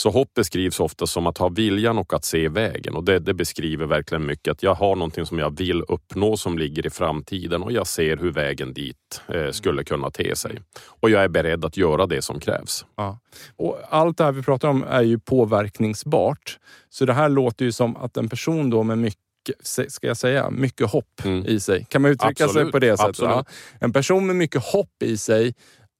Så 0.00 0.10
hopp 0.10 0.34
beskrivs 0.34 0.80
ofta 0.80 1.06
som 1.06 1.26
att 1.26 1.38
ha 1.38 1.48
viljan 1.48 1.98
och 1.98 2.14
att 2.14 2.24
se 2.24 2.48
vägen 2.48 2.94
och 2.94 3.04
det, 3.04 3.18
det, 3.18 3.34
beskriver 3.34 3.86
verkligen 3.86 4.26
mycket 4.26 4.52
att 4.52 4.62
jag 4.62 4.74
har 4.74 4.96
någonting 4.96 5.26
som 5.26 5.38
jag 5.38 5.58
vill 5.58 5.82
uppnå 5.88 6.36
som 6.36 6.58
ligger 6.58 6.86
i 6.86 6.90
framtiden 6.90 7.62
och 7.62 7.72
jag 7.72 7.86
ser 7.86 8.16
hur 8.16 8.32
vägen 8.32 8.74
dit 8.74 9.22
eh, 9.28 9.50
skulle 9.50 9.84
kunna 9.84 10.10
te 10.10 10.36
sig. 10.36 10.58
Och 10.86 11.10
jag 11.10 11.24
är 11.24 11.28
beredd 11.28 11.64
att 11.64 11.76
göra 11.76 12.06
det 12.06 12.22
som 12.22 12.40
krävs. 12.40 12.86
Ja. 12.96 13.18
Och 13.56 13.78
allt 13.88 14.18
det 14.18 14.24
här 14.24 14.32
vi 14.32 14.42
pratar 14.42 14.68
om 14.68 14.84
är 14.84 15.02
ju 15.02 15.18
påverkningsbart. 15.18 16.58
Så 16.88 17.04
det 17.04 17.12
här 17.12 17.28
låter 17.28 17.64
ju 17.64 17.72
som 17.72 17.96
att 17.96 18.16
en 18.16 18.28
person 18.28 18.70
då 18.70 18.82
med 18.82 18.98
mycket 18.98 19.20
ska 19.64 20.06
jag 20.06 20.16
säga, 20.16 20.50
mycket 20.50 20.90
hopp 20.90 21.24
mm. 21.24 21.46
i 21.46 21.60
sig. 21.60 21.86
Kan 21.88 22.02
man 22.02 22.10
uttrycka 22.10 22.44
Absolut. 22.44 22.66
sig 22.66 22.72
på 22.72 22.78
det 22.78 22.96
sättet? 22.96 23.18
Ja. 23.18 23.44
En 23.80 23.92
person 23.92 24.26
med 24.26 24.36
mycket 24.36 24.64
hopp 24.64 25.02
i 25.02 25.18
sig 25.18 25.54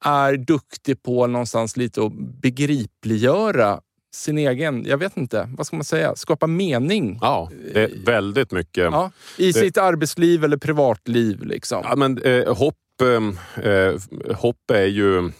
är 0.04 0.36
duktig 0.36 1.02
på 1.02 1.26
någonstans 1.26 1.76
lite 1.76 2.02
att 2.02 2.12
begripliggöra 2.12 3.80
sin 4.12 4.38
egen, 4.38 4.84
jag 4.86 4.98
vet 4.98 5.16
inte, 5.16 5.48
vad 5.56 5.66
ska 5.66 5.76
man 5.76 5.84
säga, 5.84 6.16
skapa 6.16 6.46
mening. 6.46 7.18
Ja, 7.20 7.50
det 7.72 7.82
är 7.82 8.04
väldigt 8.04 8.52
mycket. 8.52 8.84
Ja, 8.84 9.10
I 9.36 9.46
det, 9.46 9.52
sitt 9.52 9.78
arbetsliv 9.78 10.44
eller 10.44 10.56
privatliv. 10.56 11.42
Liksom. 11.42 11.80
Ja, 11.84 11.96
men, 11.96 12.18
eh, 12.18 12.56
hopp, 12.56 12.76
ehm, 13.02 13.38
eh, 13.62 13.94
hopp 14.36 14.70
är 14.72 14.86
ju 14.86 15.30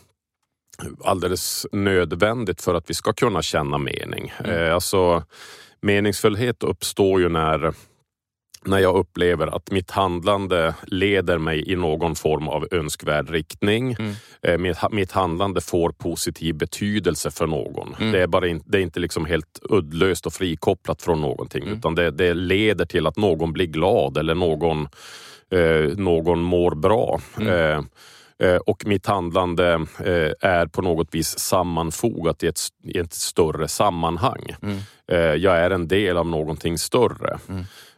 alldeles 1.04 1.66
nödvändigt 1.72 2.62
för 2.62 2.74
att 2.74 2.90
vi 2.90 2.94
ska 2.94 3.12
kunna 3.12 3.42
känna 3.42 3.78
mening. 3.78 4.32
Mm. 4.38 4.50
Eh, 4.50 4.74
alltså, 4.74 5.24
meningsfullhet 5.80 6.62
uppstår 6.62 7.20
ju 7.20 7.28
när 7.28 7.74
när 8.64 8.78
jag 8.78 8.96
upplever 8.96 9.56
att 9.56 9.70
mitt 9.70 9.90
handlande 9.90 10.74
leder 10.82 11.38
mig 11.38 11.72
i 11.72 11.76
någon 11.76 12.14
form 12.14 12.48
av 12.48 12.66
önskvärd 12.70 13.30
riktning. 13.30 13.96
Mm. 13.98 14.14
Eh, 14.42 14.58
mitt, 14.58 14.78
mitt, 14.90 15.12
handlande 15.12 15.60
får 15.60 15.90
positiv 15.90 16.54
betydelse 16.54 17.30
för 17.30 17.46
någon. 17.46 17.94
Mm. 18.00 18.12
Det 18.12 18.22
är, 18.22 18.26
bara 18.26 18.48
in, 18.48 18.62
det 18.66 18.78
är 18.78 18.82
inte 18.82 19.00
liksom 19.00 19.26
helt 19.26 19.60
uddlöst 19.70 20.26
och 20.26 20.32
frikopplat 20.32 21.02
från 21.02 21.20
någonting 21.20 21.62
mm. 21.62 21.78
utan 21.78 21.94
det, 21.94 22.10
det, 22.10 22.34
leder 22.34 22.84
till 22.84 23.06
att 23.06 23.16
någon 23.16 23.52
blir 23.52 23.66
glad 23.66 24.18
eller 24.18 24.34
någon, 24.34 24.88
eh, 25.50 25.96
någon 25.96 26.40
mår 26.40 26.74
bra. 26.74 27.20
Mm. 27.36 27.48
Eh, 27.48 27.84
eh 28.48 28.56
och 28.56 28.86
mitt 28.86 29.06
handlande 29.06 29.86
eh, 29.98 30.50
är 30.50 30.66
på 30.66 30.82
något 30.82 31.14
vis 31.14 31.38
sammanfogat 31.38 32.42
i 32.42 32.46
ett, 32.46 32.60
i 32.84 32.98
ett 32.98 33.12
större 33.12 33.68
sammanhang. 33.68 34.54
Mm. 34.62 34.78
Jag 35.40 35.58
är 35.58 35.70
en 35.70 35.88
del 35.88 36.16
av 36.16 36.26
någonting 36.26 36.78
större. 36.78 37.38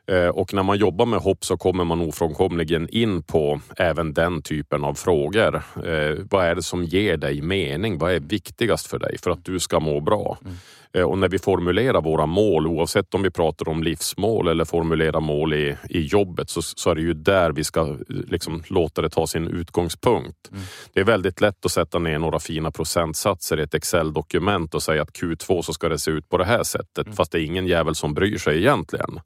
Eh, 0.07 0.29
och 0.29 0.55
när 0.55 0.62
man 0.62 0.79
jobbar 0.79 1.07
med 1.07 1.21
hopp 1.21 1.45
så 1.45 1.57
kommer 1.57 1.85
man 1.85 2.01
ofrånkomligen 2.01 2.88
in 2.88 3.23
på 3.23 3.61
även 3.77 4.12
den 4.12 4.43
typen 4.43 4.85
av 4.85 4.95
frågor. 4.95 5.62
Eh, 5.85 6.17
vad 6.31 6.45
är 6.45 6.55
det 6.55 6.62
som 6.62 6.85
ger 6.85 7.17
dig 7.17 7.43
mening? 7.43 7.99
Vad 7.99 8.12
är 8.12 8.21
viktigast 8.21 8.87
för 8.87 8.99
dig 8.99 9.19
för 9.19 9.31
att 9.31 9.45
du 9.45 9.61
ska 9.61 9.81
må 9.81 10.01
bra? 10.01 10.38
Mm. 10.45 10.57
Eh, 10.95 11.03
och 11.03 11.19
när 11.19 11.29
vi 11.29 11.38
formulerar 11.38 12.01
våra 12.01 12.27
mål, 12.27 12.67
oavsett 12.67 13.15
om 13.15 13.23
vi 13.23 13.31
pratar 13.31 13.69
om 13.69 13.83
livsmål 13.83 14.49
eller 14.49 14.65
formulerar 14.65 15.21
mål 15.21 15.55
i, 15.55 15.77
i 15.88 16.01
jobbet, 16.01 16.51
så, 16.51 16.62
så 16.62 16.91
är 16.91 16.95
det 16.95 17.01
ju 17.01 17.15
där 17.15 17.53
vi 17.53 17.65
ska 17.65 17.97
liksom, 18.09 18.62
låta 18.67 19.03
det 19.03 19.11
ta 19.11 19.27
sin 19.27 19.49
utgångspunkt. 19.49 20.51
Mm. 20.51 20.62
Det 20.93 21.01
är 21.01 21.05
väldigt 21.05 21.41
lätt 21.41 21.65
att 21.65 21.73
sätta 21.73 21.99
ner 21.99 22.19
några 22.19 22.38
fina 22.38 22.71
procentsatser 22.71 23.61
i 23.61 23.62
ett 23.62 23.75
Excel-dokument 23.75 24.75
och 24.75 24.83
säga 24.83 25.03
att 25.03 25.12
Q2 25.12 25.62
så 25.62 25.73
ska 25.73 25.88
det 25.88 25.99
se 25.99 26.11
ut 26.11 26.29
på 26.29 26.38
det 26.38 26.45
här 26.45 26.62
sättet, 26.62 27.07
mm. 27.07 27.17
fast 27.17 27.33
det 27.33 27.41
är 27.41 27.45
ingen 27.45 27.67
jävel 27.67 27.95
som 27.95 28.15
bryr 28.15 28.38
sig 28.38 28.59
egentligen. 28.59 29.21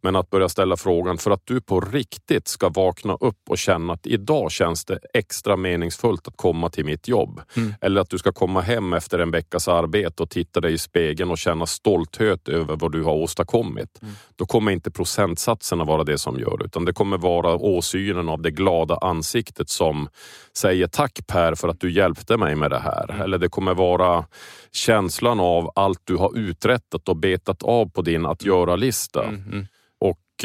Men 0.00 0.11
att 0.18 0.30
börja 0.30 0.48
ställa 0.48 0.76
frågan, 0.76 1.18
för 1.18 1.30
att 1.30 1.42
du 1.44 1.60
på 1.60 1.80
riktigt 1.80 2.48
ska 2.48 2.68
vakna 2.68 3.14
upp 3.20 3.40
och 3.48 3.58
känna 3.58 3.92
att 3.92 4.06
idag 4.06 4.52
känns 4.52 4.84
det 4.84 4.98
extra 5.14 5.56
meningsfullt 5.56 6.28
att 6.28 6.36
komma 6.36 6.70
till 6.70 6.84
mitt 6.84 7.08
jobb. 7.08 7.40
Mm. 7.56 7.74
Eller 7.80 8.00
att 8.00 8.10
du 8.10 8.18
ska 8.18 8.32
komma 8.32 8.60
hem 8.60 8.92
efter 8.92 9.18
en 9.18 9.30
veckas 9.30 9.68
arbete 9.68 10.22
och 10.22 10.30
titta 10.30 10.60
dig 10.60 10.72
i 10.72 10.78
spegeln 10.78 11.30
och 11.30 11.38
känna 11.38 11.66
stolthet 11.66 12.48
över 12.48 12.76
vad 12.76 12.92
du 12.92 13.02
har 13.02 13.14
åstadkommit. 13.14 13.98
Mm. 14.02 14.14
Då 14.36 14.46
kommer 14.46 14.72
inte 14.72 14.90
procentsatserna 14.90 15.84
vara 15.84 16.04
det 16.04 16.18
som 16.18 16.38
gör 16.38 16.64
utan 16.64 16.84
det 16.84 16.92
kommer 16.92 17.18
vara 17.18 17.54
åsynen 17.54 18.28
av 18.28 18.42
det 18.42 18.50
glada 18.50 18.98
ansiktet 19.00 19.70
som 19.70 20.08
säger 20.56 20.86
tack 20.86 21.20
Per 21.26 21.54
för 21.54 21.68
att 21.68 21.80
du 21.80 21.92
hjälpte 21.92 22.36
mig 22.36 22.54
med 22.54 22.70
det 22.70 22.78
här. 22.78 23.10
Mm. 23.10 23.22
Eller 23.22 23.38
det 23.38 23.48
kommer 23.48 23.74
vara 23.74 24.24
känslan 24.72 25.40
av 25.40 25.70
allt 25.74 26.00
du 26.04 26.16
har 26.16 26.38
uträttat 26.38 27.08
och 27.08 27.16
betat 27.16 27.62
av 27.62 27.90
på 27.90 28.02
din 28.02 28.26
att 28.26 28.44
göra-lista. 28.44 29.24
Mm. 29.24 29.66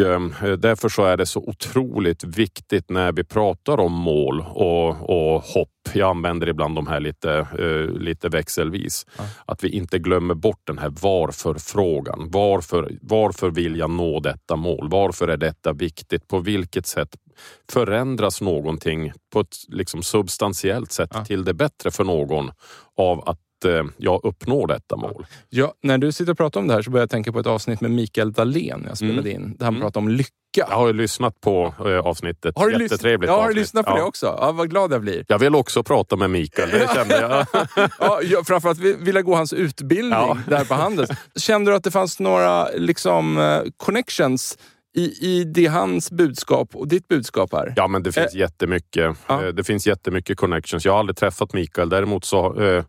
Mm. 0.05 0.33
eh, 0.43 0.51
därför 0.51 0.89
så 0.89 1.03
är 1.03 1.17
det 1.17 1.25
så 1.25 1.39
otroligt 1.39 2.23
viktigt 2.23 2.89
när 2.89 3.11
vi 3.11 3.23
pratar 3.23 3.79
om 3.79 3.91
mål 3.91 4.45
och, 4.49 4.89
och 4.89 5.41
hopp. 5.41 5.69
Jag 5.93 6.09
använder 6.09 6.49
ibland 6.49 6.75
de 6.75 6.87
här 6.87 6.99
lite, 6.99 7.47
uh, 7.59 7.99
lite 7.99 8.29
växelvis. 8.29 9.05
Ja. 9.17 9.23
Att 9.45 9.63
vi 9.63 9.69
inte 9.69 9.99
glömmer 9.99 10.33
bort 10.33 10.61
den 10.63 10.77
här 10.77 10.93
varför-frågan. 11.01 12.29
Varför, 12.31 12.97
varför 13.01 13.49
vill 13.49 13.75
jag 13.77 13.89
nå 13.89 14.19
detta 14.19 14.55
mål? 14.55 14.89
Varför 14.89 15.27
är 15.27 15.37
detta 15.37 15.73
viktigt? 15.73 16.27
På 16.27 16.39
vilket 16.39 16.85
sätt 16.85 17.15
förändras 17.71 18.41
någonting 18.41 19.11
på 19.33 19.39
ett 19.39 19.55
liksom 19.67 20.03
substantiellt 20.03 20.91
sätt 20.91 21.11
ja. 21.13 21.25
till 21.25 21.45
det 21.45 21.53
bättre 21.53 21.91
för 21.91 22.03
någon 22.03 22.51
av 22.97 23.29
att 23.29 23.39
Eh, 23.39 23.46
jag 23.97 24.21
uppnår 24.23 24.67
detta 24.67 24.95
mål. 24.95 25.25
Ja, 25.49 25.73
när 25.83 25.97
du 25.97 26.11
sitter 26.11 26.31
och 26.31 26.37
pratar 26.37 26.59
om 26.59 26.67
det 26.67 26.73
här 26.73 26.81
så 26.81 26.91
börjar 26.91 27.01
jag 27.01 27.09
tänka 27.09 27.31
på 27.31 27.39
ett 27.39 27.47
avsnitt 27.47 27.81
med 27.81 27.91
Mikael 27.91 28.31
Dahlén 28.33 28.85
jag 28.87 28.97
spelade 28.97 29.29
mm. 29.29 29.43
in. 29.43 29.55
Där 29.57 29.65
han 29.65 29.73
mm. 29.73 29.81
pratade 29.81 30.05
om 30.05 30.09
lycka. 30.09 30.31
Jag 30.57 30.65
har 30.65 30.87
ju 30.87 30.93
lyssnat 30.93 31.41
på 31.41 31.73
äh, 31.79 31.85
avsnittet. 31.85 32.57
Har 32.57 32.69
du 32.69 32.83
Jättetrevligt 32.83 33.29
ja, 33.29 33.41
har 33.41 33.47
du 33.47 33.53
lyssnat 33.53 33.85
på 33.85 33.91
ja. 33.91 33.95
det 33.95 34.03
också? 34.03 34.25
Ja, 34.25 34.51
vad 34.51 34.69
glad 34.69 34.93
jag 34.93 35.01
blir. 35.01 35.25
Jag 35.27 35.39
vill 35.39 35.55
också 35.55 35.83
prata 35.83 36.15
med 36.15 36.29
Mikael, 36.29 36.69
det 36.69 36.89
kände 36.95 37.21
jag. 37.21 37.45
ja, 37.99 38.21
jag 38.23 38.47
framförallt 38.47 38.79
vill 38.79 39.15
jag 39.15 39.25
gå 39.25 39.35
hans 39.35 39.53
utbildning 39.53 40.19
ja. 40.19 40.37
där 40.47 40.65
på 40.65 40.73
Handels. 40.73 41.09
Kände 41.35 41.71
du 41.71 41.75
att 41.75 41.83
det 41.83 41.91
fanns 41.91 42.19
några 42.19 42.69
liksom, 42.69 43.37
uh, 43.37 43.61
connections 43.77 44.57
i, 44.97 45.27
i 45.27 45.43
det 45.43 45.65
hans 45.65 46.11
budskap 46.11 46.75
och 46.75 46.87
ditt 46.87 47.07
budskap 47.07 47.53
här? 47.53 47.73
Ja, 47.75 47.87
men 47.87 48.03
det 48.03 48.11
finns 48.11 48.33
eh, 48.33 48.39
jättemycket. 48.39 49.17
Ja. 49.27 49.51
Det 49.51 49.63
finns 49.63 49.87
jättemycket 49.87 50.37
connections. 50.37 50.85
Jag 50.85 50.91
har 50.91 50.99
aldrig 50.99 51.17
träffat 51.17 51.53
Mikael. 51.53 51.89
Däremot 51.89 52.25
så 52.25 52.61
eh, 52.61 52.83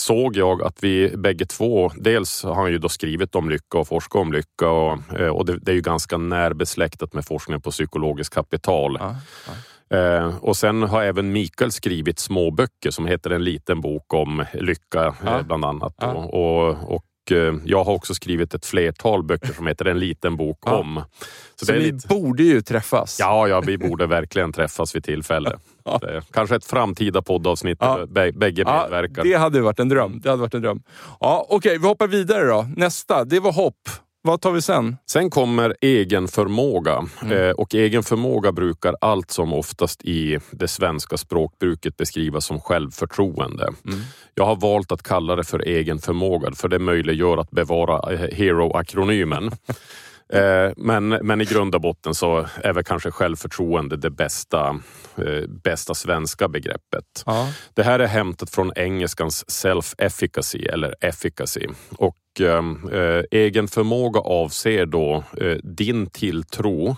såg 0.00 0.36
jag 0.36 0.62
att 0.62 0.84
vi 0.84 1.16
bägge 1.16 1.46
två, 1.46 1.90
dels 1.96 2.42
har 2.42 2.54
han 2.54 2.72
ju 2.72 2.78
då 2.78 2.88
skrivit 2.88 3.34
om 3.34 3.50
lycka 3.50 3.78
och 3.78 3.88
forskat 3.88 4.20
om 4.20 4.32
lycka 4.32 4.68
och, 4.68 5.18
eh, 5.18 5.28
och 5.28 5.46
det, 5.46 5.58
det, 5.58 5.70
är 5.70 5.74
ju 5.74 5.80
ganska 5.80 6.16
närbesläktat 6.16 7.14
med 7.14 7.24
forskning 7.26 7.60
på 7.60 7.70
psykologiskt 7.70 8.34
kapital. 8.34 8.96
Ja, 9.00 9.16
ja. 9.46 9.52
Eh, 9.90 10.36
och 10.36 10.56
sen 10.56 10.82
har 10.82 11.02
även 11.02 11.32
Mikael 11.32 11.72
skrivit 11.72 12.18
små 12.18 12.50
böcker 12.50 12.90
som 12.90 13.06
heter 13.06 13.30
En 13.30 13.44
liten 13.44 13.80
bok 13.80 14.14
om 14.14 14.44
lycka 14.54 15.14
ja. 15.24 15.38
eh, 15.38 15.42
bland 15.42 15.64
annat. 15.64 16.02
Och, 16.02 16.34
och, 16.34 16.94
och 16.94 17.04
jag 17.64 17.84
har 17.84 17.92
också 17.92 18.14
skrivit 18.14 18.54
ett 18.54 18.66
flertal 18.66 19.22
böcker 19.22 19.52
som 19.52 19.66
heter 19.66 19.84
En 19.84 19.98
liten 19.98 20.36
bok 20.36 20.58
ja. 20.64 20.76
om. 20.76 21.02
Så, 21.56 21.66
så 21.66 21.72
ni 21.72 21.78
lite... 21.78 22.08
borde 22.08 22.42
ju 22.42 22.62
träffas. 22.62 23.16
Ja, 23.20 23.48
ja, 23.48 23.60
vi 23.60 23.78
borde 23.78 24.06
verkligen 24.06 24.52
träffas 24.52 24.94
vid 24.94 25.04
tillfälle. 25.04 25.58
Ja. 25.88 26.00
Kanske 26.30 26.56
ett 26.56 26.64
framtida 26.64 27.22
poddavsnitt 27.22 27.78
ja. 27.80 28.06
där 28.08 28.32
bägge 28.32 28.62
ja, 28.66 28.82
medverkar. 28.82 29.24
Det 29.24 29.34
hade 29.34 29.60
varit 29.60 29.80
en 29.80 29.88
dröm. 29.88 30.20
Det 30.22 30.28
hade 30.30 30.40
varit 30.40 30.54
en 30.54 30.62
dröm. 30.62 30.82
Ja, 31.20 31.46
Okej, 31.48 31.56
okay, 31.56 31.78
vi 31.78 31.86
hoppar 31.86 32.06
vidare 32.06 32.44
då. 32.44 32.66
Nästa, 32.76 33.24
det 33.24 33.40
var 33.40 33.52
hopp. 33.52 33.88
Vad 34.26 34.40
tar 34.40 34.52
vi 34.52 34.62
sen? 34.62 34.96
Sen 35.10 35.30
kommer 35.30 35.76
egen 35.80 36.28
förmåga. 36.28 37.06
Mm. 37.22 37.38
Eh, 37.38 37.50
och 37.50 37.74
egen 37.74 38.02
förmåga 38.02 38.52
brukar 38.52 38.94
allt 39.00 39.30
som 39.30 39.52
oftast 39.52 40.02
i 40.02 40.38
det 40.50 40.68
svenska 40.68 41.16
språkbruket 41.16 41.96
beskrivas 41.96 42.46
som 42.46 42.60
självförtroende. 42.60 43.64
Mm. 43.64 44.00
Jag 44.34 44.46
har 44.46 44.56
valt 44.56 44.92
att 44.92 45.02
kalla 45.02 45.36
det 45.36 45.44
för 45.44 45.58
egen 45.68 45.98
förmåga 45.98 46.52
för 46.52 46.68
det 46.68 46.78
möjliggör 46.78 47.38
att 47.38 47.50
bevara 47.50 48.12
eh, 48.12 48.36
Hero-akronymen. 48.36 49.50
Eh, 50.32 50.72
men, 50.76 51.08
men 51.08 51.40
i 51.40 51.44
grund 51.44 51.74
och 51.74 51.80
botten 51.80 52.14
så 52.14 52.46
är 52.64 52.72
väl 52.72 52.84
kanske 52.84 53.10
självförtroende 53.10 53.96
det 53.96 54.10
bästa, 54.10 54.80
eh, 55.16 55.48
bästa 55.64 55.94
svenska 55.94 56.48
begreppet. 56.48 57.22
Ja. 57.26 57.48
Det 57.74 57.82
här 57.82 57.98
är 57.98 58.06
hämtat 58.06 58.50
från 58.50 58.72
engelskans 58.76 59.44
self-efficacy 59.48 60.68
eller 60.68 60.94
efficacy. 61.00 61.66
Och 61.98 62.16
Ehm, 62.40 62.88
eh, 62.92 63.22
egen 63.30 63.68
förmåga 63.68 64.20
avser 64.20 64.86
då 64.86 65.24
eh, 65.40 65.56
din 65.62 66.06
tilltro 66.06 66.96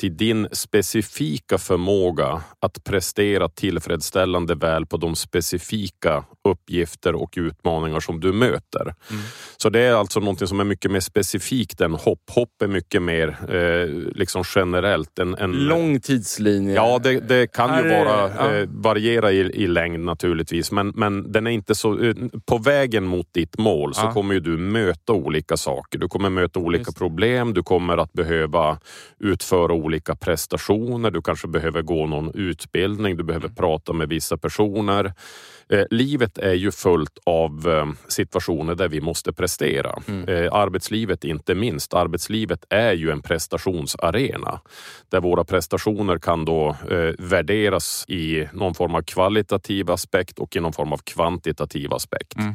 till 0.00 0.16
din 0.16 0.48
specifika 0.52 1.58
förmåga 1.58 2.42
att 2.60 2.84
prestera 2.84 3.48
tillfredsställande 3.48 4.54
väl 4.54 4.86
på 4.86 4.96
de 4.96 5.16
specifika 5.16 6.24
uppgifter 6.48 7.14
och 7.14 7.34
utmaningar 7.36 8.00
som 8.00 8.20
du 8.20 8.32
möter. 8.32 8.82
Mm. 8.82 9.22
Så 9.56 9.70
det 9.70 9.80
är 9.80 9.94
alltså 9.94 10.20
någonting 10.20 10.48
som 10.48 10.60
är 10.60 10.64
mycket 10.64 10.90
mer 10.90 11.00
specifikt 11.00 11.80
än 11.80 11.94
hopp. 11.94 12.30
Hopp 12.30 12.62
är 12.62 12.66
mycket 12.66 13.02
mer 13.02 13.36
eh, 13.48 13.88
liksom 14.14 14.44
generellt. 14.54 15.18
En, 15.18 15.34
en, 15.34 15.52
Lång 15.52 16.00
tidslinje. 16.00 16.74
Ja, 16.74 17.00
det, 17.02 17.20
det 17.20 17.52
kan 17.52 17.84
ju 17.84 17.90
vara, 17.90 18.30
ja. 18.36 18.54
eh, 18.54 18.68
variera 18.68 19.32
i, 19.32 19.38
i 19.38 19.66
längd 19.66 20.04
naturligtvis, 20.04 20.72
men, 20.72 20.88
men 20.88 21.32
den 21.32 21.46
är 21.46 21.50
inte 21.50 21.74
så... 21.74 22.14
På 22.46 22.58
vägen 22.58 23.04
mot 23.04 23.26
ditt 23.32 23.58
mål 23.58 23.94
så 23.94 24.00
ja. 24.04 24.12
kommer 24.12 24.34
ju 24.34 24.40
du 24.40 24.56
möta 24.56 24.79
olika 25.12 25.56
saker. 25.56 25.98
Du 25.98 26.08
kommer 26.08 26.30
möta 26.30 26.60
olika 26.60 26.84
Just. 26.88 26.98
problem, 26.98 27.54
du 27.54 27.62
kommer 27.62 27.96
att 27.96 28.12
behöva 28.12 28.78
utföra 29.18 29.72
olika 29.72 30.16
prestationer, 30.16 31.10
du 31.10 31.22
kanske 31.22 31.48
behöver 31.48 31.82
gå 31.82 32.06
någon 32.06 32.30
utbildning, 32.34 33.16
du 33.16 33.24
behöver 33.24 33.46
mm. 33.46 33.56
prata 33.56 33.92
med 33.92 34.08
vissa 34.08 34.36
personer. 34.36 35.12
Eh, 35.72 35.84
livet 35.90 36.38
är 36.38 36.54
ju 36.54 36.70
fullt 36.70 37.18
av 37.26 37.68
eh, 37.68 37.86
situationer 38.08 38.74
där 38.74 38.88
vi 38.88 39.00
måste 39.00 39.32
prestera. 39.32 40.02
Mm. 40.08 40.28
Eh, 40.28 40.52
arbetslivet 40.52 41.24
inte 41.24 41.54
minst. 41.54 41.94
Arbetslivet 41.94 42.64
är 42.68 42.92
ju 42.92 43.10
en 43.10 43.22
prestationsarena 43.22 44.60
där 45.08 45.20
våra 45.20 45.44
prestationer 45.44 46.18
kan 46.18 46.44
då 46.44 46.76
värderas 47.18 48.04
i 48.08 48.48
någon 48.52 48.74
form 48.74 48.94
av 48.94 49.02
kvalitativ 49.02 49.90
aspekt 49.90 50.38
och 50.38 50.56
i 50.56 50.60
någon 50.60 50.72
form 50.72 50.92
av 50.92 50.98
kvantitativ 51.04 51.94
aspekt. 51.94 52.36
Mm. 52.38 52.54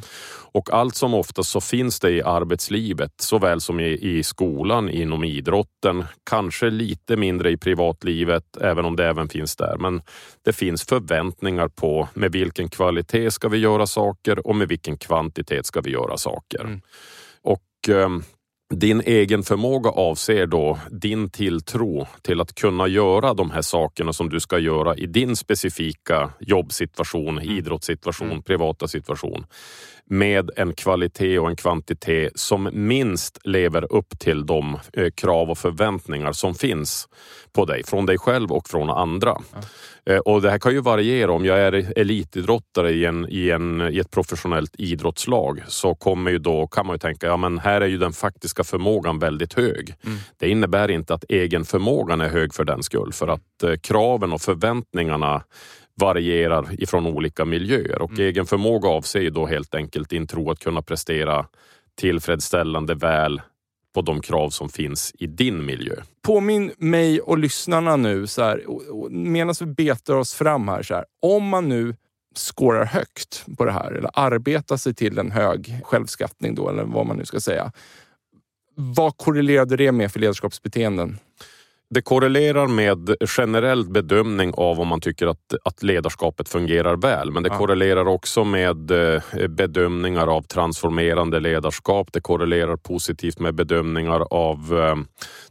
Och 0.52 0.74
allt 0.74 0.96
som 0.96 1.14
oftast 1.14 1.50
så 1.50 1.62
finns 1.62 2.00
det 2.00 2.12
i 2.12 2.22
arbetslivet 2.22 3.12
såväl 3.18 3.62
som 3.62 3.80
i, 3.80 4.18
i 4.18 4.24
skolan, 4.24 4.90
inom 4.90 5.24
idrotten, 5.24 6.04
kanske 6.30 6.70
lite 6.70 7.18
mindre 7.18 7.52
i 7.52 7.58
privatlivet, 7.58 8.58
även 8.62 8.86
om 8.86 8.96
det 8.96 9.06
även 9.08 9.30
finns 9.30 9.56
där. 9.56 9.78
Men 9.80 10.02
det 10.46 10.54
finns 10.54 10.86
förväntningar 10.86 11.68
på 11.68 12.10
med 12.14 12.32
vilken 12.32 12.70
kvalitet 12.70 13.05
ska 13.32 13.48
vi 13.48 13.58
göra 13.58 13.88
saker 13.88 14.48
och 14.48 14.56
med 14.56 14.68
vilken 14.68 14.98
kvantitet 14.98 15.66
ska 15.66 15.82
vi 15.82 15.92
göra 15.92 16.18
saker. 16.18 16.62
Mm. 16.62 16.82
Och 17.42 17.90
eh, 17.90 18.10
din 18.74 19.02
egen 19.02 19.44
förmåga 19.44 19.90
avser 19.90 20.46
då 20.48 20.80
din 20.92 21.30
tilltro 21.30 22.08
till 22.22 22.42
att 22.42 22.56
kunna 22.56 22.88
göra 22.88 23.34
de 23.34 23.52
här 23.52 23.62
sakerna 23.62 24.14
som 24.14 24.30
du 24.30 24.40
ska 24.40 24.60
göra 24.60 24.96
i 24.96 25.06
din 25.06 25.36
specifika 25.36 26.32
jobbsituation, 26.40 27.38
mm. 27.38 27.58
idrottssituation, 27.58 28.32
mm. 28.32 28.44
privata 28.44 28.88
situation 28.88 29.46
med 30.10 30.52
en 30.56 30.74
kvalitet 30.74 31.40
och 31.40 31.50
en 31.50 31.56
kvantitet 31.56 32.40
som 32.40 32.70
minst 32.74 33.40
lever 33.44 33.94
upp 33.94 34.20
till 34.20 34.46
de 34.46 34.80
eh, 34.94 35.12
krav 35.16 35.52
och 35.52 35.58
förväntningar 35.58 36.32
som 36.32 36.56
finns 36.56 37.08
på 37.54 37.66
dig, 37.66 37.84
från 37.84 38.06
dig 38.06 38.18
själv 38.18 38.52
och 38.52 38.68
från 38.68 38.90
andra. 38.90 39.38
Ja. 39.54 39.60
Eh, 40.14 40.20
och 40.20 40.42
det 40.42 40.52
här 40.52 40.60
kan 40.60 40.74
ju 40.74 40.82
variera. 40.82 41.32
Om 41.32 41.46
jag 41.46 41.60
är 41.60 42.00
elitidrottare 42.00 42.92
i, 42.92 43.06
en, 43.06 43.28
i, 43.30 43.50
en, 43.50 43.82
i 43.82 44.00
ett 44.00 44.12
professionellt 44.12 44.76
idrottslag 44.78 45.64
så 45.68 45.96
kommer 45.96 46.32
ju 46.32 46.38
då, 46.38 46.68
kan 46.68 46.86
man 46.86 46.94
ju 46.94 47.00
tänka, 47.00 47.28
ja 47.28 47.38
men 47.38 47.60
här 47.60 47.82
är 47.82 47.88
ju 47.88 47.98
den 47.98 48.14
faktiska 48.14 48.64
förmågan 48.64 49.20
väldigt 49.20 49.54
hög. 49.54 49.96
Mm. 50.06 50.18
Det 50.40 50.50
innebär 50.50 50.92
inte 50.92 51.14
att 51.14 51.26
egenförmågan 51.30 52.22
är 52.22 52.30
hög 52.30 52.54
för 52.54 52.64
den 52.64 52.84
skull, 52.84 53.14
för 53.14 53.28
att 53.28 53.64
eh, 53.64 53.76
kraven 53.76 54.34
och 54.34 54.42
förväntningarna 54.42 55.44
varierar 55.96 56.82
ifrån 56.84 57.06
olika 57.06 57.46
miljöer 57.46 58.02
och 58.02 58.12
mm. 58.12 58.22
egen 58.22 58.46
förmåga 58.46 58.90
avser 58.90 59.30
då 59.30 59.46
helt 59.46 59.76
enkelt 59.76 60.10
din 60.10 60.28
tro 60.28 60.52
att 60.52 60.60
kunna 60.60 60.82
prestera 60.82 61.46
tillfredsställande 61.96 62.96
väl 62.96 63.42
på 63.96 64.02
de 64.02 64.22
krav 64.22 64.50
som 64.50 64.70
finns 64.70 65.14
i 65.20 65.28
din 65.28 65.66
miljö. 65.66 65.96
Påminn 66.22 66.72
mig 66.78 67.22
och 67.22 67.38
lyssnarna 67.38 67.96
nu, 67.96 68.28
så 68.28 68.44
här, 68.44 68.64
medan 69.10 69.56
vi 69.60 69.66
betar 69.66 70.14
oss 70.14 70.34
fram 70.34 70.68
här, 70.68 70.84
så 70.84 70.94
här, 70.94 71.06
om 71.22 71.48
man 71.48 71.70
nu 71.70 71.96
skårar 72.36 72.86
högt 72.86 73.46
på 73.58 73.66
det 73.66 73.72
här 73.72 73.92
eller 73.92 74.10
arbetar 74.14 74.78
sig 74.78 74.94
till 74.94 75.18
en 75.18 75.32
hög 75.32 75.80
självskattning 75.84 76.56
då, 76.56 76.70
eller 76.70 76.84
vad 76.84 77.06
man 77.06 77.18
nu 77.18 77.26
ska 77.26 77.40
säga. 77.40 77.72
Vad 78.76 79.18
korrelerade 79.18 79.78
det 79.78 79.92
med 79.92 80.12
för 80.12 80.20
ledarskapsbeteenden? 80.20 81.20
Det 81.96 82.02
korrelerar 82.02 82.68
med 82.68 83.16
generell 83.38 83.86
bedömning 83.90 84.54
av 84.58 84.80
om 84.80 84.88
man 84.88 85.02
tycker 85.02 85.28
att, 85.28 85.54
att 85.64 85.84
ledarskapet 85.84 86.50
fungerar 86.50 86.96
väl. 86.96 87.32
Men 87.32 87.44
det 87.44 87.50
ja. 87.50 87.58
korrelerar 87.58 88.08
också 88.08 88.44
med 88.44 88.92
eh, 88.92 89.22
bedömningar 89.50 90.28
av 90.28 90.42
transformerande 90.42 91.40
ledarskap. 91.40 92.08
Det 92.14 92.22
korrelerar 92.22 92.76
positivt 92.76 93.40
med 93.40 93.56
bedömningar 93.56 94.28
av 94.32 94.58
eh, 94.80 94.96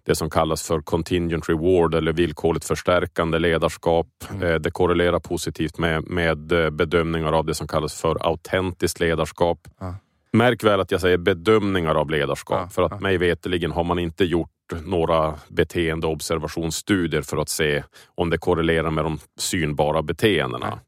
det 0.07 0.15
som 0.15 0.31
kallas 0.31 0.67
för 0.67 0.81
contingent 0.81 1.49
reward 1.49 1.95
eller 1.95 2.13
villkorligt 2.13 2.65
förstärkande 2.65 3.39
ledarskap. 3.39 4.09
Mm. 4.31 4.43
Eh, 4.43 4.55
det 4.55 4.71
korrelerar 4.71 5.21
positivt 5.21 5.79
med, 5.79 6.09
med 6.09 6.39
bedömningar 6.73 7.33
av 7.33 7.45
det 7.45 7.55
som 7.55 7.69
kallas 7.69 8.01
för 8.01 8.27
autentiskt 8.27 9.01
ledarskap. 9.01 9.59
Ja. 9.81 9.95
Märk 10.33 10.65
väl 10.65 10.81
att 10.81 10.91
jag 10.91 11.01
säger 11.01 11.19
bedömningar 11.19 11.95
av 11.95 12.11
ledarskap, 12.11 12.61
ja, 12.63 12.69
för 12.69 12.83
att 12.83 12.93
ja. 12.93 13.01
mig 13.01 13.19
veterligen 13.19 13.73
har 13.73 13.85
man 13.85 13.99
inte 13.99 14.25
gjort 14.25 14.51
några 14.85 15.35
beteendeobservationsstudier 15.49 17.23
för 17.23 17.37
att 17.37 17.49
se 17.49 17.85
om 18.15 18.31
det 18.31 18.39
korrelerar 18.39 18.91
med 18.91 19.05
de 19.05 19.19
synbara 19.39 20.03
beteendena. 20.03 20.79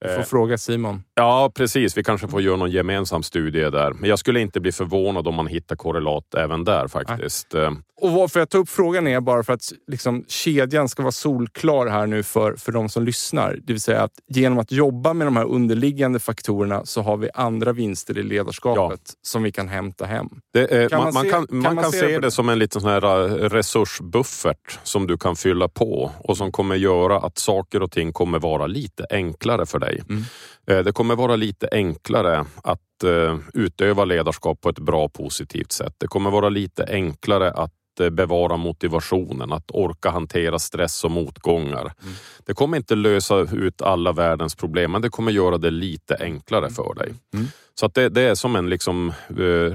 Du 0.00 0.08
får 0.08 0.18
eh, 0.18 0.24
fråga 0.24 0.58
Simon. 0.58 1.02
Ja, 1.14 1.52
precis. 1.54 1.96
Vi 1.96 2.04
kanske 2.04 2.28
får 2.28 2.42
göra 2.42 2.56
någon 2.56 2.70
gemensam 2.70 3.22
studie 3.22 3.70
där. 3.70 3.92
Men 3.92 4.10
jag 4.10 4.18
skulle 4.18 4.40
inte 4.40 4.60
bli 4.60 4.72
förvånad 4.72 5.28
om 5.28 5.34
man 5.34 5.46
hittar 5.46 5.76
korrelat 5.76 6.34
även 6.34 6.64
där 6.64 6.88
faktiskt. 6.88 7.48
Nej. 7.52 7.76
Och 8.00 8.12
varför 8.12 8.40
jag 8.40 8.50
tar 8.50 8.58
upp 8.58 8.68
frågan 8.68 9.06
är 9.06 9.20
bara 9.20 9.42
för 9.42 9.52
att 9.52 9.72
liksom, 9.86 10.24
kedjan 10.28 10.88
ska 10.88 11.02
vara 11.02 11.12
solklar 11.12 11.86
här 11.86 12.06
nu 12.06 12.22
för, 12.22 12.56
för 12.56 12.72
de 12.72 12.88
som 12.88 13.04
lyssnar. 13.04 13.58
Det 13.62 13.72
vill 13.72 13.82
säga 13.82 14.02
att 14.02 14.12
genom 14.28 14.58
att 14.58 14.72
jobba 14.72 15.12
med 15.12 15.26
de 15.26 15.36
här 15.36 15.44
underliggande 15.44 16.18
faktorerna 16.18 16.84
så 16.84 17.02
har 17.02 17.16
vi 17.16 17.30
andra 17.34 17.72
vinster 17.72 18.18
i 18.18 18.22
ledarskapet 18.22 19.00
ja. 19.04 19.14
som 19.22 19.42
vi 19.42 19.52
kan 19.52 19.68
hämta 19.68 20.04
hem. 20.04 20.28
Det, 20.52 20.90
kan 20.90 21.02
man, 21.02 21.14
man, 21.14 21.24
se, 21.24 21.30
kan, 21.30 21.46
man, 21.50 21.64
kan, 21.64 21.74
man 21.74 21.84
kan 21.84 21.92
se, 21.92 22.06
det, 22.06 22.18
det 22.18 22.30
som 22.30 22.48
en 22.48 22.58
liten 22.58 22.80
sån 22.80 22.90
här 22.90 23.24
eh, 23.24 23.48
resursbuffert 23.48 24.78
som 24.82 25.06
du 25.06 25.18
kan 25.18 25.36
fylla 25.36 25.68
på 25.68 26.10
och 26.18 26.36
som 26.36 26.52
kommer 26.52 26.76
göra 26.76 27.18
att 27.18 27.38
saker 27.38 27.82
och 27.82 27.90
ting 27.90 28.12
kommer 28.12 28.38
vara 28.38 28.66
lite 28.66 29.06
enklare 29.10 29.66
för 29.66 29.78
dig. 29.78 29.87
Mm. 29.88 30.24
Eh, 30.66 30.84
det 30.84 30.92
kommer 30.92 31.16
vara 31.16 31.36
lite 31.36 31.68
enklare 31.72 32.44
att 32.62 32.80
uh, 33.04 33.38
utöva 33.54 34.04
ledarskap 34.04 34.60
på 34.60 34.68
ett 34.68 34.78
bra 34.78 35.08
positivt 35.08 35.72
sätt. 35.72 35.94
Det 35.98 36.06
kommer 36.06 36.30
vara 36.30 36.48
lite 36.48 36.84
enklare 36.88 37.50
att 37.50 37.72
uh, 38.00 38.10
bevara 38.10 38.56
motivationen, 38.56 39.52
att 39.52 39.70
orka 39.70 40.10
hantera 40.10 40.58
stress 40.58 41.04
och 41.04 41.10
motgångar. 41.10 41.80
Mm. 41.80 42.14
Det 42.46 42.54
kommer 42.54 42.76
inte 42.76 42.94
lösa 42.94 43.36
ut 43.38 43.82
alla 43.82 44.12
världens 44.12 44.54
problem, 44.54 44.92
men 44.92 45.02
det 45.02 45.08
kommer 45.08 45.32
göra 45.32 45.58
det 45.58 45.70
lite 45.70 46.16
enklare 46.20 46.70
för 46.70 46.94
dig. 46.94 47.14
Mm. 47.34 47.46
Så 47.74 47.86
att 47.86 47.94
det, 47.94 48.08
det, 48.08 48.22
är 48.22 48.34
som 48.34 48.56
en 48.56 48.68
liksom, 48.68 49.12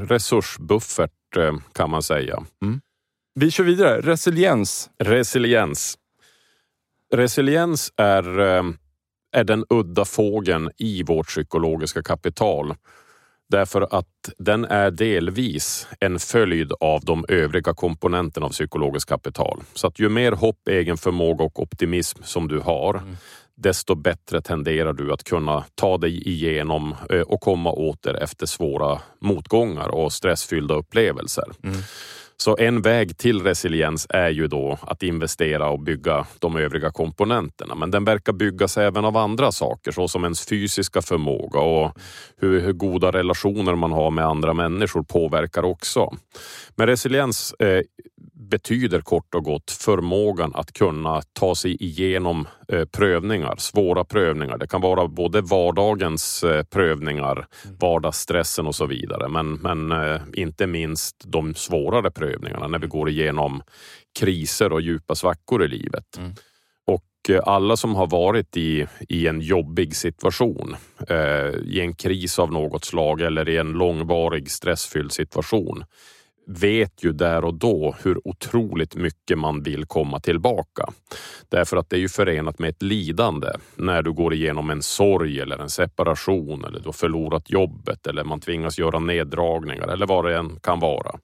resursbuffert 0.08 1.12
kan 1.74 1.90
man 1.90 2.04
säga. 2.04 2.44
Mm. 2.62 2.82
Vi 3.36 3.52
kör 3.52 3.64
vidare. 3.64 4.02
Resiliens. 4.02 4.90
Resiliens. 5.00 5.98
Resiliens 7.14 7.94
är 7.98 8.24
är 9.34 9.44
den 9.44 9.66
udda 9.70 10.06
fågeln 10.06 10.70
i 10.78 11.04
vårt 11.04 11.28
psykologiska 11.28 12.04
kapital. 12.04 12.76
Därför 13.50 13.88
att 13.92 14.30
den 14.38 14.66
är 14.66 14.92
delvis 14.92 15.88
en 16.00 16.20
följd 16.20 16.74
av 16.80 17.02
de 17.06 17.26
övriga 17.28 17.74
komponenterna 17.74 18.46
av 18.46 18.50
psykologiskt 18.50 19.10
kapital. 19.10 19.64
Så 19.74 19.88
att 19.88 20.00
ju 20.00 20.10
mer 20.10 20.32
hopp, 20.32 20.68
egen 20.68 20.98
förmåga 20.98 21.44
och 21.46 21.60
optimism 21.60 22.20
som 22.24 22.48
du 22.48 22.60
har, 22.60 22.94
mm. 22.98 23.18
desto 23.56 23.96
bättre 23.96 24.42
tenderar 24.42 24.94
du 24.94 25.14
att 25.14 25.24
kunna 25.24 25.64
ta 25.76 25.98
dig 25.98 26.28
igenom 26.28 26.96
eh, 27.10 27.22
och 27.22 27.42
komma 27.42 27.72
åter 27.72 28.24
efter 28.24 28.46
svåra 28.46 29.02
motgångar 29.22 29.88
och 29.88 30.14
stressfyllda 30.14 30.76
upplevelser. 30.76 31.46
Mm. 31.64 31.78
Så 32.38 32.58
en 32.58 32.82
väg 32.82 33.18
till 33.18 33.44
resiliens 33.44 34.08
är 34.10 34.30
ju 34.30 34.48
då 34.48 34.78
att 34.82 35.04
investera 35.04 35.70
och 35.70 35.80
bygga 35.80 36.26
de 36.40 36.56
övriga 36.56 36.92
komponenterna. 36.92 37.76
Men 37.76 37.92
den 37.92 38.06
verkar 38.06 38.34
byggas 38.34 38.78
även 38.78 39.06
av 39.06 39.18
andra 39.18 39.52
saker 39.52 39.92
såsom 39.92 40.24
ens 40.24 40.46
fysiska 40.46 41.02
förmåga 41.02 41.60
och 41.60 41.98
hur, 42.38 42.60
hur 42.60 42.74
goda 42.74 43.12
relationer 43.12 43.76
man 43.76 43.92
har 43.92 44.12
med 44.12 44.26
andra 44.26 44.54
människor 44.54 45.04
påverkar 45.04 45.64
också. 45.64 46.14
Men 46.76 46.88
resiliens 46.88 47.54
eh, 47.54 47.82
betyder 48.34 49.02
kort 49.02 49.36
och 49.36 49.44
gott 49.44 49.72
förmågan 49.72 50.52
att 50.56 50.74
kunna 50.74 51.22
ta 51.34 51.56
sig 51.56 51.84
igenom 51.84 52.48
eh, 52.68 52.86
prövningar, 52.86 53.56
svåra 53.58 54.04
prövningar. 54.04 54.58
Det 54.58 54.68
kan 54.68 54.82
vara 54.82 55.08
både 55.08 55.42
vardagens 55.42 56.44
eh, 56.44 56.64
prövningar, 56.64 57.48
mm. 57.66 57.78
vardagsstressen 57.80 58.68
och 58.68 58.76
så 58.76 58.86
vidare, 58.86 59.30
men, 59.30 59.54
men 59.54 59.92
eh, 59.92 60.22
inte 60.34 60.68
minst 60.68 61.16
de 61.26 61.56
svårare 61.56 62.12
prövningarna 62.12 62.68
när 62.68 62.80
vi 62.80 62.88
går 62.88 63.10
igenom 63.10 63.64
kriser 64.20 64.74
och 64.74 64.82
djupa 64.82 65.16
svackor 65.16 65.64
i 65.64 65.68
livet. 65.68 66.18
Mm. 66.18 66.32
Och 66.86 67.44
alla 67.44 67.78
som 67.78 67.96
har 67.96 68.08
varit 68.08 68.58
i, 68.58 68.88
i 69.10 69.28
en 69.28 69.42
jobbig 69.42 69.96
situation, 69.96 70.76
i 71.64 71.80
en 71.80 71.96
kris 71.96 72.40
av 72.40 72.52
något 72.52 72.86
slag 72.86 73.22
eller 73.22 73.50
i 73.50 73.58
en 73.58 73.72
långvarig 73.72 74.52
stressfylld 74.52 75.12
situation, 75.12 75.84
vet 76.48 77.04
ju 77.04 77.12
där 77.12 77.46
och 77.46 77.54
då 77.54 77.96
hur 78.04 78.28
otroligt 78.28 78.96
mycket 78.96 79.38
man 79.38 79.64
vill 79.64 79.86
komma 79.86 80.20
tillbaka. 80.20 80.90
Därför 81.50 81.78
att 81.78 81.90
det 81.90 81.96
är 81.96 82.00
ju 82.00 82.10
förenat 82.10 82.60
med 82.60 82.70
ett 82.70 82.82
lidande 82.82 83.48
när 83.76 84.02
du 84.02 84.14
går 84.14 84.34
igenom 84.34 84.70
en 84.70 84.82
sorg 84.82 85.40
eller 85.40 85.58
en 85.58 85.70
separation 85.70 86.66
eller 86.66 86.80
du 86.80 86.86
har 86.86 86.94
förlorat 86.94 87.50
jobbet 87.50 88.08
eller 88.08 88.24
man 88.24 88.40
tvingas 88.40 88.80
göra 88.80 89.00
neddragningar 89.00 89.88
eller 89.88 90.08
vad 90.08 90.26
det 90.26 90.38
än 90.38 90.60
kan 90.60 90.80
vara. 90.80 91.20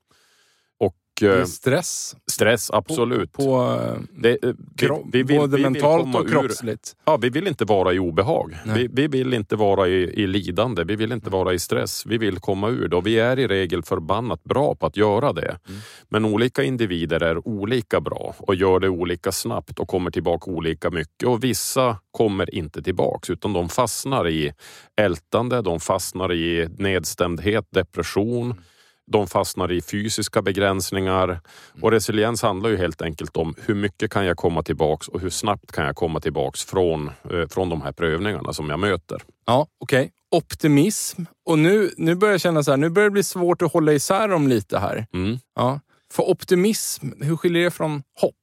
Eh, 1.22 1.45
stress. 1.45 2.15
Stress, 2.32 2.72
absolut. 2.72 3.32
På, 3.32 3.43
på 3.43 3.82
eh, 3.82 4.01
det, 4.11 4.43
eh, 4.43 4.53
vi, 4.76 4.89
vi 5.11 5.24
vill, 5.24 5.38
både 5.38 5.57
vi 5.57 5.63
mentalt 5.63 6.15
och 6.15 6.30
kroppsligt. 6.30 6.95
ja, 7.05 7.17
vi 7.17 7.30
vill 7.30 7.47
inte 7.47 7.65
vara 7.65 7.93
i 7.93 7.99
obehag. 7.99 8.57
Vi, 8.76 8.88
vi, 8.91 9.07
vill 9.07 9.34
inte 9.34 9.55
vara 9.55 9.88
i, 9.88 10.22
i, 10.24 10.28
lidande. 10.28 10.84
Vi 10.84 10.95
vill 10.95 11.11
inte 11.11 11.30
vara 11.30 11.53
i 11.53 11.59
stress. 11.59 12.05
Vi 12.05 12.17
vill 12.17 12.39
komma 12.39 12.70
ur 12.70 12.88
det 12.88 12.95
och 12.95 13.07
vi 13.07 13.20
är 13.20 13.39
i 13.39 13.47
regel 13.47 13.84
förbannat 13.84 14.43
bra 14.43 14.76
på 14.76 14.86
att 14.86 14.97
göra 14.97 15.34
det. 15.34 15.57
Mm. 15.67 15.80
Men 16.09 16.26
olika 16.26 16.63
individer 16.63 17.24
är 17.24 17.47
olika 17.47 18.01
bra 18.01 18.36
och 18.39 18.55
gör 18.55 18.80
det 18.80 18.89
olika 18.89 19.32
snabbt 19.32 19.80
och 19.80 19.88
kommer 19.88 20.11
tillbaka 20.11 20.51
olika 20.51 20.89
mycket 20.89 21.28
och 21.28 21.43
vissa 21.43 21.97
kommer 22.11 22.55
inte 22.55 22.82
tillbaks 22.82 23.30
utan 23.30 23.53
de 23.53 23.70
fastnar 23.70 24.28
i 24.28 24.53
ältande, 25.01 25.61
de 25.61 25.80
fastnar 25.80 26.34
i 26.34 26.70
nedstämdhet, 26.78 27.65
depression 27.72 28.45
mm 28.51 28.63
de 29.12 29.28
fastnar 29.28 29.72
i 29.72 29.82
fysiska 29.82 30.41
begränsningar 30.41 31.39
och 31.82 31.91
resiliens 31.91 32.41
handlar 32.41 32.70
ju 32.70 32.78
helt 32.78 33.01
enkelt 33.01 33.38
om 33.38 33.55
hur 33.66 33.76
mycket 33.76 34.12
kan 34.12 34.26
jag 34.26 34.38
komma 34.38 34.64
tillbaks 34.64 35.07
och 35.07 35.20
hur 35.20 35.30
snabbt 35.30 35.72
kan 35.72 35.86
jag 35.86 35.95
komma 35.95 36.20
tillbaks 36.20 36.66
från, 36.66 37.07
eh, 37.07 37.47
från 37.49 37.70
de 37.70 37.82
här 37.82 37.91
prövningarna 37.91 38.53
som 38.53 38.70
jag 38.70 38.80
möter. 38.80 39.22
Ja, 39.45 39.68
okej. 39.80 39.99
Okay. 39.99 40.10
Optimism. 40.32 41.22
Och 41.45 41.60
nu, 41.60 41.91
nu 41.97 42.16
börjar 42.16 42.34
jag 42.34 42.41
känna 42.41 42.64
så 42.64 42.72
här, 42.72 42.78
nu 42.78 42.89
börjar 42.89 43.10
det 43.10 43.14
bli 43.14 43.24
svårt 43.24 43.62
att 43.62 43.74
hålla 43.74 43.93
isär 43.93 44.28
dem 44.28 44.47
lite 44.47 44.80
här. 44.80 45.05
Mm. 45.14 45.38
Ja. 45.55 45.80
För 46.14 46.30
optimism, 46.30 47.07
hur 47.22 47.38
skiljer 47.38 47.64
det 47.64 47.72
från 47.72 48.03
hopp? 48.22 48.36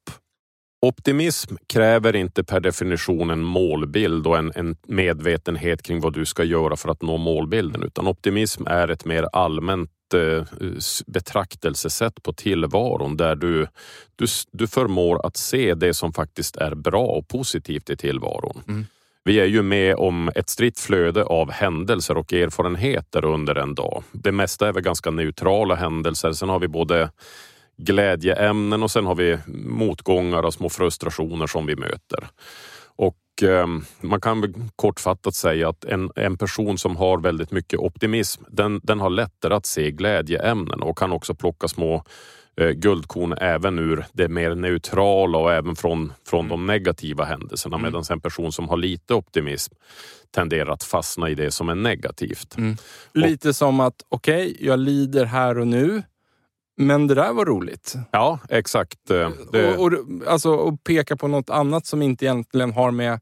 Optimism 0.87 1.55
kräver 1.67 2.17
inte 2.17 2.45
per 2.45 2.61
definition 2.61 3.31
en 3.31 3.43
målbild 3.43 4.27
och 4.27 4.39
en, 4.39 4.53
en, 4.55 4.77
medvetenhet 4.87 5.83
kring 5.83 6.01
vad 6.01 6.13
du 6.13 6.27
ska 6.27 6.45
göra 6.45 6.77
för 6.77 6.89
att 6.89 7.03
nå 7.03 7.17
målbilden, 7.17 7.83
utan 7.83 8.07
optimism 8.07 8.67
är 8.67 8.89
ett 8.89 9.05
mer 9.05 9.29
allmänt 9.33 9.91
betraktelsesätt 11.07 12.23
på 12.23 12.33
tillvaron 12.33 13.17
där 13.17 13.37
du, 13.37 13.67
du, 14.17 14.27
du 14.53 14.67
förmår 14.67 15.27
att 15.27 15.37
se 15.37 15.75
det 15.75 15.95
som 15.95 16.13
faktiskt 16.13 16.57
är 16.57 16.75
bra 16.75 17.07
och 17.07 17.29
positivt 17.29 17.91
i 17.91 17.97
tillvaron. 17.97 18.63
Mm. 18.69 18.87
Vi 19.25 19.41
är 19.41 19.47
ju 19.47 19.63
med 19.63 19.95
om 19.95 20.31
ett 20.35 20.49
stritt 20.49 20.79
flöde 20.79 21.25
av 21.25 21.51
händelser 21.51 22.17
och 22.17 22.33
erfarenheter 22.33 23.25
under 23.25 23.55
en 23.55 23.75
dag. 23.75 24.03
Det 24.13 24.33
mesta 24.33 24.69
är 24.69 24.73
väl 24.73 24.83
ganska 24.83 25.11
neutrala 25.11 25.75
händelser. 25.75 26.33
Sen 26.33 26.49
har 26.49 26.59
vi 26.59 26.69
både 26.69 27.11
glädjeämnen 27.77 28.83
och 28.83 28.91
sen 28.91 29.07
har 29.07 29.15
vi 29.15 29.39
motgångar 29.65 30.43
och 30.43 30.55
små 30.55 30.69
frustrationer 30.69 31.47
som 31.47 31.67
vi 31.67 31.77
möter. 31.77 32.29
Och 33.37 33.43
eh, 33.43 33.67
man 34.01 34.21
kan 34.21 34.71
kortfattat 34.77 35.35
säga 35.35 35.69
att 35.69 35.85
en, 35.85 36.11
en 36.17 36.39
person 36.39 36.79
som 36.79 36.97
har 36.97 37.19
väldigt 37.19 37.51
mycket 37.51 37.79
optimism, 37.79 38.43
den, 38.49 38.81
den 38.83 39.01
har 39.01 39.11
lättare 39.11 39.55
att 39.55 39.67
se 39.67 39.91
glädjeämnen 39.91 40.83
och 40.83 40.99
kan 40.99 41.13
också 41.13 41.35
plocka 41.35 41.69
små 41.69 42.05
eh, 42.57 42.71
guldkorn 42.71 43.33
även 43.33 43.79
ur 43.79 44.07
det 44.13 44.29
mer 44.29 44.55
neutrala 44.55 45.39
och 45.39 45.53
även 45.53 45.77
från, 45.77 46.13
från 46.29 46.41
mm. 46.41 46.51
de 46.51 46.67
negativa 46.67 47.25
händelserna. 47.25 47.77
Mm. 47.77 47.93
Medan 47.93 48.05
en 48.11 48.21
person 48.21 48.53
som 48.53 48.69
har 48.69 48.77
lite 48.77 49.15
optimism 49.15 49.75
tenderar 50.35 50.73
att 50.73 50.85
fastna 50.85 51.31
i 51.31 51.35
det 51.35 51.51
som 51.51 51.69
är 51.69 51.75
negativt. 51.75 52.57
Mm. 52.57 52.77
Lite 53.15 53.49
och, 53.49 53.57
som 53.57 53.81
att, 53.81 53.95
okej, 54.09 54.51
okay, 54.51 54.67
jag 54.67 54.79
lider 54.79 55.25
här 55.25 55.59
och 55.59 55.67
nu. 55.67 56.03
Men 56.77 57.07
det 57.07 57.15
där 57.15 57.33
var 57.33 57.45
roligt. 57.45 57.95
Ja, 58.13 58.39
exakt. 58.49 59.11
Eh, 59.11 59.31
det... 59.53 59.77
Och, 59.77 59.87
och, 59.87 59.93
alltså, 60.27 60.51
och 60.51 60.85
peka 60.85 61.17
på 61.17 61.29
något 61.29 61.51
annat 61.51 61.87
som 61.87 62.03
inte 62.03 62.25
egentligen 62.25 62.73
har 62.73 62.91
med 62.91 63.21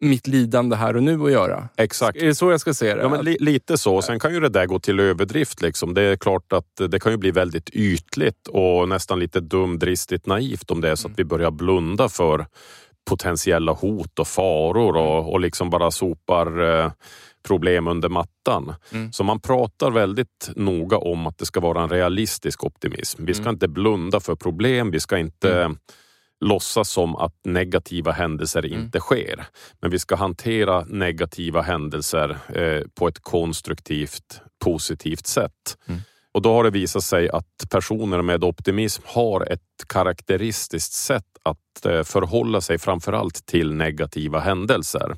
mitt 0.00 0.26
lidande 0.26 0.76
här 0.76 0.96
och 0.96 1.02
nu 1.02 1.24
att 1.24 1.32
göra. 1.32 1.68
Exakt. 1.76 2.18
Är 2.18 2.26
det 2.26 2.34
så 2.34 2.50
jag 2.50 2.60
ska 2.60 2.74
se 2.74 2.94
det? 2.94 3.02
Ja, 3.02 3.08
men 3.08 3.24
li 3.24 3.36
lite 3.40 3.78
så. 3.78 4.02
Sen 4.02 4.20
kan 4.20 4.34
ju 4.34 4.40
det 4.40 4.48
där 4.48 4.66
gå 4.66 4.78
till 4.78 5.00
överdrift. 5.00 5.62
Liksom. 5.62 5.94
Det 5.94 6.02
är 6.02 6.16
klart 6.16 6.52
att 6.52 6.90
det 6.90 7.00
kan 7.00 7.12
ju 7.12 7.18
bli 7.18 7.30
väldigt 7.30 7.70
ytligt 7.70 8.48
och 8.48 8.88
nästan 8.88 9.18
lite 9.18 9.40
dumdristigt 9.40 10.26
naivt 10.26 10.70
om 10.70 10.80
det 10.80 10.90
är 10.90 10.94
så 10.94 11.08
att 11.08 11.18
vi 11.18 11.24
börjar 11.24 11.50
blunda 11.50 12.08
för 12.08 12.46
potentiella 13.04 13.72
hot 13.72 14.18
och 14.18 14.28
faror 14.28 14.96
och, 14.96 15.32
och 15.32 15.40
liksom 15.40 15.70
bara 15.70 15.90
sopar 15.90 16.62
eh, 16.62 16.92
problem 17.42 17.88
under 17.88 18.08
mattan. 18.08 18.74
Mm. 18.92 19.12
Så 19.12 19.24
man 19.24 19.40
pratar 19.40 19.90
väldigt 19.90 20.50
noga 20.56 20.96
om 20.98 21.26
att 21.26 21.38
det 21.38 21.46
ska 21.46 21.60
vara 21.60 21.82
en 21.82 21.88
realistisk 21.88 22.64
optimism. 22.64 23.24
Vi 23.24 23.34
ska 23.34 23.42
mm. 23.42 23.54
inte 23.54 23.68
blunda 23.68 24.20
för 24.20 24.34
problem, 24.34 24.90
vi 24.90 25.00
ska 25.00 25.18
inte 25.18 25.62
mm. 25.62 25.76
låtsas 26.40 26.90
som 26.90 27.16
att 27.16 27.34
negativa 27.44 28.12
händelser 28.12 28.66
mm. 28.66 28.80
inte 28.80 29.00
sker. 29.00 29.46
Men 29.80 29.90
vi 29.90 29.98
ska 29.98 30.16
hantera 30.16 30.84
negativa 30.84 31.62
händelser 31.62 32.38
eh, 32.54 32.82
på 32.94 33.08
ett 33.08 33.22
konstruktivt, 33.22 34.40
positivt 34.64 35.26
sätt. 35.26 35.78
Mm. 35.88 36.00
Och 36.34 36.42
då 36.42 36.52
har 36.52 36.64
det 36.64 36.70
visat 36.70 37.04
sig 37.04 37.28
att 37.28 37.70
personer 37.70 38.22
med 38.22 38.44
optimism 38.44 39.02
har 39.06 39.52
ett 39.52 39.60
karaktäristiskt 39.88 40.92
sätt 40.92 41.24
att 41.42 41.86
eh, 41.86 42.02
förhålla 42.02 42.60
sig 42.60 42.78
framförallt 42.78 43.46
till 43.46 43.74
negativa 43.74 44.40
händelser 44.40 45.16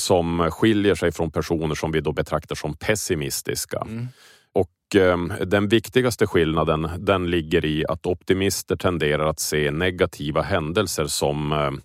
som 0.00 0.50
skiljer 0.50 0.94
sig 0.94 1.12
från 1.12 1.30
personer 1.30 1.74
som 1.74 1.92
vi 1.92 2.00
då 2.00 2.12
betraktar 2.12 2.54
som 2.54 2.76
pessimistiska. 2.76 3.82
Mm. 3.86 4.08
Och 4.52 5.00
ehm, 5.00 5.32
den 5.46 5.68
viktigaste 5.68 6.26
skillnaden 6.26 6.90
den 6.98 7.30
ligger 7.30 7.64
i 7.64 7.84
att 7.88 8.06
optimister 8.06 8.76
tenderar 8.76 9.26
att 9.26 9.40
se 9.40 9.70
negativa 9.70 10.42
händelser 10.42 11.06
som 11.06 11.52
ehm, 11.52 11.80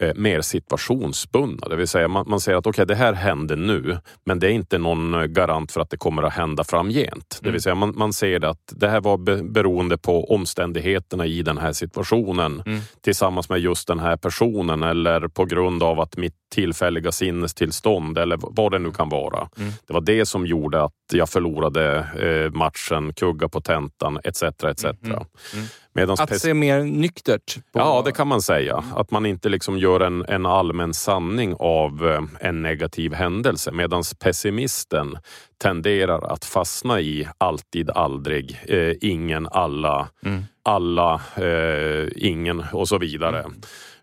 eh, 0.00 0.14
mer 0.14 0.40
situationsbundna. 0.40 1.68
Det 1.68 1.76
vill 1.76 1.88
säga 1.88 2.08
man, 2.08 2.24
man 2.28 2.40
säger 2.40 2.58
att 2.58 2.66
okej, 2.66 2.82
okay, 2.82 2.94
det 2.94 2.94
här 2.94 3.12
händer 3.12 3.56
nu, 3.56 3.98
men 4.24 4.38
det 4.38 4.46
är 4.46 4.50
inte 4.50 4.78
någon 4.78 5.32
garant 5.32 5.72
för 5.72 5.80
att 5.80 5.90
det 5.90 5.96
kommer 5.96 6.22
att 6.22 6.32
hända 6.32 6.64
framgent. 6.64 7.38
Det 7.40 7.48
vill 7.48 7.50
mm. 7.50 7.60
säga 7.60 7.74
man, 7.74 7.94
man 7.96 8.12
ser 8.12 8.44
att 8.44 8.72
det 8.76 8.88
här 8.88 9.00
var 9.00 9.18
be, 9.18 9.42
beroende 9.42 9.98
på 9.98 10.34
omständigheterna 10.34 11.26
i 11.26 11.42
den 11.42 11.58
här 11.58 11.72
situationen 11.72 12.62
mm. 12.66 12.80
tillsammans 13.00 13.48
med 13.48 13.60
just 13.60 13.88
den 13.88 13.98
här 13.98 14.16
personen 14.16 14.82
eller 14.82 15.28
på 15.28 15.44
grund 15.44 15.82
av 15.82 16.00
att 16.00 16.16
mitt 16.16 16.39
tillfälliga 16.50 17.12
sinnestillstånd 17.12 18.18
eller 18.18 18.38
vad 18.40 18.72
det 18.72 18.78
nu 18.78 18.90
kan 18.90 19.08
vara. 19.08 19.48
Mm. 19.58 19.72
Det 19.86 19.92
var 19.92 20.00
det 20.00 20.26
som 20.26 20.46
gjorde 20.46 20.82
att 20.82 20.92
jag 21.12 21.28
förlorade 21.28 21.96
eh, 21.98 22.58
matchen, 22.58 23.12
kugga 23.14 23.48
på 23.48 23.60
tentan 23.60 24.18
etc. 24.24 24.42
etc. 24.42 24.84
Mm. 24.84 24.96
mm. 25.04 25.66
Medans 25.92 26.20
att 26.20 26.40
se 26.40 26.54
mer 26.54 26.82
nyktert? 26.82 27.54
På... 27.72 27.78
Ja, 27.78 28.02
det 28.04 28.12
kan 28.12 28.28
man 28.28 28.42
säga. 28.42 28.84
Att 28.94 29.10
man 29.10 29.26
inte 29.26 29.48
liksom 29.48 29.78
gör 29.78 30.00
en, 30.00 30.24
en 30.28 30.46
allmän 30.46 30.94
sanning 30.94 31.54
av 31.58 32.08
eh, 32.08 32.48
en 32.48 32.62
negativ 32.62 33.14
händelse. 33.14 33.72
Medan 33.72 34.02
pessimisten 34.18 35.18
tenderar 35.62 36.32
att 36.32 36.44
fastna 36.44 37.00
i 37.00 37.28
alltid, 37.38 37.90
aldrig, 37.90 38.60
eh, 38.68 38.92
ingen, 39.00 39.48
alla, 39.48 40.08
mm. 40.24 40.44
alla, 40.62 41.20
eh, 41.36 42.08
ingen 42.16 42.64
och 42.72 42.88
så 42.88 42.98
vidare. 42.98 43.38
Mm. 43.38 43.60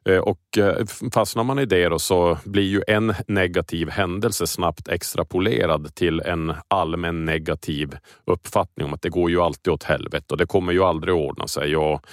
Eh, 0.08 0.20
och 0.20 0.58
eh, 0.58 0.86
fastnar 1.14 1.44
man 1.44 1.60
i 1.60 1.66
det 1.66 1.90
då 1.90 2.00
så 2.00 2.38
blir 2.44 2.64
ju 2.64 2.82
en 2.88 3.14
negativ 3.28 3.90
händelse 3.90 4.48
snabbt 4.48 4.88
extrapolerad 4.88 5.96
till 5.96 6.20
en 6.20 6.54
allmän 6.68 7.26
negativ 7.26 7.98
uppfattning 8.26 8.88
om 8.88 8.94
att 8.94 9.02
det 9.02 9.10
går 9.10 9.30
ju 9.30 9.42
alltid 9.42 9.74
åt 9.74 9.84
helvete 9.84 10.26
och 10.30 10.38
det 10.38 10.46
kommer 10.46 10.74
ju 10.74 10.84
aldrig 10.84 11.16
ordna 11.16 11.48
sig. 11.48 11.78
Och 11.78 12.06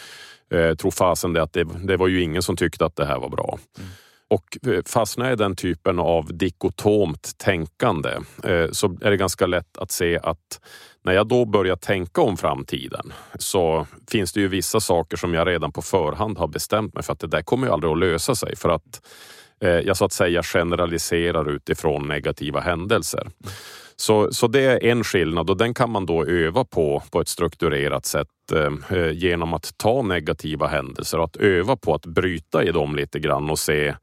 eh, 0.54 0.74
tror 0.74 0.90
fasen 0.90 1.32
det 1.32 1.42
att 1.42 1.52
det, 1.52 1.64
det, 1.64 1.96
var 1.96 2.08
ju 2.08 2.22
ingen 2.22 2.42
som 2.42 2.56
tyckte 2.56 2.84
att 2.84 2.96
det 2.96 3.06
här 3.06 3.18
var 3.18 3.28
bra. 3.28 3.58
Mm. 3.78 3.90
Och 4.30 4.72
eh, 4.72 4.82
fastnar 4.86 5.26
jag 5.26 5.32
i 5.32 5.36
den 5.36 5.56
typen 5.56 5.98
av 5.98 6.36
dikotomt 6.36 7.38
tänkande 7.38 8.10
eh, 8.44 8.70
så 8.72 8.98
är 9.00 9.10
det 9.10 9.16
ganska 9.16 9.46
lätt 9.46 9.78
att 9.78 9.90
se 9.90 10.18
att 10.22 10.60
när 11.04 11.12
jag 11.12 11.28
då 11.28 11.44
börjar 11.44 11.76
tänka 11.76 12.20
om 12.20 12.36
framtiden 12.36 13.12
så 13.38 13.86
finns 14.10 14.32
det 14.32 14.40
ju 14.40 14.48
vissa 14.48 14.80
saker 14.80 15.16
som 15.16 15.34
jag 15.34 15.48
redan 15.48 15.72
på 15.72 15.82
förhand 15.82 16.38
har 16.38 16.48
bestämt 16.48 16.94
mig 16.94 17.02
för 17.02 17.12
att 17.12 17.20
det 17.20 17.26
där 17.26 17.42
kommer 17.42 17.66
ju 17.66 17.72
aldrig 17.72 17.92
att 17.92 17.98
lösa 17.98 18.34
sig 18.34 18.56
för 18.56 18.68
att 18.68 19.00
eh, 19.60 19.68
jag 19.68 19.96
så 19.96 20.04
att 20.04 20.12
säga 20.12 20.42
generaliserar 20.42 21.50
utifrån 21.50 22.08
negativa 22.08 22.60
händelser. 22.60 23.30
Så, 23.96 24.32
så 24.32 24.46
det 24.46 24.60
är 24.60 24.84
en 24.84 25.04
skillnad 25.04 25.50
och 25.50 25.56
den 25.56 25.74
kan 25.74 25.90
man 25.90 26.06
då 26.06 26.24
öva 26.24 26.64
på 26.64 27.02
på 27.10 27.20
ett 27.20 27.28
strukturerat 27.28 28.06
sätt 28.06 28.28
eh, 28.52 28.98
eh 28.98 29.10
genom 29.10 29.54
att 29.54 29.78
ta 29.78 30.02
negativa 30.02 30.66
händelser 30.66 31.18
och 31.18 31.24
att 31.24 31.36
öva 31.36 31.76
på 31.76 31.94
att 31.94 32.06
bryta 32.06 32.64
i 32.64 32.72
dem 32.72 32.96
lite 32.96 33.18
grann 33.18 33.50
och 33.50 33.58
se 33.58 33.94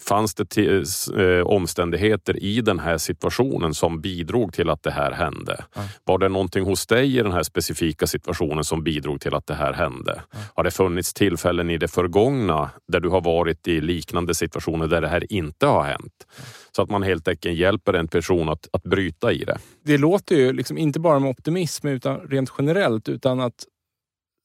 Fanns 0.00 0.34
det 0.34 0.56
eh, 0.58 1.46
omständigheter 1.46 2.42
i 2.42 2.60
den 2.60 2.78
här 2.78 2.98
situationen 2.98 3.74
som 3.74 4.00
bidrog 4.00 4.52
till 4.52 4.70
att 4.70 4.82
det 4.82 4.90
här 4.90 5.12
hände? 5.12 5.64
Mm. 5.76 5.88
Var 6.04 6.18
det 6.18 6.28
någonting 6.28 6.64
hos 6.64 6.86
dig 6.86 7.18
i 7.18 7.22
den 7.22 7.32
här 7.32 7.42
specifika 7.42 8.06
situationen 8.06 8.64
som 8.64 8.84
bidrog 8.84 9.20
till 9.20 9.34
att 9.34 9.46
det 9.46 9.54
här 9.54 9.72
hände? 9.72 10.12
Mm. 10.12 10.44
Har 10.54 10.64
det 10.64 10.70
funnits 10.70 11.14
tillfällen 11.14 11.70
i 11.70 11.78
det 11.78 11.88
förgångna 11.88 12.70
där 12.88 13.00
du 13.00 13.08
har 13.08 13.20
varit 13.20 13.68
i 13.68 13.80
liknande 13.80 14.34
situationer 14.34 14.86
där 14.86 15.00
det 15.00 15.08
här 15.08 15.32
inte 15.32 15.66
har 15.66 15.84
hänt? 15.84 16.26
Så 16.72 16.82
att 16.82 16.90
man 16.90 17.02
helt 17.02 17.28
enkelt 17.28 17.56
hjälper 17.56 17.94
en 17.94 18.08
person 18.08 18.48
att, 18.48 18.68
att 18.72 18.82
bryta 18.82 19.32
i 19.32 19.44
det. 19.44 19.58
Det 19.84 19.98
låter 19.98 20.36
ju 20.36 20.52
liksom 20.52 20.78
inte 20.78 21.00
bara 21.00 21.18
med 21.18 21.30
optimism 21.30 21.86
utan 21.86 22.20
rent 22.20 22.52
generellt 22.58 23.08
utan 23.08 23.40
att 23.40 23.64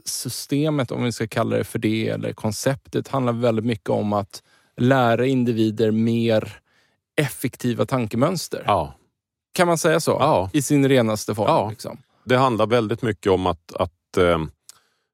systemet, 0.05 0.91
om 0.91 1.03
vi 1.03 1.11
ska 1.11 1.27
kalla 1.27 1.57
det 1.57 1.63
för 1.63 1.79
det, 1.79 2.09
eller 2.09 2.33
konceptet 2.33 3.07
handlar 3.07 3.33
väldigt 3.33 3.65
mycket 3.65 3.89
om 3.89 4.13
att 4.13 4.43
lära 4.77 5.25
individer 5.25 5.91
mer 5.91 6.61
effektiva 7.21 7.85
tankemönster. 7.85 8.63
Ja. 8.65 8.93
Kan 9.53 9.67
man 9.67 9.77
säga 9.77 9.99
så? 9.99 10.11
Ja. 10.11 10.49
I 10.53 10.61
sin 10.61 10.89
renaste 10.89 11.35
form? 11.35 11.47
Ja. 11.47 11.69
Liksom. 11.69 11.97
Det 12.23 12.37
handlar 12.37 12.67
väldigt 12.67 13.01
mycket 13.01 13.31
om 13.31 13.47
att, 13.47 13.73
att 13.75 14.17
äh, 14.17 14.39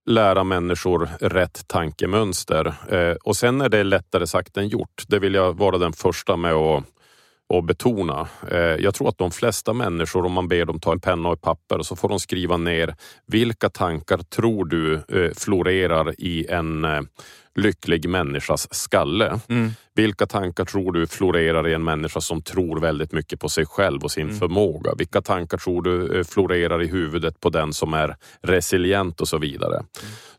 lära 0.05 0.43
människor 0.43 1.09
rätt 1.19 1.67
tankemönster. 1.67 2.73
Äh, 2.89 3.15
och 3.23 3.35
sen 3.35 3.61
är 3.61 3.69
det 3.69 3.83
lättare 3.83 4.27
sagt 4.27 4.57
än 4.57 4.67
gjort. 4.67 5.03
Det 5.07 5.19
vill 5.19 5.33
jag 5.33 5.57
vara 5.57 5.77
den 5.77 5.93
första 5.93 6.35
med 6.35 6.53
att 6.53 6.83
och 7.49 7.63
betona. 7.63 8.27
Eh, 8.51 8.57
jag 8.59 8.95
tror 8.95 9.09
att 9.09 9.17
de 9.17 9.31
flesta 9.31 9.73
människor, 9.73 10.25
om 10.25 10.31
man 10.31 10.47
ber 10.47 10.65
dem 10.65 10.79
ta 10.79 10.91
en 10.91 10.99
penna 10.99 11.29
och 11.29 11.33
ett 11.33 11.41
papper, 11.41 11.81
så 11.81 11.95
får 11.95 12.09
de 12.09 12.19
skriva 12.19 12.57
ner 12.57 12.95
vilka 13.25 13.69
tankar 13.69 14.17
tror 14.17 14.65
du 14.65 15.03
florerar 15.37 16.13
i 16.17 16.47
en 16.49 16.85
lycklig 17.57 18.09
människas 18.09 18.67
skalle. 18.71 19.39
Mm. 19.49 19.71
Vilka 19.95 20.25
tankar 20.25 20.65
tror 20.65 20.91
du 20.91 21.07
florerar 21.07 21.67
i 21.67 21.73
en 21.73 21.83
människa 21.83 22.21
som 22.21 22.41
tror 22.41 22.79
väldigt 22.79 23.11
mycket 23.11 23.39
på 23.39 23.49
sig 23.49 23.65
själv 23.65 24.03
och 24.03 24.11
sin 24.11 24.27
mm. 24.27 24.39
förmåga? 24.39 24.93
Vilka 24.97 25.21
tankar 25.21 25.57
tror 25.57 25.81
du 25.81 26.17
eh, 26.17 26.23
florerar 26.23 26.83
i 26.83 26.87
huvudet 26.87 27.39
på 27.39 27.49
den 27.49 27.73
som 27.73 27.93
är 27.93 28.15
resilient 28.41 29.21
och 29.21 29.27
så 29.27 29.37
vidare? 29.37 29.75
Mm. 29.75 29.87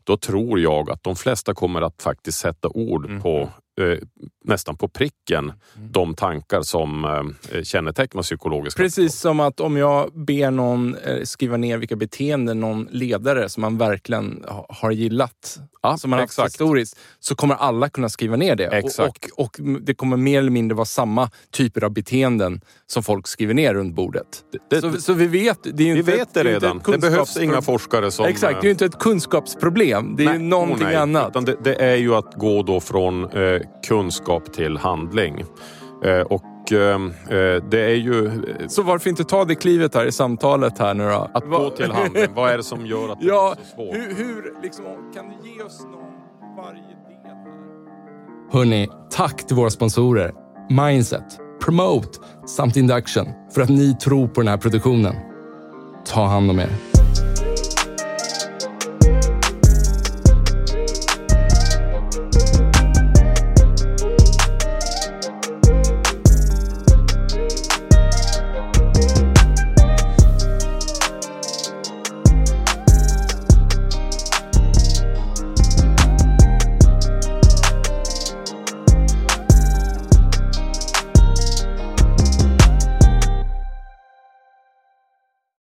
Då 0.03 0.17
tror 0.17 0.59
jag 0.59 0.91
att 0.91 1.03
de 1.03 1.15
flesta 1.15 1.53
kommer 1.53 1.81
att 1.81 2.01
faktiskt 2.01 2.37
sätta 2.37 2.67
ord 2.67 3.05
mm. 3.05 3.21
på 3.21 3.49
eh, 3.79 3.97
nästan 4.43 4.77
på 4.77 4.87
pricken 4.87 5.43
mm. 5.43 5.91
de 5.91 6.15
tankar 6.15 6.61
som 6.61 7.05
eh, 7.51 7.63
kännetecknar 7.63 8.23
psykologiska 8.23 8.83
Precis 8.83 9.15
som 9.15 9.39
att 9.39 9.59
om 9.59 9.77
jag 9.77 10.13
ber 10.13 10.51
någon 10.51 10.95
eh, 10.95 11.23
skriva 11.23 11.57
ner 11.57 11.77
vilka 11.77 11.95
beteenden 11.95 12.59
någon 12.59 12.87
ledare 12.91 13.49
som 13.49 13.61
man 13.61 13.77
verkligen 13.77 14.45
har 14.69 14.91
gillat, 14.91 15.59
ja, 15.81 15.97
som 15.97 16.09
man 16.09 16.19
har 16.19 16.23
haft 16.23 16.39
historiskt, 16.39 16.99
så 17.19 17.35
kommer 17.35 17.55
alla 17.55 17.89
kunna 17.89 18.09
skriva 18.09 18.35
ner 18.35 18.55
det. 18.55 18.83
Och, 18.83 19.07
och, 19.07 19.45
och, 19.45 19.57
det 19.81 19.93
kommer 19.93 20.17
mer 20.17 20.39
eller 20.39 20.51
mindre 20.51 20.75
vara 20.75 20.85
samma 20.85 21.29
typer 21.51 21.83
av 21.83 21.91
beteenden 21.91 22.61
som 22.87 23.03
folk 23.03 23.27
skriver 23.27 23.53
ner 23.53 23.73
runt 23.73 23.95
bordet. 23.95 24.43
Det, 24.69 24.81
så, 24.81 25.01
så, 25.01 25.13
vi 25.13 25.27
vet 25.27 25.59
det. 25.63 25.89
Är 25.89 25.95
vi 25.95 26.01
vet 26.01 26.33
det 26.33 26.43
redan. 26.43 26.81
Det 26.85 26.97
behövs 26.97 27.37
inga 27.37 27.61
forskare 27.61 28.11
som... 28.11 28.25
Exakt, 28.25 28.61
det 28.61 28.65
är 28.65 28.69
ju 28.69 28.71
inte 28.71 28.85
ett 28.85 28.99
kunskapsproblem. 28.99 30.15
Det 30.15 30.23
är 30.23 30.25
nej, 30.25 30.37
ju 30.37 30.43
någonting 30.43 30.87
oh, 30.87 31.01
annat. 31.01 31.45
Det, 31.45 31.55
det, 31.63 31.75
är 31.75 31.95
ju 31.95 32.15
att 32.15 32.33
gå 32.35 32.63
då 32.63 32.79
från 32.79 33.23
eh, 33.23 33.61
kunskap 33.87 34.53
till 34.53 34.77
handling. 34.77 35.45
Eh, 36.03 36.21
och 36.21 36.71
eh, 36.71 36.95
eh, 37.29 37.63
det 37.69 37.81
är 37.81 37.95
ju... 37.95 38.31
Så 38.67 38.83
varför 38.83 39.09
inte 39.09 39.23
ta 39.23 39.45
det 39.45 39.55
klivet 39.55 39.95
här 39.95 40.05
i 40.05 40.11
samtalet 40.11 40.79
här 40.79 40.93
nu 40.93 41.03
då? 41.03 41.31
Att 41.33 41.49
gå 41.49 41.69
till 41.69 41.91
handling, 41.91 42.25
vad 42.35 42.51
är 42.51 42.57
det 42.57 42.63
som 42.63 42.85
gör 42.85 43.09
att 43.09 43.19
det 43.19 43.25
ja, 43.27 43.51
är 43.51 43.55
så 43.55 43.75
svårt? 43.75 43.95
Hur, 43.95 44.15
hur 44.15 44.61
liksom, 44.63 44.85
kan 45.15 45.25
du 45.29 45.49
ge 45.49 45.63
oss 45.63 45.79
någon 45.83 46.55
varje 46.57 46.81
del 46.81 47.23
här? 47.23 47.37
Hörni, 48.51 48.89
tack 49.11 49.47
till 49.47 49.55
våra 49.55 49.69
sponsorer 49.69 50.33
Mindset, 50.69 51.39
Promote 51.61 52.19
samt 52.45 52.75
Induction 52.75 53.27
för 53.53 53.61
att 53.61 53.69
ni 53.69 53.95
tror 53.95 54.27
på 54.27 54.41
den 54.41 54.47
här 54.47 54.57
produktionen. 54.57 55.15
Ta 56.05 56.25
hand 56.25 56.51
om 56.51 56.59
er. 56.59 56.88